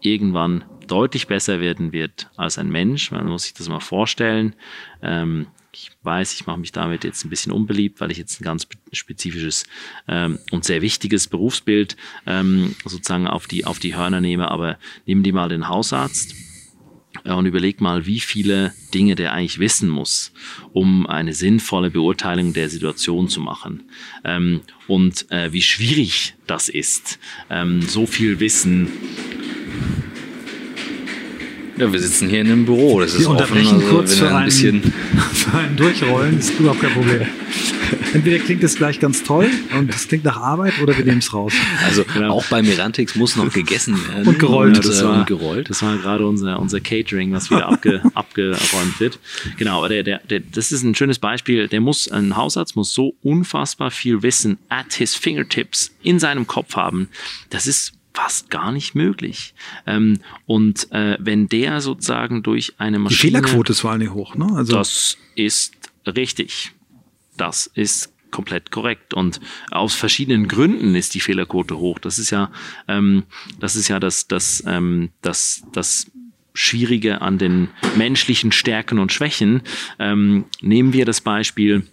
irgendwann 0.00 0.64
deutlich 0.86 1.26
besser 1.26 1.60
werden 1.60 1.92
wird 1.92 2.30
als 2.36 2.58
ein 2.58 2.70
Mensch. 2.70 3.10
Man 3.10 3.26
muss 3.26 3.44
sich 3.44 3.54
das 3.54 3.68
mal 3.68 3.80
vorstellen. 3.80 4.54
Ähm, 5.02 5.48
ich 5.72 5.90
weiß, 6.02 6.34
ich 6.34 6.46
mache 6.46 6.58
mich 6.58 6.72
damit 6.72 7.04
jetzt 7.04 7.24
ein 7.24 7.30
bisschen 7.30 7.52
unbeliebt, 7.52 8.00
weil 8.00 8.10
ich 8.10 8.18
jetzt 8.18 8.40
ein 8.40 8.44
ganz 8.44 8.66
spezifisches 8.92 9.64
ähm, 10.08 10.38
und 10.50 10.64
sehr 10.64 10.82
wichtiges 10.82 11.28
Berufsbild 11.28 11.96
ähm, 12.26 12.74
sozusagen 12.84 13.28
auf 13.28 13.46
die, 13.46 13.64
auf 13.64 13.78
die 13.78 13.94
Hörner 13.94 14.20
nehme. 14.20 14.50
Aber 14.50 14.78
nehmen 15.06 15.22
die 15.22 15.32
mal 15.32 15.48
den 15.48 15.68
Hausarzt 15.68 16.34
äh, 17.24 17.32
und 17.32 17.46
überleg 17.46 17.80
mal, 17.80 18.06
wie 18.06 18.20
viele 18.20 18.72
Dinge 18.94 19.14
der 19.14 19.32
eigentlich 19.32 19.58
wissen 19.58 19.88
muss, 19.88 20.32
um 20.72 21.06
eine 21.06 21.34
sinnvolle 21.34 21.90
Beurteilung 21.90 22.54
der 22.54 22.70
Situation 22.70 23.28
zu 23.28 23.40
machen. 23.40 23.90
Ähm, 24.24 24.62
und 24.86 25.30
äh, 25.30 25.52
wie 25.52 25.62
schwierig 25.62 26.34
das 26.46 26.68
ist, 26.68 27.18
ähm, 27.50 27.82
so 27.82 28.06
viel 28.06 28.40
Wissen 28.40 28.88
ja, 31.78 31.92
wir 31.92 32.00
sitzen 32.00 32.28
hier 32.28 32.40
in 32.40 32.48
einem 32.48 32.64
Büro. 32.64 33.00
Das 33.00 33.14
ist 33.14 33.20
wir 33.20 33.30
unterbrechen 33.30 33.76
offen, 33.76 33.82
also 33.82 33.96
kurz 33.96 34.14
für 34.14 34.28
ein 34.28 34.36
ein, 34.36 34.44
bisschen 34.44 34.82
für 35.32 35.56
ein 35.56 35.76
Durchrollen. 35.76 36.36
Das 36.36 36.50
ist 36.50 36.60
überhaupt 36.60 36.80
kein 36.80 36.92
Problem. 36.92 37.22
Entweder 38.12 38.38
klingt 38.38 38.62
es 38.62 38.76
gleich 38.76 39.00
ganz 39.00 39.22
toll 39.22 39.48
und 39.76 39.94
es 39.94 40.08
klingt 40.08 40.24
nach 40.24 40.36
Arbeit 40.36 40.80
oder 40.82 40.96
wir 40.96 41.04
nehmen 41.04 41.18
es 41.18 41.32
raus. 41.32 41.52
Also 41.84 42.04
genau. 42.04 42.34
auch 42.34 42.44
bei 42.46 42.62
Mirantix 42.62 43.14
muss 43.14 43.36
noch 43.36 43.52
gegessen 43.52 43.96
werden. 44.08 44.26
Und 44.26 44.38
gerollt. 44.38 44.76
Ja, 44.76 44.82
das, 44.82 45.04
war, 45.04 45.18
und 45.20 45.26
gerollt. 45.26 45.70
das 45.70 45.82
war 45.82 45.96
gerade 45.96 46.26
unser, 46.26 46.58
unser 46.58 46.80
Catering, 46.80 47.32
was 47.32 47.50
wieder 47.50 47.68
abge, 47.68 48.02
abgeräumt 48.14 48.98
wird. 49.00 49.18
Genau, 49.56 49.78
aber 49.78 49.88
der, 49.88 50.02
der, 50.02 50.18
der, 50.28 50.40
das 50.40 50.72
ist 50.72 50.82
ein 50.82 50.94
schönes 50.94 51.18
Beispiel. 51.18 51.68
Der 51.68 51.80
muss, 51.80 52.10
ein 52.10 52.36
Hausarzt 52.36 52.76
muss 52.76 52.92
so 52.92 53.14
unfassbar 53.22 53.90
viel 53.90 54.22
Wissen 54.22 54.58
at 54.68 54.94
his 54.94 55.14
fingertips 55.14 55.94
in 56.02 56.18
seinem 56.18 56.46
Kopf 56.46 56.76
haben. 56.76 57.08
Das 57.50 57.66
ist 57.66 57.92
fast 58.18 58.50
gar 58.50 58.72
nicht 58.72 58.96
möglich. 58.96 59.54
Ähm, 59.86 60.18
und 60.44 60.90
äh, 60.90 61.16
wenn 61.20 61.48
der 61.48 61.80
sozusagen 61.80 62.42
durch 62.42 62.74
eine 62.78 62.98
Maschine... 62.98 63.16
Die 63.16 63.36
Fehlerquote 63.38 63.72
ist 63.72 63.80
vor 63.80 63.92
allem 63.92 64.12
hoch, 64.12 64.34
ne? 64.34 64.48
Also 64.56 64.72
das 64.72 65.16
ist 65.36 65.72
richtig. 66.04 66.72
Das 67.36 67.68
ist 67.74 68.12
komplett 68.32 68.72
korrekt. 68.72 69.14
Und 69.14 69.40
aus 69.70 69.94
verschiedenen 69.94 70.48
Gründen 70.48 70.96
ist 70.96 71.14
die 71.14 71.20
Fehlerquote 71.20 71.78
hoch. 71.78 72.00
Das 72.00 72.18
ist 72.18 72.30
ja, 72.30 72.50
ähm, 72.88 73.22
das 73.60 73.76
ist 73.76 73.86
ja 73.86 74.00
das, 74.00 74.26
das, 74.26 74.64
ähm, 74.66 75.10
das, 75.22 75.62
das 75.72 76.10
Schwierige 76.54 77.22
an 77.22 77.38
den 77.38 77.68
menschlichen 77.96 78.50
Stärken 78.50 78.98
und 78.98 79.12
Schwächen. 79.12 79.62
Ähm, 80.00 80.46
nehmen 80.60 80.92
wir 80.92 81.04
das 81.04 81.20
Beispiel, 81.20 81.86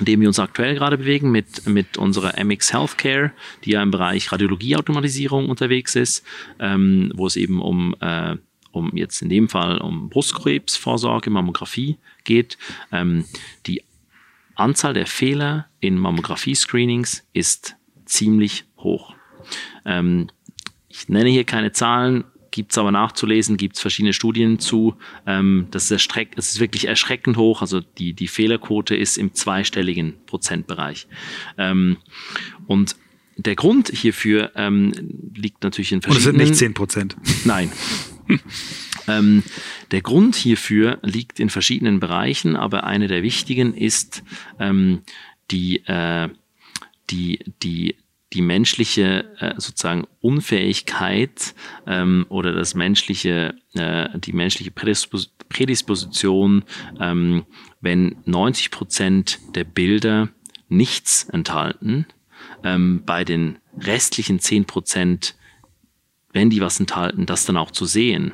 dem 0.00 0.20
wir 0.20 0.28
uns 0.28 0.38
aktuell 0.38 0.74
gerade 0.74 0.98
bewegen 0.98 1.30
mit, 1.30 1.66
mit 1.66 1.96
unserer 1.96 2.42
MX 2.42 2.72
Healthcare, 2.72 3.32
die 3.64 3.72
ja 3.72 3.82
im 3.82 3.90
Bereich 3.90 4.30
Radiologieautomatisierung 4.30 5.48
unterwegs 5.48 5.94
ist, 5.94 6.24
ähm, 6.58 7.12
wo 7.14 7.26
es 7.26 7.36
eben 7.36 7.60
um, 7.60 7.94
äh, 8.00 8.36
um 8.72 8.94
jetzt 8.94 9.22
in 9.22 9.28
dem 9.28 9.48
Fall 9.48 9.78
um 9.78 10.08
Brustkrebsvorsorge, 10.10 11.30
Mammographie 11.30 11.96
geht. 12.24 12.58
Ähm, 12.92 13.24
die 13.66 13.82
Anzahl 14.54 14.94
der 14.94 15.06
Fehler 15.06 15.66
in 15.80 15.98
Mammographie-Screenings 15.98 17.24
ist 17.32 17.76
ziemlich 18.04 18.64
hoch. 18.78 19.14
Ähm, 19.84 20.28
ich 20.88 21.08
nenne 21.08 21.30
hier 21.30 21.44
keine 21.44 21.72
Zahlen, 21.72 22.24
gibt 22.56 22.72
es 22.72 22.78
aber 22.78 22.90
nachzulesen, 22.90 23.58
gibt 23.58 23.76
es 23.76 23.82
verschiedene 23.82 24.14
Studien 24.14 24.58
zu. 24.58 24.96
Ähm, 25.26 25.66
das, 25.70 25.90
ist 25.90 26.10
das 26.34 26.48
ist 26.48 26.58
wirklich 26.58 26.86
erschreckend 26.86 27.36
hoch. 27.36 27.60
Also 27.60 27.80
die, 27.80 28.14
die 28.14 28.28
Fehlerquote 28.28 28.96
ist 28.96 29.18
im 29.18 29.34
zweistelligen 29.34 30.14
Prozentbereich. 30.24 31.06
Ähm, 31.58 31.98
und 32.66 32.96
der 33.36 33.56
Grund 33.56 33.90
hierfür 33.90 34.52
ähm, 34.56 34.94
liegt 35.34 35.64
natürlich 35.64 35.92
in 35.92 36.00
verschiedenen... 36.00 36.36
Und 36.36 36.40
es 36.40 36.46
sind 36.46 36.50
nicht 36.50 36.58
10 36.58 36.72
Prozent. 36.72 37.16
Nein. 37.44 37.70
ähm, 39.06 39.42
der 39.90 40.00
Grund 40.00 40.34
hierfür 40.34 40.98
liegt 41.02 41.38
in 41.38 41.50
verschiedenen 41.50 42.00
Bereichen, 42.00 42.56
aber 42.56 42.84
eine 42.84 43.06
der 43.06 43.22
wichtigen 43.22 43.74
ist 43.74 44.22
ähm, 44.58 45.02
die, 45.50 45.84
äh, 45.84 46.30
die, 47.10 47.40
die 47.62 47.96
die 48.36 48.42
menschliche 48.42 49.24
äh, 49.40 49.54
sozusagen 49.56 50.06
Unfähigkeit 50.20 51.54
ähm, 51.86 52.26
oder 52.28 52.52
das 52.52 52.74
menschliche, 52.74 53.54
äh, 53.72 54.18
die 54.18 54.34
menschliche 54.34 54.70
Prädispos 54.70 55.32
Prädisposition, 55.48 56.64
ähm, 57.00 57.46
wenn 57.80 58.16
90 58.24 58.72
Prozent 58.72 59.38
der 59.54 59.62
Bilder 59.62 60.28
nichts 60.68 61.24
enthalten, 61.24 62.06
ähm, 62.64 63.04
bei 63.06 63.24
den 63.24 63.58
restlichen 63.78 64.40
10 64.40 64.64
Prozent, 64.64 65.36
wenn 66.32 66.50
die 66.50 66.60
was 66.60 66.80
enthalten, 66.80 67.26
das 67.26 67.46
dann 67.46 67.56
auch 67.56 67.70
zu 67.70 67.86
sehen 67.86 68.32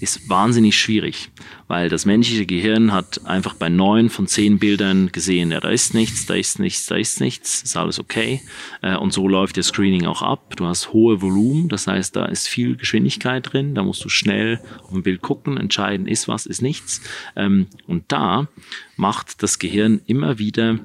ist 0.00 0.28
wahnsinnig 0.28 0.78
schwierig, 0.78 1.30
weil 1.68 1.88
das 1.88 2.04
menschliche 2.04 2.46
Gehirn 2.46 2.92
hat 2.92 3.24
einfach 3.26 3.54
bei 3.54 3.68
neun 3.68 4.10
von 4.10 4.26
zehn 4.26 4.58
Bildern 4.58 5.10
gesehen, 5.12 5.50
ja, 5.50 5.60
da 5.60 5.70
ist 5.70 5.94
nichts, 5.94 6.26
da 6.26 6.34
ist 6.34 6.58
nichts, 6.58 6.86
da 6.86 6.96
ist 6.96 7.20
nichts, 7.20 7.62
ist 7.62 7.76
alles 7.76 7.98
okay. 7.98 8.40
Äh, 8.82 8.96
und 8.96 9.12
so 9.12 9.28
läuft 9.28 9.56
der 9.56 9.62
Screening 9.62 10.06
auch 10.06 10.22
ab. 10.22 10.56
Du 10.56 10.66
hast 10.66 10.92
hohe 10.92 11.22
Volumen, 11.22 11.68
das 11.68 11.86
heißt, 11.86 12.16
da 12.16 12.26
ist 12.26 12.48
viel 12.48 12.76
Geschwindigkeit 12.76 13.52
drin, 13.52 13.74
da 13.74 13.82
musst 13.82 14.04
du 14.04 14.08
schnell 14.08 14.60
auf 14.82 14.92
ein 14.92 15.02
Bild 15.02 15.22
gucken, 15.22 15.56
entscheiden, 15.56 16.06
ist 16.06 16.28
was, 16.28 16.46
ist 16.46 16.62
nichts. 16.62 17.00
Ähm, 17.36 17.66
und 17.86 18.04
da 18.08 18.48
macht 18.96 19.42
das 19.42 19.58
Gehirn 19.58 20.00
immer 20.06 20.38
wieder 20.38 20.78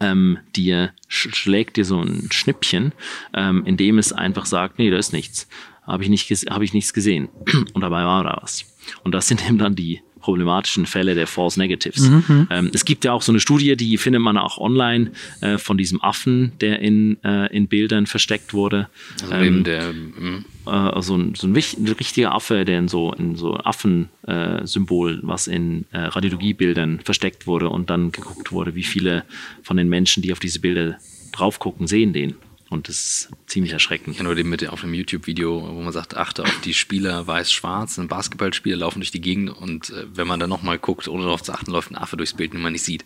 ähm, 0.00 0.38
dir 0.54 0.92
schlägt 1.08 1.76
dir 1.76 1.84
so 1.84 2.00
ein 2.00 2.28
Schnippchen, 2.30 2.92
ähm, 3.32 3.64
in 3.64 3.76
dem 3.76 3.98
es 3.98 4.12
einfach 4.12 4.44
sagt, 4.44 4.78
nee, 4.78 4.90
da 4.90 4.98
ist 4.98 5.12
nichts 5.12 5.48
habe 5.86 6.02
ich, 6.02 6.08
nicht, 6.08 6.30
hab 6.30 6.62
ich 6.62 6.72
nichts 6.72 6.92
gesehen. 6.92 7.28
Und 7.72 7.80
dabei 7.80 8.04
war 8.04 8.24
da 8.24 8.38
was. 8.42 8.64
Und 9.02 9.12
das 9.12 9.28
sind 9.28 9.46
eben 9.46 9.58
dann 9.58 9.74
die 9.74 10.00
problematischen 10.26 10.86
Fälle 10.86 11.14
der 11.14 11.28
False 11.28 11.56
Negatives. 11.56 12.10
Mhm. 12.10 12.48
Ähm, 12.50 12.70
es 12.74 12.84
gibt 12.84 13.04
ja 13.04 13.12
auch 13.12 13.22
so 13.22 13.30
eine 13.30 13.38
Studie, 13.38 13.76
die 13.76 13.96
findet 13.96 14.20
man 14.20 14.36
auch 14.36 14.58
online 14.58 15.12
äh, 15.40 15.56
von 15.56 15.78
diesem 15.78 16.02
Affen, 16.02 16.50
der 16.60 16.80
in, 16.80 17.22
äh, 17.22 17.46
in 17.54 17.68
Bildern 17.68 18.06
versteckt 18.06 18.52
wurde. 18.52 18.88
Also 19.22 19.34
ähm, 19.34 19.62
der, 19.62 19.90
hm. 19.90 20.44
äh, 20.66 21.00
so, 21.00 21.16
ein, 21.16 21.36
so 21.36 21.46
ein, 21.46 21.54
ein, 21.54 21.94
richtiger 22.00 22.34
Affe, 22.34 22.64
der 22.64 22.80
in 22.80 22.88
so, 22.88 23.12
in 23.12 23.36
so 23.36 23.54
Affen-Symbol, 23.54 25.14
äh, 25.14 25.18
was 25.22 25.46
in 25.46 25.84
äh, 25.92 26.00
Radiologiebildern 26.00 27.02
versteckt 27.04 27.46
wurde 27.46 27.68
und 27.68 27.88
dann 27.88 28.10
geguckt 28.10 28.50
wurde, 28.50 28.74
wie 28.74 28.82
viele 28.82 29.22
von 29.62 29.76
den 29.76 29.88
Menschen, 29.88 30.24
die 30.24 30.32
auf 30.32 30.40
diese 30.40 30.58
Bilder 30.58 30.98
drauf 31.30 31.60
gucken, 31.60 31.86
sehen 31.86 32.12
den. 32.12 32.34
Und 32.68 32.88
das 32.88 32.96
ist 32.96 33.28
ziemlich 33.46 33.72
erschreckend. 33.72 34.08
Ich 34.08 34.16
kenne 34.16 34.28
nur 34.28 34.34
den 34.34 34.48
mit 34.48 34.68
auf 34.68 34.80
dem 34.80 34.92
YouTube-Video, 34.92 35.62
wo 35.62 35.80
man 35.80 35.92
sagt, 35.92 36.16
achte 36.16 36.42
auf 36.42 36.60
die 36.64 36.74
Spieler 36.74 37.26
weiß-schwarz. 37.26 37.98
Ein 37.98 38.08
Basketballspieler 38.08 38.76
laufen 38.76 38.98
durch 38.98 39.12
die 39.12 39.20
Gegend 39.20 39.50
und 39.50 39.90
äh, 39.90 40.06
wenn 40.12 40.26
man 40.26 40.40
dann 40.40 40.50
nochmal 40.50 40.78
guckt, 40.78 41.06
ohne 41.06 41.22
darauf 41.22 41.42
zu 41.42 41.52
achten, 41.52 41.70
läuft 41.70 41.92
ein 41.92 41.96
Affe 41.96 42.16
durchs 42.16 42.34
Bild, 42.34 42.52
den 42.52 42.62
man 42.62 42.72
nicht 42.72 42.84
sieht. 42.84 43.04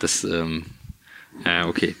Das, 0.00 0.24
ähm, 0.24 0.64
ja, 1.44 1.66
okay. 1.66 1.94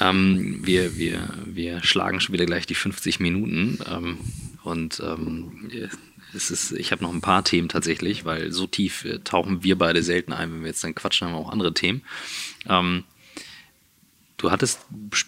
Ähm, 0.00 0.60
wir, 0.66 0.96
wir, 0.96 1.28
wir 1.44 1.82
schlagen 1.84 2.20
schon 2.20 2.32
wieder 2.32 2.46
gleich 2.46 2.66
die 2.66 2.74
50 2.74 3.20
Minuten. 3.20 3.78
Ähm, 3.88 4.18
und 4.64 5.00
ähm, 5.00 5.70
es 6.34 6.50
ist, 6.50 6.72
ich 6.72 6.92
habe 6.92 7.02
noch 7.02 7.12
ein 7.12 7.20
paar 7.20 7.44
Themen 7.44 7.68
tatsächlich, 7.68 8.24
weil 8.24 8.52
so 8.52 8.66
tief 8.66 9.04
äh, 9.04 9.20
tauchen 9.20 9.62
wir 9.62 9.78
beide 9.78 10.02
selten 10.02 10.32
ein. 10.32 10.52
Wenn 10.52 10.60
wir 10.62 10.68
jetzt 10.68 10.82
dann 10.82 10.94
quatschen, 10.94 11.28
haben 11.28 11.34
wir 11.34 11.38
auch 11.38 11.52
andere 11.52 11.74
Themen. 11.74 12.02
Ähm, 12.68 13.04
Du 14.40 14.50
hattest 14.50 14.80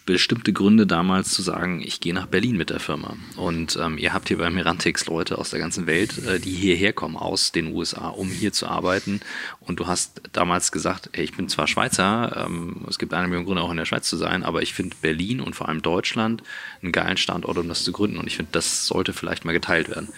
bestimmte 0.07 0.55
Gründe 0.55 0.87
damals 0.87 1.35
zu 1.35 1.43
sagen, 1.43 1.83
ich 1.85 2.01
gehe 2.01 2.15
nach 2.15 2.29
Berlin 2.29 2.57
mit 2.57 2.71
der 2.71 2.81
Firma. 2.81 3.15
Und 3.37 3.79
ähm, 3.79 3.99
ihr 3.99 4.15
habt 4.15 4.29
hier 4.29 4.39
bei 4.39 4.49
Mirantix 4.49 5.05
Leute 5.05 5.37
aus 5.37 5.51
der 5.51 5.59
ganzen 5.59 5.87
Welt, 5.87 6.17
äh, 6.27 6.41
die 6.41 6.53
hierher 6.53 6.95
kommen 6.95 7.19
aus 7.19 7.53
den 7.53 7.75
USA, 7.75 8.09
um 8.09 8.31
hier 8.31 8.55
zu 8.55 8.67
arbeiten. 8.67 9.21
Und 9.61 9.81
du 9.81 9.87
hast 9.87 10.23
damals 10.33 10.73
gesagt, 10.73 11.11
hey, 11.13 11.25
ich 11.25 11.37
bin 11.37 11.51
zwar 11.51 11.67
Schweizer, 11.67 12.47
ähm, 12.47 12.87
es 12.89 12.99
gibt 12.99 13.13
eine 13.13 13.29
Million 13.29 13.45
Gründe 13.45 13.61
auch 13.61 13.71
in 13.71 13.77
der 13.77 13.85
Schweiz 13.85 14.09
zu 14.09 14.17
sein, 14.17 14.45
aber 14.45 14.63
ich 14.63 14.73
finde 14.73 14.97
Berlin 15.03 15.43
und 15.43 15.55
vor 15.55 15.69
allem 15.69 15.83
Deutschland 15.83 16.43
einen 16.81 16.93
geilen 16.93 17.19
Standort, 17.19 17.59
um 17.59 17.69
das 17.69 17.85
zu 17.85 17.93
gründen. 17.93 18.17
Und 18.17 18.29
ich 18.29 18.37
finde, 18.37 18.53
das 18.53 18.87
sollte 18.87 19.13
vielleicht 19.13 19.45
mal 19.45 19.53
geteilt 19.53 19.91
werden. 19.91 20.09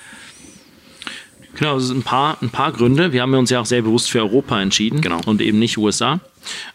Genau, 1.57 1.74
also 1.74 1.92
ein 1.95 2.05
paar, 2.05 2.40
ein 2.42 2.51
paar 2.51 2.70
Gründe. 2.70 3.12
Wir 3.12 3.22
haben 3.22 3.34
uns 3.34 3.51
ja 3.51 3.59
auch 3.59 3.66
sehr 3.66 3.82
bewusst 3.82 4.09
für 4.09 4.20
Europa 4.20 4.62
entschieden 4.62 5.01
genau. 5.01 5.20
und 5.26 5.40
eben 5.40 5.59
nicht 5.59 5.78
USA. 5.78 6.20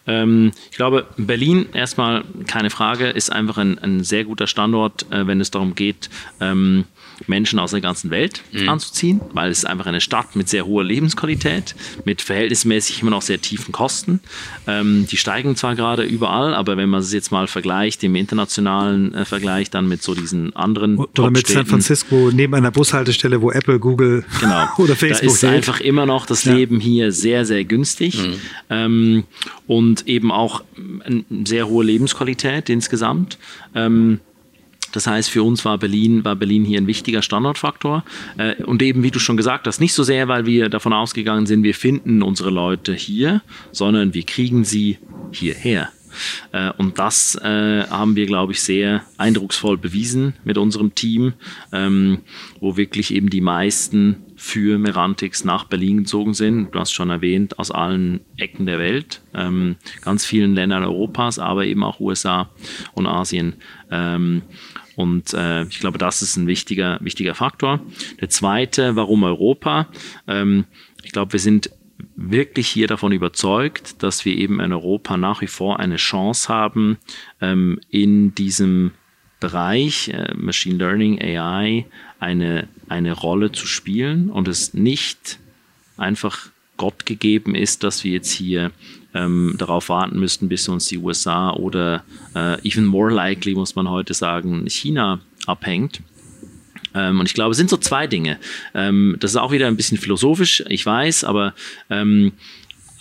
Ähm, 0.08 0.52
ich 0.72 0.78
glaube, 0.78 1.08
Berlin 1.18 1.70
erstmal 1.74 2.24
keine 2.48 2.70
Frage, 2.70 3.08
ist 3.10 3.32
einfach 3.32 3.58
ein, 3.58 3.80
ein 3.80 4.04
sehr 4.04 4.24
guter 4.24 4.48
Standort, 4.48 5.12
äh, 5.12 5.28
wenn 5.28 5.42
es 5.42 5.52
darum 5.52 5.76
geht, 5.76 6.10
ähm, 6.40 6.86
Menschen 7.28 7.60
aus 7.60 7.72
der 7.72 7.82
ganzen 7.82 8.10
Welt 8.10 8.42
mhm. 8.52 8.70
anzuziehen, 8.70 9.22
weil 9.34 9.52
es 9.52 9.60
ist 9.60 9.66
einfach 9.66 9.86
eine 9.86 10.02
Stadt 10.02 10.36
mit 10.36 10.50
sehr 10.50 10.66
hoher 10.66 10.84
Lebensqualität, 10.84 11.76
mit 12.06 12.22
verhältnismäßig 12.22 13.02
immer 13.02 13.12
noch 13.12 13.22
sehr 13.22 13.42
tiefen 13.42 13.72
Kosten. 13.72 14.20
Ähm, 14.68 15.08
die 15.10 15.18
steigen 15.18 15.56
zwar 15.56 15.76
gerade 15.76 16.04
überall, 16.04 16.54
aber 16.54 16.78
wenn 16.78 16.90
man 16.90 17.02
es 17.02 17.14
jetzt 17.14 17.32
mal 17.32 17.48
vergleicht, 17.48 18.04
im 18.04 18.16
internationalen 18.16 19.14
äh, 19.14 19.26
Vergleich 19.26 19.70
dann 19.70 19.88
mit 19.88 20.02
so 20.04 20.16
diesen 20.16 20.56
anderen 20.56 20.98
Oder 20.98 21.32
mit 21.32 21.48
San 21.48 21.66
Francisco 21.66 22.32
neben 22.34 22.54
einer 22.56 22.72
Bushaltestelle, 22.72 23.42
wo 23.42 23.52
Apple, 23.52 23.80
Google 23.80 24.26
genau, 24.40 24.68
oder 24.78 24.96
Facebook 24.96 25.30
da 25.30 25.34
ist 25.34 25.44
hält. 25.44 25.56
einfach 25.56 25.80
immer 25.80 26.06
noch 26.06 26.26
das 26.26 26.46
ja. 26.46 26.54
Leben 26.54 26.80
hier 26.80 27.12
sehr, 27.12 27.46
sehr 27.46 27.64
günstig 27.66 28.18
mhm. 28.18 28.34
ähm, 28.70 29.24
und 29.68 30.08
eben 30.08 30.32
auch 30.32 30.64
eine 31.06 31.24
sehr 31.46 31.68
hohe 31.68 31.84
Lebensqualität 31.84 32.70
insgesamt. 32.70 33.38
Ähm, 33.76 34.20
das 34.92 35.08
heißt, 35.08 35.30
für 35.30 35.44
uns 35.44 35.66
war 35.66 35.78
Berlin, 35.78 36.24
war 36.26 36.36
Berlin 36.36 36.66
hier 36.66 36.80
ein 36.80 36.88
wichtiger 36.88 37.22
Standortfaktor. 37.22 38.04
Äh, 38.38 38.64
und 38.64 38.82
eben, 38.82 39.04
wie 39.04 39.12
du 39.12 39.20
schon 39.20 39.38
gesagt 39.38 39.68
hast, 39.68 39.80
nicht 39.80 39.94
so 39.94 40.04
sehr, 40.04 40.28
weil 40.28 40.46
wir 40.46 40.70
davon 40.70 40.94
ausgegangen 40.94 41.46
sind, 41.46 41.64
wir 41.64 41.76
finden 41.76 42.24
unsere 42.24 42.50
Leute 42.50 42.94
hier, 42.94 43.42
sondern 43.72 44.14
wir 44.14 44.24
kriegen 44.24 44.64
sie 44.64 44.98
hierher. 45.32 45.90
Äh, 46.52 46.72
und 46.78 47.00
das 47.00 47.36
äh, 47.36 47.84
haben 47.90 48.16
wir, 48.16 48.26
glaube 48.26 48.54
ich, 48.54 48.62
sehr 48.62 49.04
eindrucksvoll 49.18 49.78
bewiesen 49.78 50.34
mit 50.44 50.58
unserem 50.58 50.96
Team, 50.96 51.34
ähm, 51.72 52.20
wo 52.60 52.78
wirklich 52.78 53.14
eben 53.14 53.30
die 53.30 53.42
meisten 53.42 54.18
für 54.36 54.78
Merantix 54.78 55.44
nach 55.44 55.66
Berlin 55.66 56.00
gezogen 56.00 56.34
sind. 56.34 56.74
Du 56.74 56.80
hast 56.80 56.92
schon 56.92 57.10
erwähnt, 57.10 57.60
aus 57.60 57.72
allen 57.72 58.22
Ecken 58.38 58.66
der 58.66 58.80
Welt, 58.80 59.22
ähm, 59.34 59.76
ganz 60.02 60.26
vielen 60.26 60.56
Ländern 60.56 60.84
Europas, 60.84 61.40
aber 61.40 61.66
eben 61.66 61.84
auch 61.84 62.00
USA 62.00 62.50
und 62.94 63.06
Asien. 63.06 63.56
Ähm, 63.92 64.44
und 65.00 65.34
äh, 65.34 65.64
ich 65.64 65.80
glaube, 65.80 65.98
das 65.98 66.22
ist 66.22 66.36
ein 66.36 66.46
wichtiger, 66.46 66.98
wichtiger 67.00 67.34
Faktor. 67.34 67.80
Der 68.20 68.30
zweite, 68.30 68.98
warum 68.98 69.24
Europa? 69.24 69.88
Ähm, 70.28 70.66
ich 71.04 71.14
glaube, 71.14 71.32
wir 71.32 71.40
sind 71.40 71.70
wirklich 72.18 72.68
hier 72.68 72.88
davon 72.88 73.14
überzeugt, 73.14 74.04
dass 74.04 74.26
wir 74.26 74.36
eben 74.36 74.60
in 74.60 74.74
Europa 74.74 75.16
nach 75.16 75.40
wie 75.40 75.48
vor 75.48 75.80
eine 75.80 75.96
Chance 75.96 76.50
haben, 76.50 76.98
ähm, 77.40 77.80
in 77.90 78.36
diesem 78.36 78.92
Bereich 79.40 80.10
äh, 80.10 80.34
Machine 80.36 80.76
Learning, 80.76 81.22
AI 81.22 81.86
eine, 82.20 82.68
eine 82.90 83.14
Rolle 83.14 83.54
zu 83.54 83.68
spielen 83.68 84.30
und 84.30 84.50
es 84.50 84.74
nicht 84.74 85.40
einfach 85.96 86.50
Gott 86.76 87.06
gegeben 87.06 87.56
ist, 87.56 87.86
dass 87.86 88.04
wir 88.04 88.12
jetzt 88.12 88.32
hier 88.32 88.74
ähm, 89.14 89.56
darauf 89.58 89.90
warten 89.90 90.20
müssten, 90.20 90.50
bis 90.50 90.68
uns 90.68 90.86
die 90.86 90.98
USA 90.98 91.52
oder 91.52 92.04
äh, 92.36 92.68
even 92.68 92.86
more 92.86 93.12
likely, 93.12 93.56
muss 93.56 93.76
man 93.76 93.90
heute 93.90 94.14
sagen, 94.14 94.66
China 94.68 95.20
abhängt. 95.46 96.02
Ähm, 96.94 97.20
und 97.20 97.26
ich 97.28 97.34
glaube, 97.34 97.52
es 97.52 97.58
sind 97.58 97.70
so 97.70 97.78
zwei 97.78 98.08
Dinge. 98.08 98.40
Ähm, 98.74 99.16
das 99.20 99.32
ist 99.32 99.38
auch 99.38 99.52
wieder 99.52 99.68
ein 99.68 99.78
bisschen 99.78 99.98
philosophisch, 99.98 100.64
ich 100.68 100.86
weiß, 100.86 101.24
aber 101.24 101.54
ähm, 101.90 102.34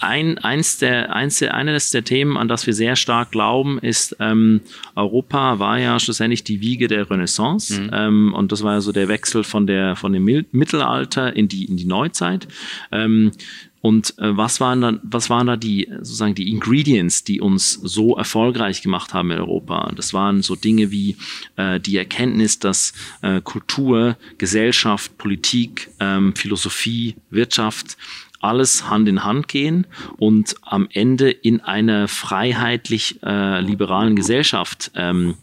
ein, 0.00 0.38
eins 0.38 0.78
der, 0.78 1.14
eins 1.14 1.40
der, 1.40 1.54
eines 1.54 1.90
der 1.90 2.04
Themen, 2.04 2.36
an 2.36 2.46
das 2.46 2.66
wir 2.66 2.74
sehr 2.74 2.94
stark 2.94 3.32
glauben, 3.32 3.78
ist, 3.78 4.16
ähm, 4.20 4.60
Europa 4.94 5.58
war 5.58 5.78
ja 5.78 5.98
schlussendlich 5.98 6.44
die 6.44 6.60
Wiege 6.60 6.86
der 6.86 7.10
Renaissance. 7.10 7.80
Mhm. 7.80 7.90
Ähm, 7.92 8.34
und 8.34 8.52
das 8.52 8.62
war 8.62 8.74
ja 8.74 8.80
so 8.80 8.92
der 8.92 9.08
Wechsel 9.08 9.42
von, 9.42 9.66
der, 9.66 9.96
von 9.96 10.12
dem 10.12 10.24
Mittelalter 10.52 11.34
in 11.34 11.48
die, 11.48 11.64
in 11.64 11.76
die 11.76 11.84
Neuzeit. 11.84 12.46
Ähm, 12.92 13.32
und 13.80 14.18
äh, 14.18 14.36
was 14.36 14.60
waren 14.60 14.80
dann, 14.80 15.00
was 15.02 15.30
waren 15.30 15.46
da 15.46 15.56
die 15.56 15.88
sozusagen 15.98 16.34
die 16.34 16.50
Ingredients, 16.50 17.24
die 17.24 17.40
uns 17.40 17.74
so 17.74 18.16
erfolgreich 18.16 18.82
gemacht 18.82 19.14
haben 19.14 19.30
in 19.30 19.38
Europa? 19.38 19.92
Das 19.94 20.12
waren 20.12 20.42
so 20.42 20.56
Dinge 20.56 20.90
wie 20.90 21.16
äh, 21.56 21.78
die 21.78 21.96
Erkenntnis, 21.96 22.58
dass 22.58 22.92
äh, 23.22 23.40
Kultur, 23.40 24.16
Gesellschaft, 24.38 25.16
Politik, 25.18 25.90
ähm, 26.00 26.34
Philosophie, 26.34 27.16
Wirtschaft 27.30 27.96
alles 28.40 28.88
Hand 28.88 29.08
in 29.08 29.24
Hand 29.24 29.48
gehen 29.48 29.86
und 30.16 30.54
am 30.62 30.88
Ende 30.92 31.30
in 31.30 31.60
einer 31.60 32.08
freiheitlich 32.08 33.20
äh, 33.22 33.60
liberalen 33.60 34.14
Gesellschaft 34.14 34.92
ähm, 34.94 35.34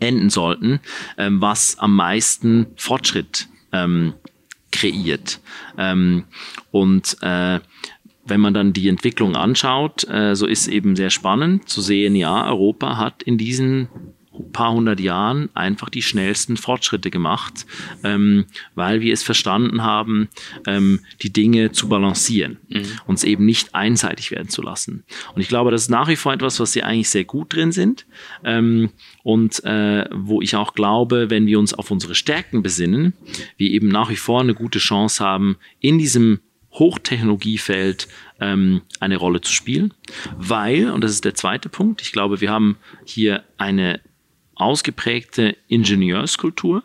enden 0.00 0.30
sollten, 0.30 0.80
ähm, 1.16 1.40
was 1.40 1.78
am 1.78 1.94
meisten 1.94 2.66
Fortschritt 2.76 3.48
ähm, 3.72 4.14
kreiert. 4.76 5.40
Ähm, 5.78 6.24
und 6.70 7.16
äh, 7.22 7.60
wenn 8.24 8.40
man 8.40 8.54
dann 8.54 8.72
die 8.72 8.88
Entwicklung 8.88 9.36
anschaut, 9.36 10.08
äh, 10.08 10.34
so 10.34 10.46
ist 10.46 10.68
eben 10.68 10.96
sehr 10.96 11.10
spannend 11.10 11.68
zu 11.68 11.80
sehen, 11.80 12.14
ja, 12.16 12.46
Europa 12.46 12.96
hat 12.96 13.22
in 13.22 13.38
diesen 13.38 13.88
paar 14.52 14.72
hundert 14.72 15.00
Jahren 15.00 15.48
einfach 15.54 15.88
die 15.88 16.02
schnellsten 16.02 16.56
Fortschritte 16.56 17.10
gemacht, 17.10 17.66
ähm, 18.04 18.46
weil 18.74 19.00
wir 19.00 19.12
es 19.12 19.22
verstanden 19.22 19.82
haben, 19.82 20.28
ähm, 20.66 21.00
die 21.22 21.32
Dinge 21.32 21.72
zu 21.72 21.88
balancieren, 21.88 22.58
mhm. 22.68 22.84
uns 23.06 23.24
eben 23.24 23.44
nicht 23.44 23.74
einseitig 23.74 24.30
werden 24.30 24.48
zu 24.48 24.62
lassen. 24.62 25.04
Und 25.34 25.40
ich 25.40 25.48
glaube, 25.48 25.70
das 25.70 25.82
ist 25.82 25.90
nach 25.90 26.08
wie 26.08 26.16
vor 26.16 26.32
etwas, 26.32 26.60
was 26.60 26.74
wir 26.74 26.86
eigentlich 26.86 27.10
sehr 27.10 27.24
gut 27.24 27.54
drin 27.54 27.72
sind 27.72 28.06
ähm, 28.44 28.90
und 29.22 29.64
äh, 29.64 30.04
wo 30.12 30.42
ich 30.42 30.56
auch 30.56 30.74
glaube, 30.74 31.30
wenn 31.30 31.46
wir 31.46 31.58
uns 31.58 31.74
auf 31.74 31.90
unsere 31.90 32.14
Stärken 32.14 32.62
besinnen, 32.62 33.14
wir 33.56 33.70
eben 33.70 33.88
nach 33.88 34.10
wie 34.10 34.16
vor 34.16 34.40
eine 34.40 34.54
gute 34.54 34.78
Chance 34.78 35.24
haben, 35.24 35.56
in 35.80 35.98
diesem 35.98 36.40
Hochtechnologiefeld 36.78 38.06
ähm, 38.40 38.82
eine 39.00 39.16
Rolle 39.16 39.40
zu 39.40 39.52
spielen, 39.52 39.94
weil, 40.36 40.90
und 40.90 41.02
das 41.02 41.10
ist 41.10 41.24
der 41.24 41.34
zweite 41.34 41.68
Punkt, 41.68 42.02
ich 42.02 42.12
glaube, 42.12 42.40
wir 42.40 42.50
haben 42.50 42.76
hier 43.04 43.44
eine 43.56 44.00
ausgeprägte 44.56 45.56
Ingenieurskultur, 45.68 46.82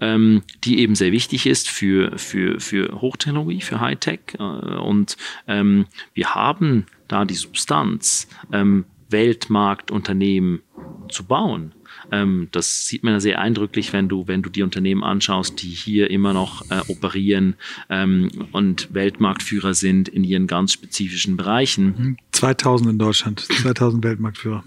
ähm, 0.00 0.42
die 0.64 0.80
eben 0.80 0.94
sehr 0.94 1.12
wichtig 1.12 1.46
ist 1.46 1.70
für, 1.70 2.18
für, 2.18 2.60
für 2.60 3.00
Hochtechnologie, 3.00 3.62
für 3.62 3.80
Hightech. 3.80 4.20
Äh, 4.38 4.42
und 4.42 5.16
ähm, 5.48 5.86
wir 6.12 6.34
haben 6.34 6.86
da 7.08 7.24
die 7.24 7.34
Substanz, 7.34 8.28
ähm, 8.52 8.84
Weltmarktunternehmen 9.10 10.60
zu 11.08 11.24
bauen. 11.24 11.72
Ähm, 12.10 12.48
das 12.50 12.88
sieht 12.88 13.04
man 13.04 13.20
sehr 13.20 13.38
eindrücklich, 13.40 13.92
wenn 13.92 14.08
du, 14.08 14.26
wenn 14.26 14.42
du 14.42 14.50
die 14.50 14.62
Unternehmen 14.62 15.04
anschaust, 15.04 15.62
die 15.62 15.68
hier 15.68 16.10
immer 16.10 16.32
noch 16.32 16.68
äh, 16.70 16.80
operieren 16.88 17.54
ähm, 17.88 18.30
und 18.52 18.92
Weltmarktführer 18.92 19.74
sind 19.74 20.08
in 20.08 20.24
ihren 20.24 20.46
ganz 20.46 20.72
spezifischen 20.72 21.36
Bereichen. 21.36 22.18
2000 22.32 22.90
in 22.90 22.98
Deutschland, 22.98 23.40
2000 23.40 24.04
Weltmarktführer. 24.04 24.64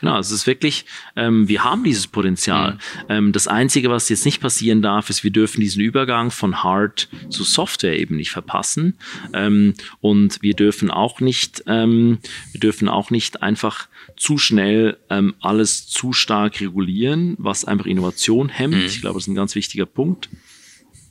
Genau, 0.00 0.18
es 0.18 0.30
ist 0.30 0.46
wirklich, 0.46 0.84
ähm, 1.16 1.48
wir 1.48 1.64
haben 1.64 1.84
dieses 1.84 2.06
Potenzial. 2.06 2.74
Mhm. 2.74 2.78
Ähm, 3.08 3.32
das 3.32 3.48
Einzige, 3.48 3.90
was 3.90 4.08
jetzt 4.08 4.24
nicht 4.24 4.40
passieren 4.40 4.82
darf, 4.82 5.10
ist, 5.10 5.24
wir 5.24 5.30
dürfen 5.30 5.60
diesen 5.60 5.82
Übergang 5.82 6.30
von 6.30 6.62
Hard 6.62 7.08
zu 7.30 7.44
Software 7.44 7.98
eben 7.98 8.16
nicht 8.16 8.30
verpassen. 8.30 8.98
Ähm, 9.32 9.74
und 10.00 10.42
wir 10.42 10.54
dürfen 10.54 10.90
auch 10.90 11.20
nicht, 11.20 11.64
ähm, 11.66 12.18
wir 12.52 12.60
dürfen 12.60 12.88
auch 12.88 13.10
nicht 13.10 13.42
einfach 13.42 13.88
zu 14.16 14.38
schnell 14.38 14.98
ähm, 15.10 15.34
alles 15.40 15.86
zu 15.86 16.12
stark 16.12 16.60
regulieren, 16.60 17.36
was 17.38 17.64
einfach 17.64 17.86
Innovation 17.86 18.48
hemmt. 18.48 18.76
Mhm. 18.76 18.86
Ich 18.86 19.00
glaube, 19.00 19.14
das 19.14 19.24
ist 19.24 19.28
ein 19.28 19.34
ganz 19.34 19.54
wichtiger 19.54 19.86
Punkt. 19.86 20.28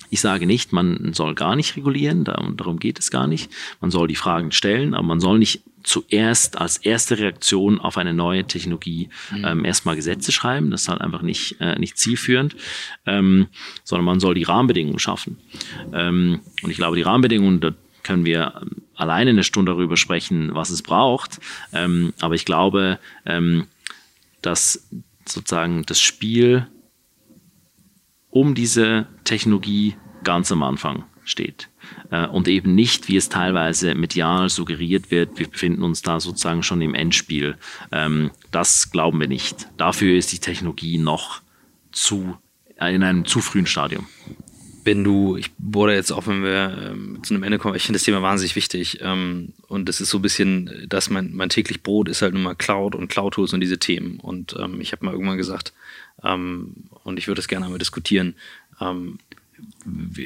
Ich 0.10 0.22
sage 0.22 0.46
nicht, 0.46 0.74
man 0.74 1.14
soll 1.14 1.34
gar 1.34 1.56
nicht 1.56 1.76
regulieren, 1.76 2.24
darum 2.24 2.78
geht 2.78 3.00
es 3.00 3.10
gar 3.10 3.26
nicht. 3.26 3.52
Man 3.82 3.90
soll 3.90 4.08
die 4.08 4.16
Fragen 4.16 4.52
stellen, 4.52 4.94
aber 4.94 5.08
man 5.08 5.20
soll 5.20 5.40
nicht 5.40 5.64
zuerst 5.84 6.58
als 6.58 6.78
erste 6.78 7.20
Reaktion 7.20 7.80
auf 7.80 7.98
eine 7.98 8.14
neue 8.14 8.46
Technologie 8.46 9.10
mhm. 9.32 9.46
ähm, 9.46 9.66
erstmal 9.66 9.96
Gesetze 9.96 10.32
schreiben. 10.32 10.72
Das 10.72 10.84
ist 10.84 10.90
halt 10.90 11.02
einfach 11.02 11.22
nicht, 11.22 11.58
äh, 11.60 11.78
nicht 11.78 11.98
zielführend, 11.98 12.56
ähm, 13.06 13.48
sondern 13.84 14.06
man 14.06 14.20
soll 14.20 14.36
die 14.36 14.44
Rahmenbedingungen 14.44 15.00
schaffen. 15.00 15.38
Ähm, 15.94 16.42
und 16.62 16.70
ich 16.70 16.78
glaube, 16.78 16.96
die 16.96 17.02
Rahmenbedingungen, 17.02 17.60
da 17.60 17.74
können 18.04 18.26
wir 18.26 18.62
alleine 18.96 19.32
eine 19.32 19.44
Stunde 19.44 19.72
darüber 19.72 19.98
sprechen, 19.98 20.54
was 20.54 20.70
es 20.70 20.82
braucht. 20.82 21.40
Ähm, 21.74 22.14
aber 22.20 22.36
ich 22.36 22.46
glaube, 22.46 23.00
ähm, 23.26 23.68
dass 24.42 24.88
sozusagen 25.26 25.84
das 25.86 26.02
Spiel 26.02 26.68
um 28.30 28.56
diese 28.56 29.08
Technologie 29.24 29.96
ganz 30.24 30.52
am 30.52 30.64
Anfang 30.64 31.06
steht. 31.26 31.70
Äh, 32.12 32.28
und 32.28 32.48
eben 32.48 32.76
nicht, 32.76 33.08
wie 33.08 33.18
es 33.18 33.30
teilweise 33.30 33.96
medial 33.96 34.50
suggeriert 34.50 35.12
wird, 35.12 35.40
wir 35.40 35.48
befinden 35.48 35.84
uns 35.84 36.02
da 36.02 36.20
sozusagen 36.20 36.64
schon 36.64 36.82
im 36.82 36.96
Endspiel. 36.96 37.58
Ähm, 37.92 38.32
das 38.52 38.92
glauben 38.92 39.20
wir 39.20 39.28
nicht. 39.28 39.68
Dafür 39.78 40.18
ist 40.18 40.32
die 40.32 40.40
Technologie 40.40 40.98
noch 40.98 41.42
zu, 41.92 42.38
äh, 42.80 42.94
in 42.94 43.04
einem 43.04 43.26
zu 43.26 43.40
frühen 43.40 43.66
Stadium. 43.66 44.08
Wenn 44.86 45.06
du, 45.06 45.38
ich 45.38 45.50
wurde 45.60 45.94
jetzt 45.94 46.12
auch, 46.12 46.28
wenn 46.28 46.44
wir 46.44 46.92
ähm, 46.92 47.20
zu 47.24 47.34
einem 47.34 47.44
Ende 47.44 47.58
kommen, 47.58 47.76
ich 47.76 47.84
finde 47.84 48.00
das 48.00 48.04
Thema 48.04 48.22
wahnsinnig 48.22 48.58
wichtig. 48.58 49.00
Ähm, 49.02 49.54
und 49.70 49.88
das 49.88 50.02
ist 50.02 50.10
so 50.10 50.18
ein 50.18 50.22
bisschen, 50.22 50.86
dass 50.90 51.10
mein, 51.10 51.34
mein 51.34 51.48
täglich 51.48 51.84
Brot 51.84 52.10
ist 52.10 52.22
halt 52.22 52.34
nun 52.34 52.44
mal 52.44 52.56
Cloud 52.56 52.94
und 52.94 53.08
Cloud-Tools 53.08 53.54
und 53.54 53.62
diese 53.62 53.80
Themen. 53.80 54.20
Und 54.20 54.56
ähm, 54.60 54.82
ich 54.82 54.92
habe 54.92 55.06
mal 55.06 55.14
irgendwann 55.14 55.38
gesagt, 55.38 55.72
ähm, 56.22 56.90
und 57.04 57.18
ich 57.18 57.28
würde 57.28 57.40
das 57.40 57.48
gerne 57.48 57.66
einmal 57.66 57.80
diskutieren, 57.80 58.36
ähm, 58.82 59.20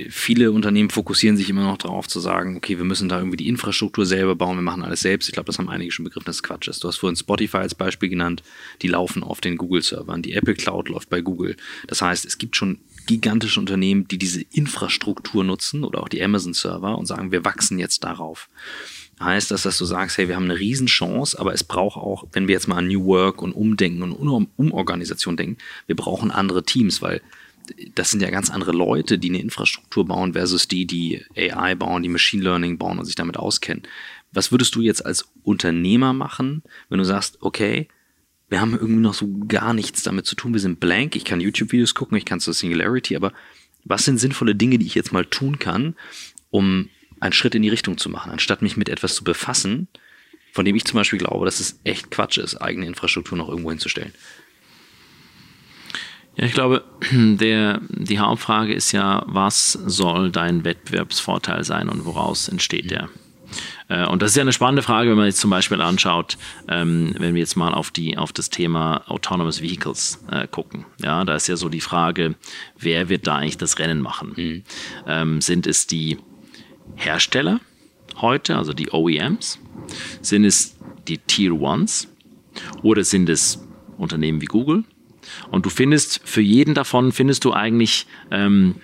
viele 0.09 0.51
Unternehmen 0.51 0.89
fokussieren 0.89 1.37
sich 1.37 1.49
immer 1.49 1.63
noch 1.63 1.77
darauf 1.77 2.07
zu 2.07 2.19
sagen, 2.19 2.57
okay, 2.57 2.77
wir 2.77 2.85
müssen 2.85 3.09
da 3.09 3.17
irgendwie 3.17 3.37
die 3.37 3.47
Infrastruktur 3.47 4.05
selber 4.05 4.35
bauen, 4.35 4.57
wir 4.57 4.61
machen 4.61 4.83
alles 4.83 5.01
selbst. 5.01 5.27
Ich 5.27 5.33
glaube, 5.33 5.47
das 5.47 5.57
haben 5.57 5.69
einige 5.69 5.91
schon 5.91 6.05
begriffen, 6.05 6.25
dass 6.25 6.43
Quatsch 6.43 6.67
ist. 6.67 6.83
Du 6.83 6.87
hast 6.87 6.97
vorhin 6.97 7.15
Spotify 7.15 7.57
als 7.57 7.75
Beispiel 7.75 8.09
genannt, 8.09 8.43
die 8.81 8.87
laufen 8.87 9.23
auf 9.23 9.41
den 9.41 9.57
Google-Servern, 9.57 10.21
die 10.21 10.33
Apple 10.33 10.53
Cloud 10.53 10.89
läuft 10.89 11.09
bei 11.09 11.21
Google. 11.21 11.55
Das 11.87 12.01
heißt, 12.01 12.25
es 12.25 12.37
gibt 12.37 12.55
schon 12.55 12.79
gigantische 13.07 13.59
Unternehmen, 13.59 14.07
die 14.07 14.17
diese 14.17 14.41
Infrastruktur 14.51 15.43
nutzen 15.43 15.83
oder 15.83 16.01
auch 16.01 16.09
die 16.09 16.21
Amazon-Server 16.21 16.97
und 16.97 17.05
sagen, 17.05 17.31
wir 17.31 17.45
wachsen 17.45 17.79
jetzt 17.79 18.03
darauf. 18.03 18.49
Heißt 19.19 19.49
das, 19.49 19.63
dass 19.63 19.79
du 19.79 19.85
sagst, 19.85 20.19
hey, 20.19 20.27
wir 20.27 20.35
haben 20.35 20.43
eine 20.43 20.59
Riesenchance, 20.59 21.39
aber 21.39 21.53
es 21.53 21.63
braucht 21.63 21.97
auch, 21.97 22.27
wenn 22.33 22.47
wir 22.47 22.53
jetzt 22.53 22.67
mal 22.67 22.77
an 22.77 22.87
New 22.87 23.05
Work 23.05 23.41
und 23.41 23.53
Umdenken 23.53 24.03
und 24.03 24.49
Umorganisation 24.57 25.37
denken, 25.37 25.57
wir 25.87 25.95
brauchen 25.95 26.29
andere 26.29 26.63
Teams, 26.63 27.01
weil 27.01 27.21
das 27.95 28.11
sind 28.11 28.21
ja 28.21 28.29
ganz 28.29 28.49
andere 28.49 28.71
Leute, 28.71 29.17
die 29.17 29.29
eine 29.29 29.41
Infrastruktur 29.41 30.05
bauen, 30.05 30.33
versus 30.33 30.67
die, 30.67 30.85
die 30.85 31.23
AI 31.35 31.75
bauen, 31.75 32.03
die 32.03 32.09
Machine 32.09 32.43
Learning 32.43 32.77
bauen 32.77 32.99
und 32.99 33.05
sich 33.05 33.15
damit 33.15 33.37
auskennen. 33.37 33.83
Was 34.31 34.51
würdest 34.51 34.75
du 34.75 34.81
jetzt 34.81 35.05
als 35.05 35.29
Unternehmer 35.43 36.13
machen, 36.13 36.63
wenn 36.89 36.99
du 36.99 37.05
sagst, 37.05 37.37
okay, 37.41 37.87
wir 38.49 38.61
haben 38.61 38.73
irgendwie 38.73 39.01
noch 39.01 39.13
so 39.13 39.27
gar 39.47 39.73
nichts 39.73 40.03
damit 40.03 40.25
zu 40.25 40.35
tun, 40.35 40.53
wir 40.53 40.59
sind 40.59 40.79
blank, 40.79 41.15
ich 41.15 41.25
kann 41.25 41.41
YouTube-Videos 41.41 41.95
gucken, 41.95 42.17
ich 42.17 42.25
kann 42.25 42.39
zur 42.39 42.53
Singularity, 42.53 43.15
aber 43.15 43.33
was 43.83 44.05
sind 44.05 44.17
sinnvolle 44.17 44.55
Dinge, 44.55 44.77
die 44.77 44.85
ich 44.85 44.95
jetzt 44.95 45.11
mal 45.11 45.25
tun 45.25 45.59
kann, 45.59 45.95
um 46.49 46.89
einen 47.19 47.33
Schritt 47.33 47.55
in 47.55 47.61
die 47.61 47.69
Richtung 47.69 47.97
zu 47.97 48.09
machen, 48.09 48.31
anstatt 48.31 48.61
mich 48.61 48.77
mit 48.77 48.89
etwas 48.89 49.15
zu 49.15 49.23
befassen, 49.23 49.87
von 50.53 50.65
dem 50.65 50.75
ich 50.75 50.85
zum 50.85 50.95
Beispiel 50.95 51.19
glaube, 51.19 51.45
dass 51.45 51.59
es 51.59 51.79
echt 51.83 52.11
Quatsch 52.11 52.37
ist, 52.37 52.55
eigene 52.55 52.85
Infrastruktur 52.85 53.37
noch 53.37 53.49
irgendwo 53.49 53.69
hinzustellen? 53.69 54.13
Ja, 56.37 56.45
ich 56.45 56.53
glaube, 56.53 56.83
der, 57.11 57.81
die 57.89 58.19
Hauptfrage 58.19 58.73
ist 58.73 58.91
ja, 58.91 59.23
was 59.27 59.73
soll 59.73 60.31
dein 60.31 60.63
Wettbewerbsvorteil 60.63 61.63
sein 61.63 61.89
und 61.89 62.05
woraus 62.05 62.47
entsteht 62.47 62.91
der? 62.91 63.09
Äh, 63.89 64.05
und 64.05 64.21
das 64.21 64.31
ist 64.31 64.37
ja 64.37 64.41
eine 64.41 64.53
spannende 64.53 64.83
Frage, 64.83 65.09
wenn 65.09 65.17
man 65.17 65.25
jetzt 65.25 65.39
zum 65.39 65.49
Beispiel 65.49 65.81
anschaut, 65.81 66.37
ähm, 66.67 67.15
wenn 67.17 67.33
wir 67.33 67.39
jetzt 67.39 67.55
mal 67.55 67.73
auf, 67.73 67.91
die, 67.91 68.17
auf 68.17 68.31
das 68.31 68.49
Thema 68.49 69.01
Autonomous 69.07 69.61
Vehicles 69.61 70.23
äh, 70.31 70.47
gucken. 70.47 70.85
Ja, 71.03 71.23
da 71.25 71.35
ist 71.35 71.47
ja 71.47 71.55
so 71.55 71.69
die 71.69 71.81
Frage, 71.81 72.35
wer 72.77 73.09
wird 73.09 73.25
da 73.25 73.37
eigentlich 73.37 73.57
das 73.57 73.79
Rennen 73.79 74.01
machen? 74.01 74.33
Mhm. 74.35 74.63
Ähm, 75.07 75.41
sind 75.41 75.65
es 75.65 75.87
die 75.87 76.17
Hersteller 76.95 77.59
heute, 78.17 78.57
also 78.57 78.73
die 78.73 78.91
OEMs? 78.91 79.59
Sind 80.21 80.45
es 80.45 80.77
die 81.07 81.17
Tier 81.17 81.59
Ones? 81.59 82.07
Oder 82.83 83.03
sind 83.03 83.29
es 83.29 83.63
Unternehmen 83.97 84.41
wie 84.41 84.45
Google? 84.45 84.83
Und 85.51 85.65
du 85.65 85.69
findest 85.69 86.21
für 86.25 86.41
jeden 86.41 86.73
davon 86.73 87.11
findest 87.11 87.45
du 87.45 87.53
eigentlich 87.53 88.07
ähm, 88.31 88.75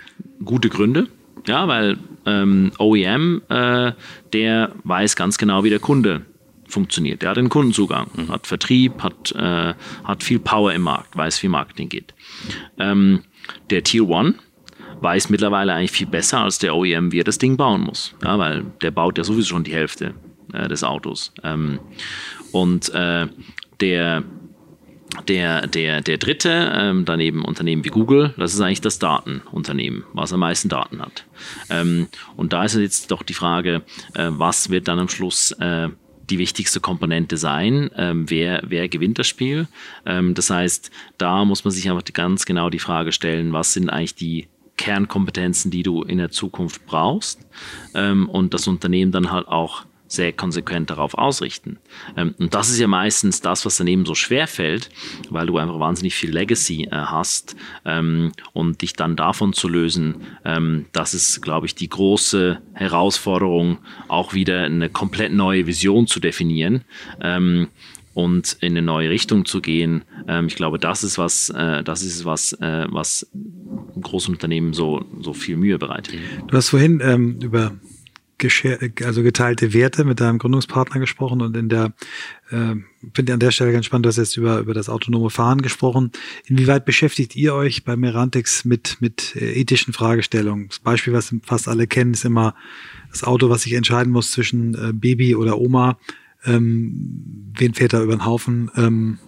gute 0.44 0.70
Gründe. 0.70 1.08
Ja, 1.48 1.68
weil 1.68 1.98
ähm, 2.26 2.72
OEM, 2.78 3.42
äh, 3.50 3.92
der 4.32 4.72
weiß 4.84 5.16
ganz 5.16 5.38
genau, 5.38 5.64
wie 5.64 5.70
der 5.70 5.80
Kunde 5.80 6.26
funktioniert. 6.68 7.22
Der 7.22 7.30
hat 7.30 7.38
den 7.38 7.50
Kundenzugang, 7.50 8.08
mhm. 8.16 8.30
hat 8.30 8.48
Vertrieb, 8.48 9.04
hat, 9.04 9.32
äh, 9.34 9.74
hat 10.04 10.24
viel 10.24 10.40
Power 10.40 10.74
im 10.74 10.84
Markt, 10.84 11.16
weiß, 11.18 11.44
wie 11.44 11.48
Marketing 11.48 11.90
geht. 11.90 12.14
Ähm, 12.80 13.24
der 13.70 13.84
Tier 13.84 14.08
One 14.08 14.36
weiß 15.02 15.30
mittlerweile 15.30 15.74
eigentlich 15.74 15.92
viel 15.92 16.08
besser 16.08 16.40
als 16.40 16.60
der 16.60 16.76
OEM, 16.76 17.12
wie 17.12 17.20
er 17.20 17.26
das 17.26 17.38
Ding 17.38 17.58
bauen 17.58 17.82
muss. 17.82 18.16
Ja, 18.24 18.40
weil 18.40 18.66
der 18.82 18.92
baut 18.92 19.18
ja 19.18 19.24
sowieso 19.24 19.50
schon 19.50 19.64
die 19.64 19.74
Hälfte 19.74 20.14
äh, 20.54 20.68
des 20.68 20.84
Autos. 20.84 21.34
Ähm, 21.44 21.80
und 22.52 22.90
äh, 22.94 23.28
der 23.82 24.24
der, 25.28 25.68
der, 25.68 26.02
der 26.02 26.18
dritte, 26.18 26.72
ähm, 26.76 27.06
daneben 27.06 27.46
Unternehmen 27.46 27.86
wie 27.86 27.90
Google, 27.90 28.34
das 28.38 28.54
ist 28.54 28.62
eigentlich 28.62 28.82
das 28.82 29.00
Datenunternehmen, 29.00 30.04
was 30.14 30.34
am 30.34 30.40
meisten 30.42 30.70
Daten 30.70 31.02
hat. 31.02 31.26
Ähm, 31.70 32.08
und 32.36 32.54
da 32.54 32.64
ist 32.64 32.76
jetzt 32.76 33.12
doch 33.12 33.24
die 33.24 33.34
Frage, 33.34 33.84
äh, 34.16 34.30
was 34.30 34.70
wird 34.70 34.88
dann 34.88 35.00
am 35.00 35.10
Schluss 35.10 35.52
äh, 35.52 35.90
die 36.30 36.38
wichtigste 36.40 36.80
Komponente 36.80 37.38
sein, 37.38 37.90
ähm, 37.98 38.30
wer, 38.30 38.64
wer 38.66 38.88
gewinnt 38.88 39.20
das 39.20 39.28
Spiel. 39.28 39.68
Ähm, 40.06 40.34
das 40.34 40.50
heißt, 40.50 40.90
da 41.18 41.46
muss 41.46 41.64
man 41.64 41.72
sich 41.72 41.90
einfach 41.90 42.04
ganz 42.14 42.46
genau 42.46 42.70
die 42.70 42.80
Frage 42.80 43.12
stellen, 43.12 43.54
was 43.54 43.74
sind 43.74 43.90
eigentlich 43.90 44.16
die 44.16 44.48
Kernkompetenzen, 44.78 45.70
die 45.70 45.84
du 45.84 46.02
in 46.02 46.18
der 46.18 46.32
Zukunft 46.32 46.86
brauchst 46.86 47.40
ähm, 47.94 48.28
und 48.30 48.54
das 48.54 48.68
Unternehmen 48.68 49.12
dann 49.12 49.32
halt 49.32 49.48
auch 49.48 49.86
sehr 50.08 50.34
konsequent 50.34 50.90
darauf 50.90 51.16
ausrichten. 51.16 51.78
Ähm, 52.16 52.36
und 52.38 52.54
das 52.54 52.70
ist 52.70 52.80
ja 52.80 52.88
meistens 52.88 53.42
das, 53.42 53.66
was 53.66 53.78
daneben 53.78 54.06
so 54.06 54.16
schwer 54.16 54.48
fällt, 54.48 54.90
weil 55.30 55.48
du 55.48 55.58
einfach 55.58 55.80
wahnsinnig 55.80 56.16
viel 56.16 56.32
Legacy 56.32 56.86
äh, 56.86 56.92
hast 56.92 57.56
ähm, 57.86 58.32
und 58.54 58.82
dich 58.82 58.94
dann 58.94 59.16
davon 59.16 59.54
zu 59.54 59.68
lösen, 59.68 60.16
ähm, 60.46 60.86
das 60.92 61.14
ist, 61.14 61.42
glaube 61.42 61.66
ich, 61.66 61.76
die 61.76 61.90
große 61.90 62.62
Herausforderung, 62.74 63.80
auch 64.08 64.34
wieder 64.34 64.64
eine 64.64 64.90
komplett 64.90 65.34
neue 65.34 65.66
Vision 65.66 66.08
zu 66.08 66.20
definieren 66.20 66.84
und 68.14 68.58
in 68.60 68.74
eine 68.74 68.82
neue 68.82 69.10
Richtung 69.10 69.46
zu 69.46 69.62
gehen. 69.62 70.04
Ich 70.48 70.56
glaube, 70.56 70.80
das 70.80 71.04
ist 71.04 71.18
was, 71.18 71.50
äh, 71.50 71.84
das 71.84 72.04
ist 72.04 72.26
was, 72.26 72.54
äh, 72.54 72.86
was 72.90 73.28
großen 74.00 74.34
Unternehmen 74.34 74.74
so, 74.74 75.06
so 75.22 75.34
viel 75.34 75.58
Mühe 75.58 75.78
bereitet. 75.78 76.16
Du 76.48 76.58
hast 76.58 76.70
vorhin 76.70 77.02
ähm, 77.04 77.40
über 77.42 77.72
also 79.04 79.24
geteilte 79.24 79.74
Werte 79.74 80.04
mit 80.04 80.20
deinem 80.20 80.38
Gründungspartner 80.38 81.00
gesprochen 81.00 81.42
und 81.42 81.56
in 81.56 81.70
der, 81.70 81.94
äh, 82.50 82.76
finde 83.14 83.24
ich 83.28 83.34
an 83.34 83.40
der 83.40 83.52
Stelle 83.52 83.72
ganz 83.72 83.86
spannend, 83.86 84.06
du 84.06 84.10
hast 84.10 84.18
jetzt 84.18 84.38
über, 84.38 84.60
über 84.60 84.74
das 84.74 84.90
autonome 84.90 85.30
Fahren 85.30 85.62
gesprochen. 85.62 86.12
Inwieweit 86.46 86.86
beschäftigt 86.86 87.36
ihr 87.36 87.54
euch 87.54 87.84
bei 87.84 87.96
Merantix 87.96 88.66
mit, 88.66 88.98
mit 89.00 89.36
äh, 89.36 89.54
ethischen 89.54 89.94
Fragestellungen? 89.94 90.68
Das 90.68 90.80
Beispiel, 90.80 91.14
was 91.14 91.34
fast 91.44 91.68
alle 91.68 91.88
kennen, 91.88 92.14
ist 92.14 92.26
immer 92.26 92.56
das 93.12 93.24
Auto, 93.24 93.50
was 93.50 93.64
sich 93.64 93.74
entscheiden 93.74 94.12
muss 94.12 94.32
zwischen 94.32 94.74
äh, 94.74 94.94
Baby 94.94 95.36
oder 95.36 95.58
Oma. 95.58 95.98
Ähm, 96.46 97.52
wen 97.56 97.74
fährt 97.74 97.94
da 97.94 98.04
über 98.04 98.16
den 98.16 98.26
Haufen? 98.26 98.70
Ähm, 98.76 99.20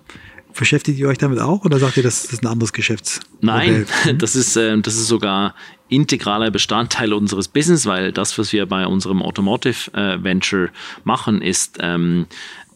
Beschäftigt 0.58 1.00
ihr 1.00 1.08
euch 1.08 1.18
damit 1.18 1.40
auch 1.40 1.66
oder 1.66 1.80
sagt 1.80 1.98
ihr, 1.98 2.04
das 2.04 2.26
ist 2.26 2.44
ein 2.44 2.48
anderes 2.48 2.74
Geschäftsmodell? 2.74 3.28
Nein, 3.42 3.88
das 4.18 4.36
ist, 4.36 4.56
äh, 4.56 4.78
das 4.80 4.96
ist 4.96 5.08
sogar 5.08 5.56
integraler 5.90 6.50
Bestandteil 6.50 7.14
unseres 7.14 7.48
Business, 7.48 7.86
weil 7.86 8.12
das, 8.12 8.38
was 8.38 8.54
wir 8.54 8.66
bei 8.66 8.88
unserem 8.88 9.22
Automotive 9.22 9.94
äh, 9.94 10.24
Venture 10.24 10.70
machen, 11.04 11.42
ist 11.42 11.78
ähm, 11.80 12.28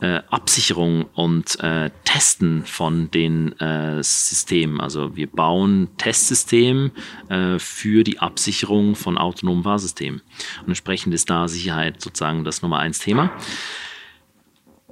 äh, 0.01 0.21
Absicherung 0.29 1.05
und 1.13 1.59
äh, 1.59 1.89
Testen 2.05 2.63
von 2.65 3.11
den 3.11 3.57
äh, 3.59 4.01
Systemen. 4.01 4.79
Also 4.79 5.15
wir 5.15 5.27
bauen 5.27 5.89
Testsystem 5.97 6.91
für 7.57 8.03
die 8.03 8.19
Absicherung 8.19 8.95
von 8.95 9.17
autonomen 9.17 9.63
Fahrsystemen. 9.63 10.21
Und 10.61 10.67
entsprechend 10.67 11.13
ist 11.13 11.29
da 11.29 11.47
Sicherheit 11.47 12.01
sozusagen 12.01 12.43
das 12.43 12.61
Nummer 12.61 12.79
eins 12.79 12.99
Thema. 12.99 13.31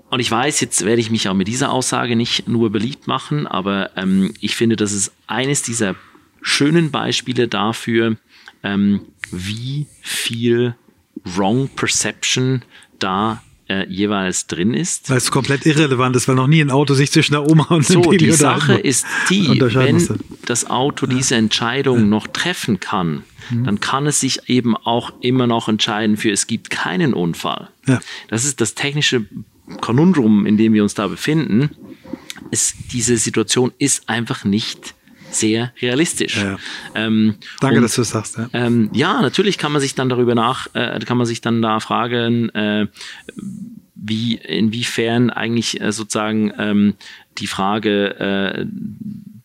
Und 0.09 0.19
ich 0.19 0.31
weiß, 0.31 0.61
jetzt 0.61 0.85
werde 0.85 1.01
ich 1.01 1.11
mich 1.11 1.27
auch 1.27 1.33
mit 1.33 1.47
dieser 1.47 1.71
Aussage 1.71 2.15
nicht 2.15 2.47
nur 2.47 2.69
beliebt 2.71 3.07
machen, 3.07 3.45
aber 3.45 3.91
ähm, 3.97 4.33
ich 4.39 4.55
finde, 4.55 4.75
das 4.75 4.93
ist 4.93 5.11
eines 5.27 5.63
dieser 5.63 5.95
schönen 6.41 6.91
Beispiele 6.91 7.47
dafür, 7.47 8.15
ähm, 8.63 9.01
wie 9.31 9.87
viel 10.01 10.75
Wrong 11.25 11.69
Perception 11.75 12.61
da 12.99 13.43
äh, 13.67 13.85
jeweils 13.89 14.47
drin 14.47 14.73
ist. 14.73 15.09
Weil 15.09 15.17
es 15.17 15.29
komplett 15.29 15.65
irrelevant 15.65 16.15
ist, 16.15 16.27
weil 16.29 16.35
noch 16.35 16.47
nie 16.47 16.61
ein 16.61 16.71
Auto 16.71 16.93
sich 16.93 17.11
zwischen 17.11 17.33
der 17.33 17.45
Oma 17.45 17.65
und 17.65 17.89
dem 17.89 18.03
so, 18.03 18.09
Baby 18.09 18.25
die 18.25 18.31
Sache 18.31 18.75
ist 18.75 19.05
die, 19.29 19.59
wenn 19.59 20.19
das 20.45 20.69
Auto 20.69 21.05
diese 21.05 21.35
Entscheidung 21.35 21.99
ja. 21.99 22.05
noch 22.05 22.27
treffen 22.27 22.79
kann, 22.79 23.23
mhm. 23.49 23.65
dann 23.65 23.79
kann 23.81 24.07
es 24.07 24.21
sich 24.21 24.47
eben 24.47 24.77
auch 24.77 25.11
immer 25.19 25.47
noch 25.47 25.67
entscheiden 25.67 26.15
für 26.15 26.31
es 26.31 26.47
gibt 26.47 26.69
keinen 26.69 27.13
Unfall. 27.13 27.69
Ja. 27.87 27.99
Das 28.29 28.45
ist 28.45 28.61
das 28.61 28.73
technische 28.73 29.25
Konundrum, 29.81 30.45
in 30.45 30.57
dem 30.57 30.73
wir 30.73 30.83
uns 30.83 30.93
da 30.93 31.07
befinden, 31.07 31.69
ist, 32.51 32.75
diese 32.93 33.17
Situation 33.17 33.73
ist 33.77 34.07
einfach 34.09 34.45
nicht 34.45 34.95
sehr 35.29 35.73
realistisch. 35.81 36.37
Ja, 36.37 36.51
ja. 36.51 36.57
Ähm, 36.95 37.35
Danke, 37.59 37.77
und, 37.77 37.83
dass 37.83 37.95
du 37.95 38.01
es 38.01 38.09
sagst. 38.09 38.37
Ja. 38.37 38.49
Ähm, 38.53 38.89
ja. 38.93 39.21
natürlich 39.21 39.57
kann 39.57 39.71
man 39.71 39.81
sich 39.81 39.95
dann 39.95 40.09
darüber 40.09 40.35
nach, 40.35 40.67
äh, 40.73 40.99
kann 40.99 41.17
man 41.17 41.27
sich 41.27 41.41
dann 41.41 41.61
da 41.61 41.79
fragen, 41.79 42.49
äh, 42.49 42.87
wie 43.95 44.35
inwiefern 44.35 45.29
eigentlich 45.29 45.81
äh, 45.81 45.91
sozusagen 45.91 46.53
ähm, 46.57 46.93
die 47.39 47.47
Frage 47.47 48.19
äh, 48.19 48.65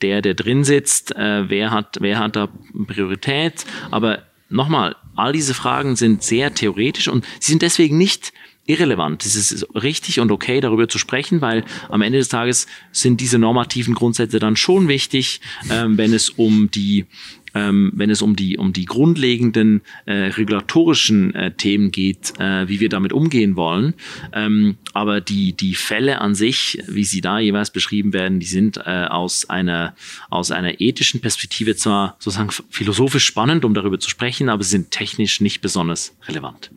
der, 0.03 0.23
der 0.23 0.35
drin 0.35 0.65
sitzt, 0.65 1.15
äh, 1.17 1.49
wer 1.49 1.71
hat, 1.71 1.99
wer 2.01 2.19
hat 2.19 2.37
da 2.37 2.49
Priorität? 2.87 3.65
Aber 3.91 4.23
nochmal, 4.49 4.97
all 5.17 5.33
diese 5.33 5.55
Fragen 5.55 5.97
sind 5.97 6.23
sehr 6.23 6.55
theoretisch 6.55 7.09
und 7.09 7.25
sie 7.41 7.53
sind 7.53 7.63
deswegen 7.63 7.99
nicht 7.99 8.33
irrelevant. 8.67 9.25
Es 9.25 9.35
ist 9.35 9.67
richtig 9.75 10.21
und 10.21 10.31
okay, 10.31 10.61
darüber 10.61 10.89
zu 10.89 10.99
sprechen, 10.99 11.41
weil 11.41 11.65
am 11.89 12.03
Ende 12.03 12.19
des 12.19 12.29
Tages 12.29 12.67
sind 12.93 13.21
diese 13.21 13.39
normativen 13.39 13.95
Grundsätze 13.95 14.39
dann 14.39 14.57
schon 14.57 14.89
wichtig, 14.89 15.41
ähm, 15.71 15.99
wenn 15.99 16.13
es 16.13 16.31
um 16.31 16.71
die 16.71 17.07
ähm, 17.55 17.93
wenn 17.95 18.11
es 18.11 18.23
um 18.23 18.37
die, 18.37 18.57
um 18.57 18.73
die 18.73 18.85
grundlegenden 18.85 19.83
äh, 20.07 20.13
regulatorischen 20.13 21.35
äh, 21.35 21.53
Themen 21.53 21.91
geht, 21.91 22.33
äh, 22.39 22.69
wie 22.69 22.81
wir 22.81 22.89
damit 22.89 23.13
umgehen 23.13 23.57
wollen. 23.57 23.95
Ähm, 24.33 24.77
aber 24.93 25.21
die, 25.21 25.53
die 25.53 25.75
Fälle 25.75 26.21
an 26.21 26.35
sich, 26.35 26.83
wie 26.87 27.05
sie 27.05 27.21
da 27.21 27.39
jeweils 27.39 27.71
beschrieben 27.71 28.13
werden, 28.13 28.41
die 28.41 28.47
sind 28.47 28.79
äh, 28.79 29.07
aus, 29.09 29.49
einer, 29.49 29.95
aus 30.31 30.51
einer 30.51 30.81
ethischen 30.81 31.21
Perspektive 31.21 31.77
zwar 31.77 32.17
sozusagen 32.19 32.51
philosophisch 32.71 33.25
spannend, 33.25 33.65
um 33.65 33.75
darüber 33.75 33.99
zu 33.99 34.09
sprechen, 34.09 34.49
aber 34.49 34.63
sie 34.63 34.71
sind 34.71 34.91
technisch 34.91 35.41
nicht 35.41 35.61
besonders 35.61 36.17
relevant. 36.29 36.71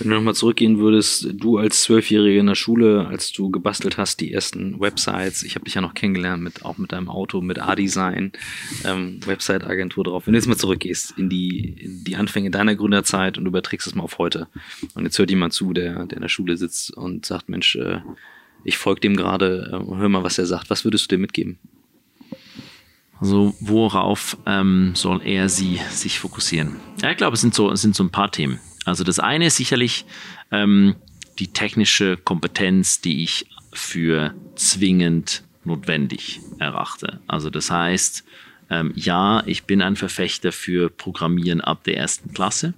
Wenn 0.00 0.08
du 0.08 0.16
nochmal 0.16 0.34
zurückgehen 0.34 0.78
würdest, 0.78 1.28
du 1.34 1.58
als 1.58 1.82
Zwölfjährige 1.82 2.40
in 2.40 2.46
der 2.46 2.54
Schule, 2.54 3.06
als 3.06 3.32
du 3.32 3.50
gebastelt 3.50 3.98
hast, 3.98 4.20
die 4.20 4.32
ersten 4.32 4.80
Websites, 4.80 5.42
ich 5.42 5.56
habe 5.56 5.66
dich 5.66 5.74
ja 5.74 5.82
noch 5.82 5.92
kennengelernt, 5.92 6.42
mit, 6.42 6.64
auch 6.64 6.78
mit 6.78 6.92
deinem 6.92 7.10
Auto, 7.10 7.42
mit 7.42 7.58
A-Design, 7.58 8.32
ähm, 8.84 9.20
Website-Agentur 9.26 10.04
drauf. 10.04 10.26
Wenn 10.26 10.32
du 10.32 10.38
jetzt 10.38 10.46
mal 10.46 10.56
zurückgehst 10.56 11.18
in 11.18 11.28
die, 11.28 11.74
in 11.78 12.04
die 12.04 12.16
Anfänge 12.16 12.50
deiner 12.50 12.76
Gründerzeit 12.76 13.36
und 13.36 13.44
überträgst 13.44 13.86
es 13.86 13.94
mal 13.94 14.04
auf 14.04 14.16
heute 14.16 14.48
und 14.94 15.04
jetzt 15.04 15.18
hört 15.18 15.28
jemand 15.28 15.52
zu, 15.52 15.74
der, 15.74 16.06
der 16.06 16.16
in 16.16 16.22
der 16.22 16.28
Schule 16.28 16.56
sitzt 16.56 16.96
und 16.96 17.26
sagt, 17.26 17.50
Mensch, 17.50 17.76
äh, 17.76 18.00
ich 18.64 18.78
folge 18.78 19.02
dem 19.02 19.16
gerade, 19.16 19.68
äh, 19.70 19.96
hör 19.96 20.08
mal, 20.08 20.22
was 20.22 20.38
er 20.38 20.46
sagt. 20.46 20.70
Was 20.70 20.84
würdest 20.84 21.04
du 21.04 21.16
dir 21.16 21.20
mitgeben? 21.20 21.58
Also 23.20 23.54
worauf 23.60 24.38
ähm, 24.46 24.92
soll 24.94 25.20
er 25.22 25.50
sie 25.50 25.78
sich 25.90 26.18
fokussieren? 26.18 26.76
Ja, 27.02 27.10
ich 27.10 27.18
glaube, 27.18 27.34
es 27.34 27.42
sind 27.42 27.54
so, 27.54 27.70
es 27.70 27.82
sind 27.82 27.94
so 27.94 28.02
ein 28.02 28.10
paar 28.10 28.30
Themen. 28.30 28.60
Also 28.84 29.04
das 29.04 29.18
eine 29.18 29.46
ist 29.46 29.56
sicherlich 29.56 30.04
ähm, 30.50 30.96
die 31.38 31.48
technische 31.48 32.16
Kompetenz, 32.16 33.00
die 33.00 33.22
ich 33.22 33.46
für 33.72 34.34
zwingend 34.56 35.42
notwendig 35.64 36.40
erachte. 36.58 37.20
Also 37.26 37.50
das 37.50 37.70
heißt, 37.70 38.24
ähm, 38.70 38.92
ja, 38.94 39.42
ich 39.46 39.64
bin 39.64 39.82
ein 39.82 39.96
Verfechter 39.96 40.52
für 40.52 40.90
Programmieren 40.90 41.60
ab 41.60 41.84
der 41.84 41.96
ersten 41.96 42.32
Klasse. 42.32 42.74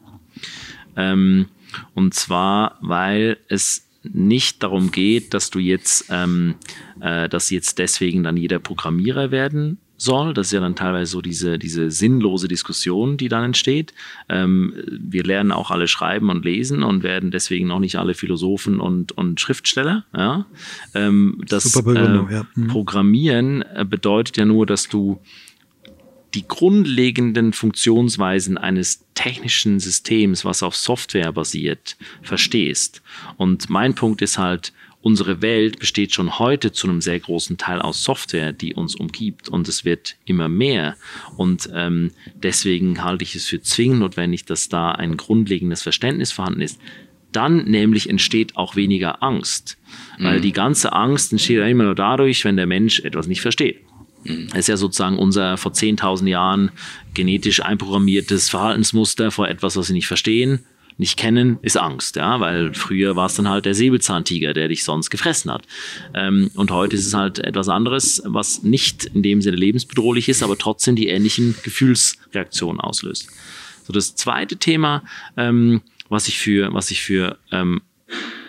Ähm, 0.97 1.49
und 1.95 2.15
zwar, 2.15 2.79
weil 2.81 3.39
es 3.49 3.87
nicht 4.03 4.63
darum 4.63 4.91
geht, 4.91 5.33
dass 5.33 5.51
du 5.51 5.59
jetzt, 5.59 6.07
ähm, 6.11 6.57
äh, 7.01 7.29
dass 7.29 7.51
jetzt 7.51 7.79
deswegen 7.79 8.25
dann 8.25 8.37
jeder 8.37 8.59
Programmierer 8.59 9.31
werden 9.31 9.79
soll. 10.03 10.35
Das 10.35 10.49
ist 10.49 10.53
ja 10.53 10.61
dann 10.61 10.77
teilweise 10.77 11.11
so 11.11 11.23
diese, 11.23 11.59
diese 11.59 11.91
sinnlose 11.91 12.49
Diskussion, 12.49 13.17
die 13.17 13.29
dann 13.29 13.45
entsteht. 13.45 13.95
Ähm, 14.29 14.75
wir 14.89 15.25
lernen 15.25 15.53
auch 15.53 15.71
alle 15.71 15.89
schreiben 15.89 16.31
und 16.31 16.45
lesen 16.45 16.83
und 16.83 17.03
werden 17.03 17.31
deswegen 17.31 17.69
noch 17.69 17.81
nicht 17.81 17.97
alle 17.97 18.15
Philosophen 18.15 18.81
und, 18.81 19.13
und 19.13 19.41
Schriftsteller. 19.41 20.05
Ja? 20.17 20.47
Ähm, 20.95 21.43
das 21.49 21.75
äh, 21.77 21.95
ja. 21.95 22.47
mhm. 22.55 22.69
Programmieren 22.69 23.63
äh, 23.63 23.85
bedeutet 23.89 24.37
ja 24.37 24.45
nur, 24.45 24.67
dass 24.67 24.89
du 24.89 25.21
die 26.35 26.49
grundlegenden 26.49 27.53
Funktionsweisen 27.53 28.57
eines 28.57 29.05
technischen 29.15 29.81
Systems, 29.81 30.45
was 30.45 30.63
auf 30.63 30.75
Software 30.75 31.33
basiert, 31.33 31.97
verstehst. 32.23 33.03
Und 33.37 33.69
mein 33.69 33.95
Punkt 33.95 34.23
ist 34.23 34.39
halt, 34.39 34.73
unsere 35.03 35.43
Welt 35.43 35.79
besteht 35.79 36.15
schon 36.15 36.39
heute 36.39 36.73
zu 36.73 36.89
einem 36.89 37.01
sehr 37.01 37.19
großen 37.19 37.59
Teil 37.59 37.83
aus 37.83 38.05
Software, 38.05 38.53
die 38.53 38.75
uns 38.75 38.95
umgibt 38.95 39.49
und 39.49 39.69
es 39.69 39.85
wird 39.85 40.17
immer 40.25 40.49
mehr. 40.49 40.97
Und 41.37 41.69
ähm, 41.75 42.13
deswegen 42.35 43.03
halte 43.03 43.25
ich 43.25 43.35
es 43.35 43.47
für 43.47 43.61
zwingend 43.61 44.01
notwendig, 44.01 44.45
dass 44.45 44.69
da 44.69 44.93
ein 44.93 45.17
grundlegendes 45.17 45.83
Verständnis 45.83 46.33
vorhanden 46.33 46.63
ist. 46.63 46.81
Dann 47.33 47.65
nämlich 47.65 48.09
entsteht 48.09 48.57
auch 48.57 48.77
weniger 48.77 49.23
Angst, 49.23 49.79
mhm. 50.19 50.25
weil 50.25 50.41
die 50.41 50.53
ganze 50.53 50.93
Angst 50.93 51.33
entsteht 51.33 51.59
ja 51.59 51.67
immer 51.67 51.85
nur 51.85 51.95
dadurch, 51.95 52.45
wenn 52.45 52.57
der 52.57 52.67
Mensch 52.67 53.01
etwas 53.01 53.27
nicht 53.27 53.41
versteht. 53.41 53.81
Mhm. 54.25 54.49
Das 54.51 54.61
ist 54.61 54.69
ja 54.69 54.77
sozusagen 54.77 55.19
unser 55.19 55.57
vor 55.57 55.73
10.000 55.73 56.29
Jahren 56.29 56.71
genetisch 57.15 57.61
einprogrammiertes 57.61 58.51
Verhaltensmuster 58.51 59.33
vor 59.33 59.49
etwas, 59.49 59.77
was 59.77 59.89
sie 59.89 59.95
nicht 59.95 60.07
verstehen 60.07 60.65
nicht 60.99 61.17
kennen, 61.17 61.59
ist 61.63 61.77
Angst, 61.77 62.17
ja, 62.17 62.41
weil 62.41 62.75
früher 62.75 63.17
war 63.17 63.27
es 63.27 63.35
dann 63.35 63.49
halt 63.49 63.65
der 63.65 63.75
Säbelzahntiger, 63.75 64.53
der 64.53 64.69
dich 64.69 64.85
sonst 64.85 65.11
gefressen 65.11 65.51
hat. 65.51 65.63
Ähm, 66.15 66.51
und 66.55 66.71
heute 66.71 66.97
ist 66.97 67.07
es 67.07 67.15
halt 67.15 67.39
etwas 67.39 67.69
anderes, 67.69 68.23
was 68.25 68.63
nicht 68.63 69.05
in 69.07 69.23
dem 69.23 69.43
Sinne 69.43 69.57
lebensbedrohlich 69.57 70.29
ist, 70.29 70.43
aber 70.43 70.57
trotzdem 70.59 70.97
die 70.97 71.09
ähnlichen 71.09 71.55
Gefühlsreaktionen 71.63 72.81
auslöst. 72.81 73.29
So 73.85 73.93
das 73.93 74.15
zweite 74.15 74.57
Thema, 74.57 75.03
ähm, 75.37 75.83
was 76.09 76.29
ich 76.29 76.39
für, 76.39 76.73
was 76.73 76.91
ich 76.91 77.03
für 77.03 77.39
ähm, 77.51 77.83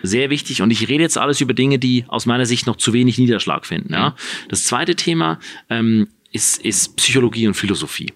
sehr 0.03 0.29
wichtig 0.29 0.61
und 0.61 0.71
ich 0.71 0.89
rede 0.89 1.03
jetzt 1.03 1.17
alles 1.17 1.39
über 1.41 1.53
Dinge, 1.53 1.79
die 1.79 2.05
aus 2.07 2.25
meiner 2.25 2.45
Sicht 2.45 2.67
noch 2.67 2.75
zu 2.75 2.93
wenig 2.93 3.17
Niederschlag 3.17 3.65
finden. 3.65 3.93
Ja. 3.93 4.15
Das 4.49 4.65
zweite 4.65 4.95
Thema 4.95 5.39
ähm, 5.69 6.07
ist, 6.31 6.63
ist 6.63 6.97
Psychologie 6.97 7.47
und 7.47 7.53
Philosophie. 7.53 8.11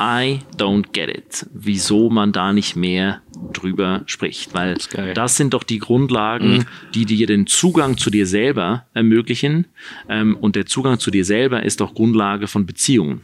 I 0.00 0.40
don't 0.56 0.92
get 0.92 1.08
it, 1.08 1.46
wieso 1.52 2.08
man 2.08 2.32
da 2.32 2.52
nicht 2.52 2.76
mehr 2.76 3.20
drüber 3.52 4.02
spricht, 4.06 4.54
weil 4.54 4.74
das, 4.74 4.88
das 5.14 5.36
sind 5.36 5.54
doch 5.54 5.64
die 5.64 5.78
Grundlagen, 5.78 6.58
mhm. 6.58 6.66
die 6.94 7.04
dir 7.04 7.26
den 7.26 7.46
Zugang 7.46 7.96
zu 7.96 8.10
dir 8.10 8.26
selber 8.26 8.86
ermöglichen 8.94 9.66
ähm, 10.08 10.36
und 10.36 10.54
der 10.54 10.66
Zugang 10.66 10.98
zu 11.00 11.10
dir 11.10 11.24
selber 11.24 11.64
ist 11.64 11.80
doch 11.80 11.94
Grundlage 11.94 12.46
von 12.46 12.64
Beziehungen. 12.64 13.22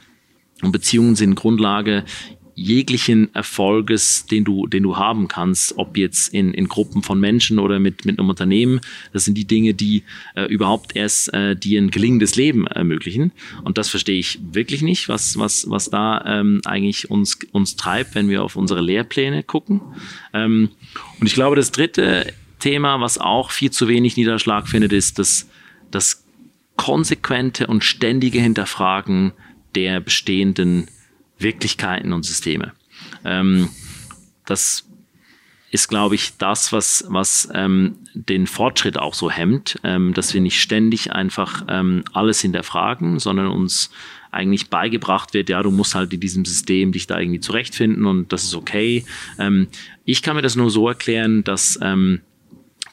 Und 0.62 0.72
Beziehungen 0.72 1.14
sind 1.14 1.34
Grundlage 1.34 2.04
jeglichen 2.54 3.34
Erfolges, 3.34 4.26
den 4.26 4.44
du, 4.44 4.66
den 4.66 4.82
du 4.82 4.96
haben 4.96 5.28
kannst, 5.28 5.76
ob 5.76 5.96
jetzt 5.96 6.32
in, 6.32 6.54
in 6.54 6.68
Gruppen 6.68 7.02
von 7.02 7.18
Menschen 7.18 7.58
oder 7.58 7.80
mit, 7.80 8.04
mit 8.04 8.18
einem 8.18 8.28
Unternehmen. 8.28 8.80
Das 9.12 9.24
sind 9.24 9.36
die 9.36 9.46
Dinge, 9.46 9.74
die 9.74 10.04
äh, 10.36 10.44
überhaupt 10.44 10.94
erst 10.94 11.32
äh, 11.34 11.56
dir 11.56 11.80
ein 11.80 11.90
gelingendes 11.90 12.36
Leben 12.36 12.66
ermöglichen. 12.66 13.32
Und 13.64 13.78
das 13.78 13.88
verstehe 13.88 14.18
ich 14.18 14.38
wirklich 14.52 14.82
nicht, 14.82 15.08
was, 15.08 15.38
was, 15.38 15.68
was 15.68 15.90
da 15.90 16.24
ähm, 16.26 16.60
eigentlich 16.64 17.10
uns, 17.10 17.38
uns 17.52 17.76
treibt, 17.76 18.14
wenn 18.14 18.28
wir 18.28 18.42
auf 18.42 18.56
unsere 18.56 18.80
Lehrpläne 18.80 19.42
gucken. 19.42 19.80
Ähm, 20.32 20.70
und 21.20 21.26
ich 21.26 21.34
glaube, 21.34 21.56
das 21.56 21.72
dritte 21.72 22.32
Thema, 22.60 23.00
was 23.00 23.18
auch 23.18 23.50
viel 23.50 23.70
zu 23.70 23.88
wenig 23.88 24.16
Niederschlag 24.16 24.68
findet, 24.68 24.92
ist 24.92 25.18
das, 25.18 25.48
das 25.90 26.24
konsequente 26.76 27.66
und 27.66 27.84
ständige 27.84 28.40
Hinterfragen 28.40 29.32
der 29.74 30.00
bestehenden 30.00 30.88
Wirklichkeiten 31.38 32.12
und 32.12 32.24
Systeme. 32.24 32.72
Ähm, 33.24 33.68
das 34.46 34.86
ist, 35.70 35.88
glaube 35.88 36.14
ich, 36.14 36.36
das, 36.38 36.72
was, 36.72 37.04
was 37.08 37.48
ähm, 37.52 37.96
den 38.14 38.46
Fortschritt 38.46 38.96
auch 38.96 39.14
so 39.14 39.28
hemmt, 39.28 39.80
ähm, 39.82 40.14
dass 40.14 40.32
wir 40.32 40.40
nicht 40.40 40.60
ständig 40.60 41.12
einfach 41.12 41.64
ähm, 41.68 42.04
alles 42.12 42.40
hinterfragen, 42.40 43.18
sondern 43.18 43.48
uns 43.48 43.90
eigentlich 44.30 44.68
beigebracht 44.68 45.34
wird, 45.34 45.48
ja, 45.48 45.62
du 45.62 45.72
musst 45.72 45.94
halt 45.94 46.12
in 46.12 46.20
diesem 46.20 46.44
System 46.44 46.92
dich 46.92 47.06
da 47.08 47.18
irgendwie 47.18 47.40
zurechtfinden 47.40 48.06
und 48.06 48.32
das 48.32 48.44
ist 48.44 48.54
okay. 48.54 49.04
Ähm, 49.38 49.68
ich 50.04 50.22
kann 50.22 50.36
mir 50.36 50.42
das 50.42 50.56
nur 50.56 50.70
so 50.70 50.88
erklären, 50.88 51.42
dass 51.42 51.78
ähm, 51.82 52.20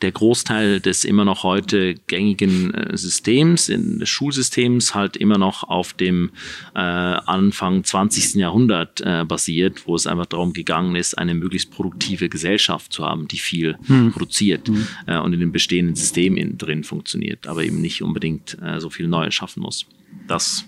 der 0.02 0.12
Großteil 0.12 0.80
des 0.80 1.04
immer 1.04 1.26
noch 1.26 1.44
heute 1.44 1.96
gängigen 2.08 2.74
äh, 2.74 2.98
Systems, 2.98 3.70
in, 3.70 4.00
des 4.00 4.10
Schulsystems 4.10 4.96
halt 4.96 5.18
immer 5.18 5.38
noch 5.38 5.64
auf 5.64 5.94
dem 5.94 6.32
äh, 6.74 6.80
Anfang 6.80 7.84
20. 7.84 8.36
Jahrhundert 8.36 9.02
äh, 9.02 9.24
basiert, 9.26 9.88
wo 9.88 9.96
es 9.96 10.08
einfach 10.08 10.26
darum 10.26 10.54
gegangen 10.54 10.96
ist, 10.96 11.18
eine 11.18 11.36
möglichst 11.36 11.72
produktive 11.72 12.30
Gesellschaft 12.30 12.94
zu 12.94 13.06
haben, 13.06 13.28
die 13.28 13.38
viel 13.38 13.78
hm. 13.86 14.12
produziert 14.12 14.68
hm. 14.68 14.88
Äh, 15.08 15.20
und 15.20 15.34
in 15.34 15.40
dem 15.40 15.52
bestehenden 15.52 15.96
System 15.96 16.38
in, 16.38 16.58
drin 16.58 16.84
funktioniert, 16.84 17.48
aber 17.48 17.64
eben 17.64 17.82
nicht 17.82 18.02
unbedingt 18.02 18.58
äh, 18.62 18.80
so 18.80 18.90
viel 18.90 19.08
Neues 19.08 19.34
schaffen 19.34 19.62
muss. 19.62 19.86
Das 20.28 20.66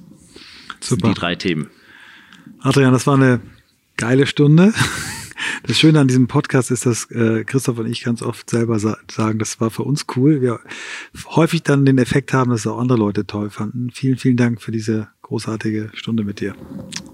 Super. 0.80 1.08
sind 1.08 1.08
die 1.08 1.20
drei 1.20 1.36
Themen. 1.36 1.70
Adrian, 2.60 2.94
das 2.94 3.08
war 3.08 3.16
eine 3.16 3.42
geile 3.98 4.26
Stunde. 4.26 4.74
Das 5.66 5.80
Schöne 5.80 6.00
an 6.00 6.08
diesem 6.08 6.28
Podcast 6.28 6.72
ist, 6.72 6.86
dass 6.86 7.10
äh, 7.12 7.44
Christoph 7.44 7.80
und 7.80 7.88
ich 7.88 8.04
ganz 8.04 8.22
oft 8.22 8.50
selber 8.50 8.80
sa 8.80 8.98
sagen, 9.12 9.40
das 9.40 9.60
war 9.60 9.70
für 9.70 9.84
uns 9.84 10.06
cool. 10.16 10.42
Wir 10.42 10.60
häufig 11.28 11.64
dann 11.64 11.86
den 11.86 11.98
Effekt 11.98 12.34
haben, 12.34 12.52
dass 12.52 12.68
auch 12.68 12.80
andere 12.80 12.98
Leute 12.98 13.26
toll 13.26 13.50
fanden. 13.50 13.90
Vielen, 13.92 14.18
vielen 14.18 14.38
Dank 14.38 14.62
für 14.62 14.72
diese 14.72 15.10
großartige 15.22 15.90
Stunde 15.94 16.24
mit 16.24 16.40
dir. 16.40 16.56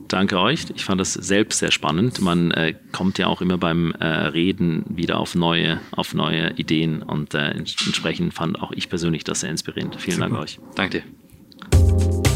Danke 0.08 0.40
euch. 0.40 0.66
Ich 0.76 0.84
fand 0.84 1.00
das 1.00 1.14
selbst 1.14 1.60
sehr 1.60 1.72
spannend. 1.72 2.22
Man 2.22 2.52
äh, 2.52 2.74
kommt 2.92 3.18
ja 3.18 3.28
auch 3.28 3.42
immer 3.42 3.58
beim 3.58 3.92
äh, 3.92 4.06
Reden 4.06 4.84
wieder 4.90 5.20
auf 5.20 5.36
neue, 5.36 5.80
auf 5.92 6.14
neue 6.14 6.52
Ideen 6.58 7.02
und 7.04 7.34
äh, 7.36 7.52
entsprechend 7.52 8.34
fand 8.34 8.62
auch 8.62 8.72
ich 8.72 8.90
persönlich 8.90 9.24
das 9.24 9.42
sehr 9.42 9.52
inspirierend. 9.52 9.96
Vielen 9.96 10.18
Super. 10.18 10.30
Dank 10.30 10.42
euch. 10.42 10.60
Danke 10.76 11.04
dir. 11.72 12.29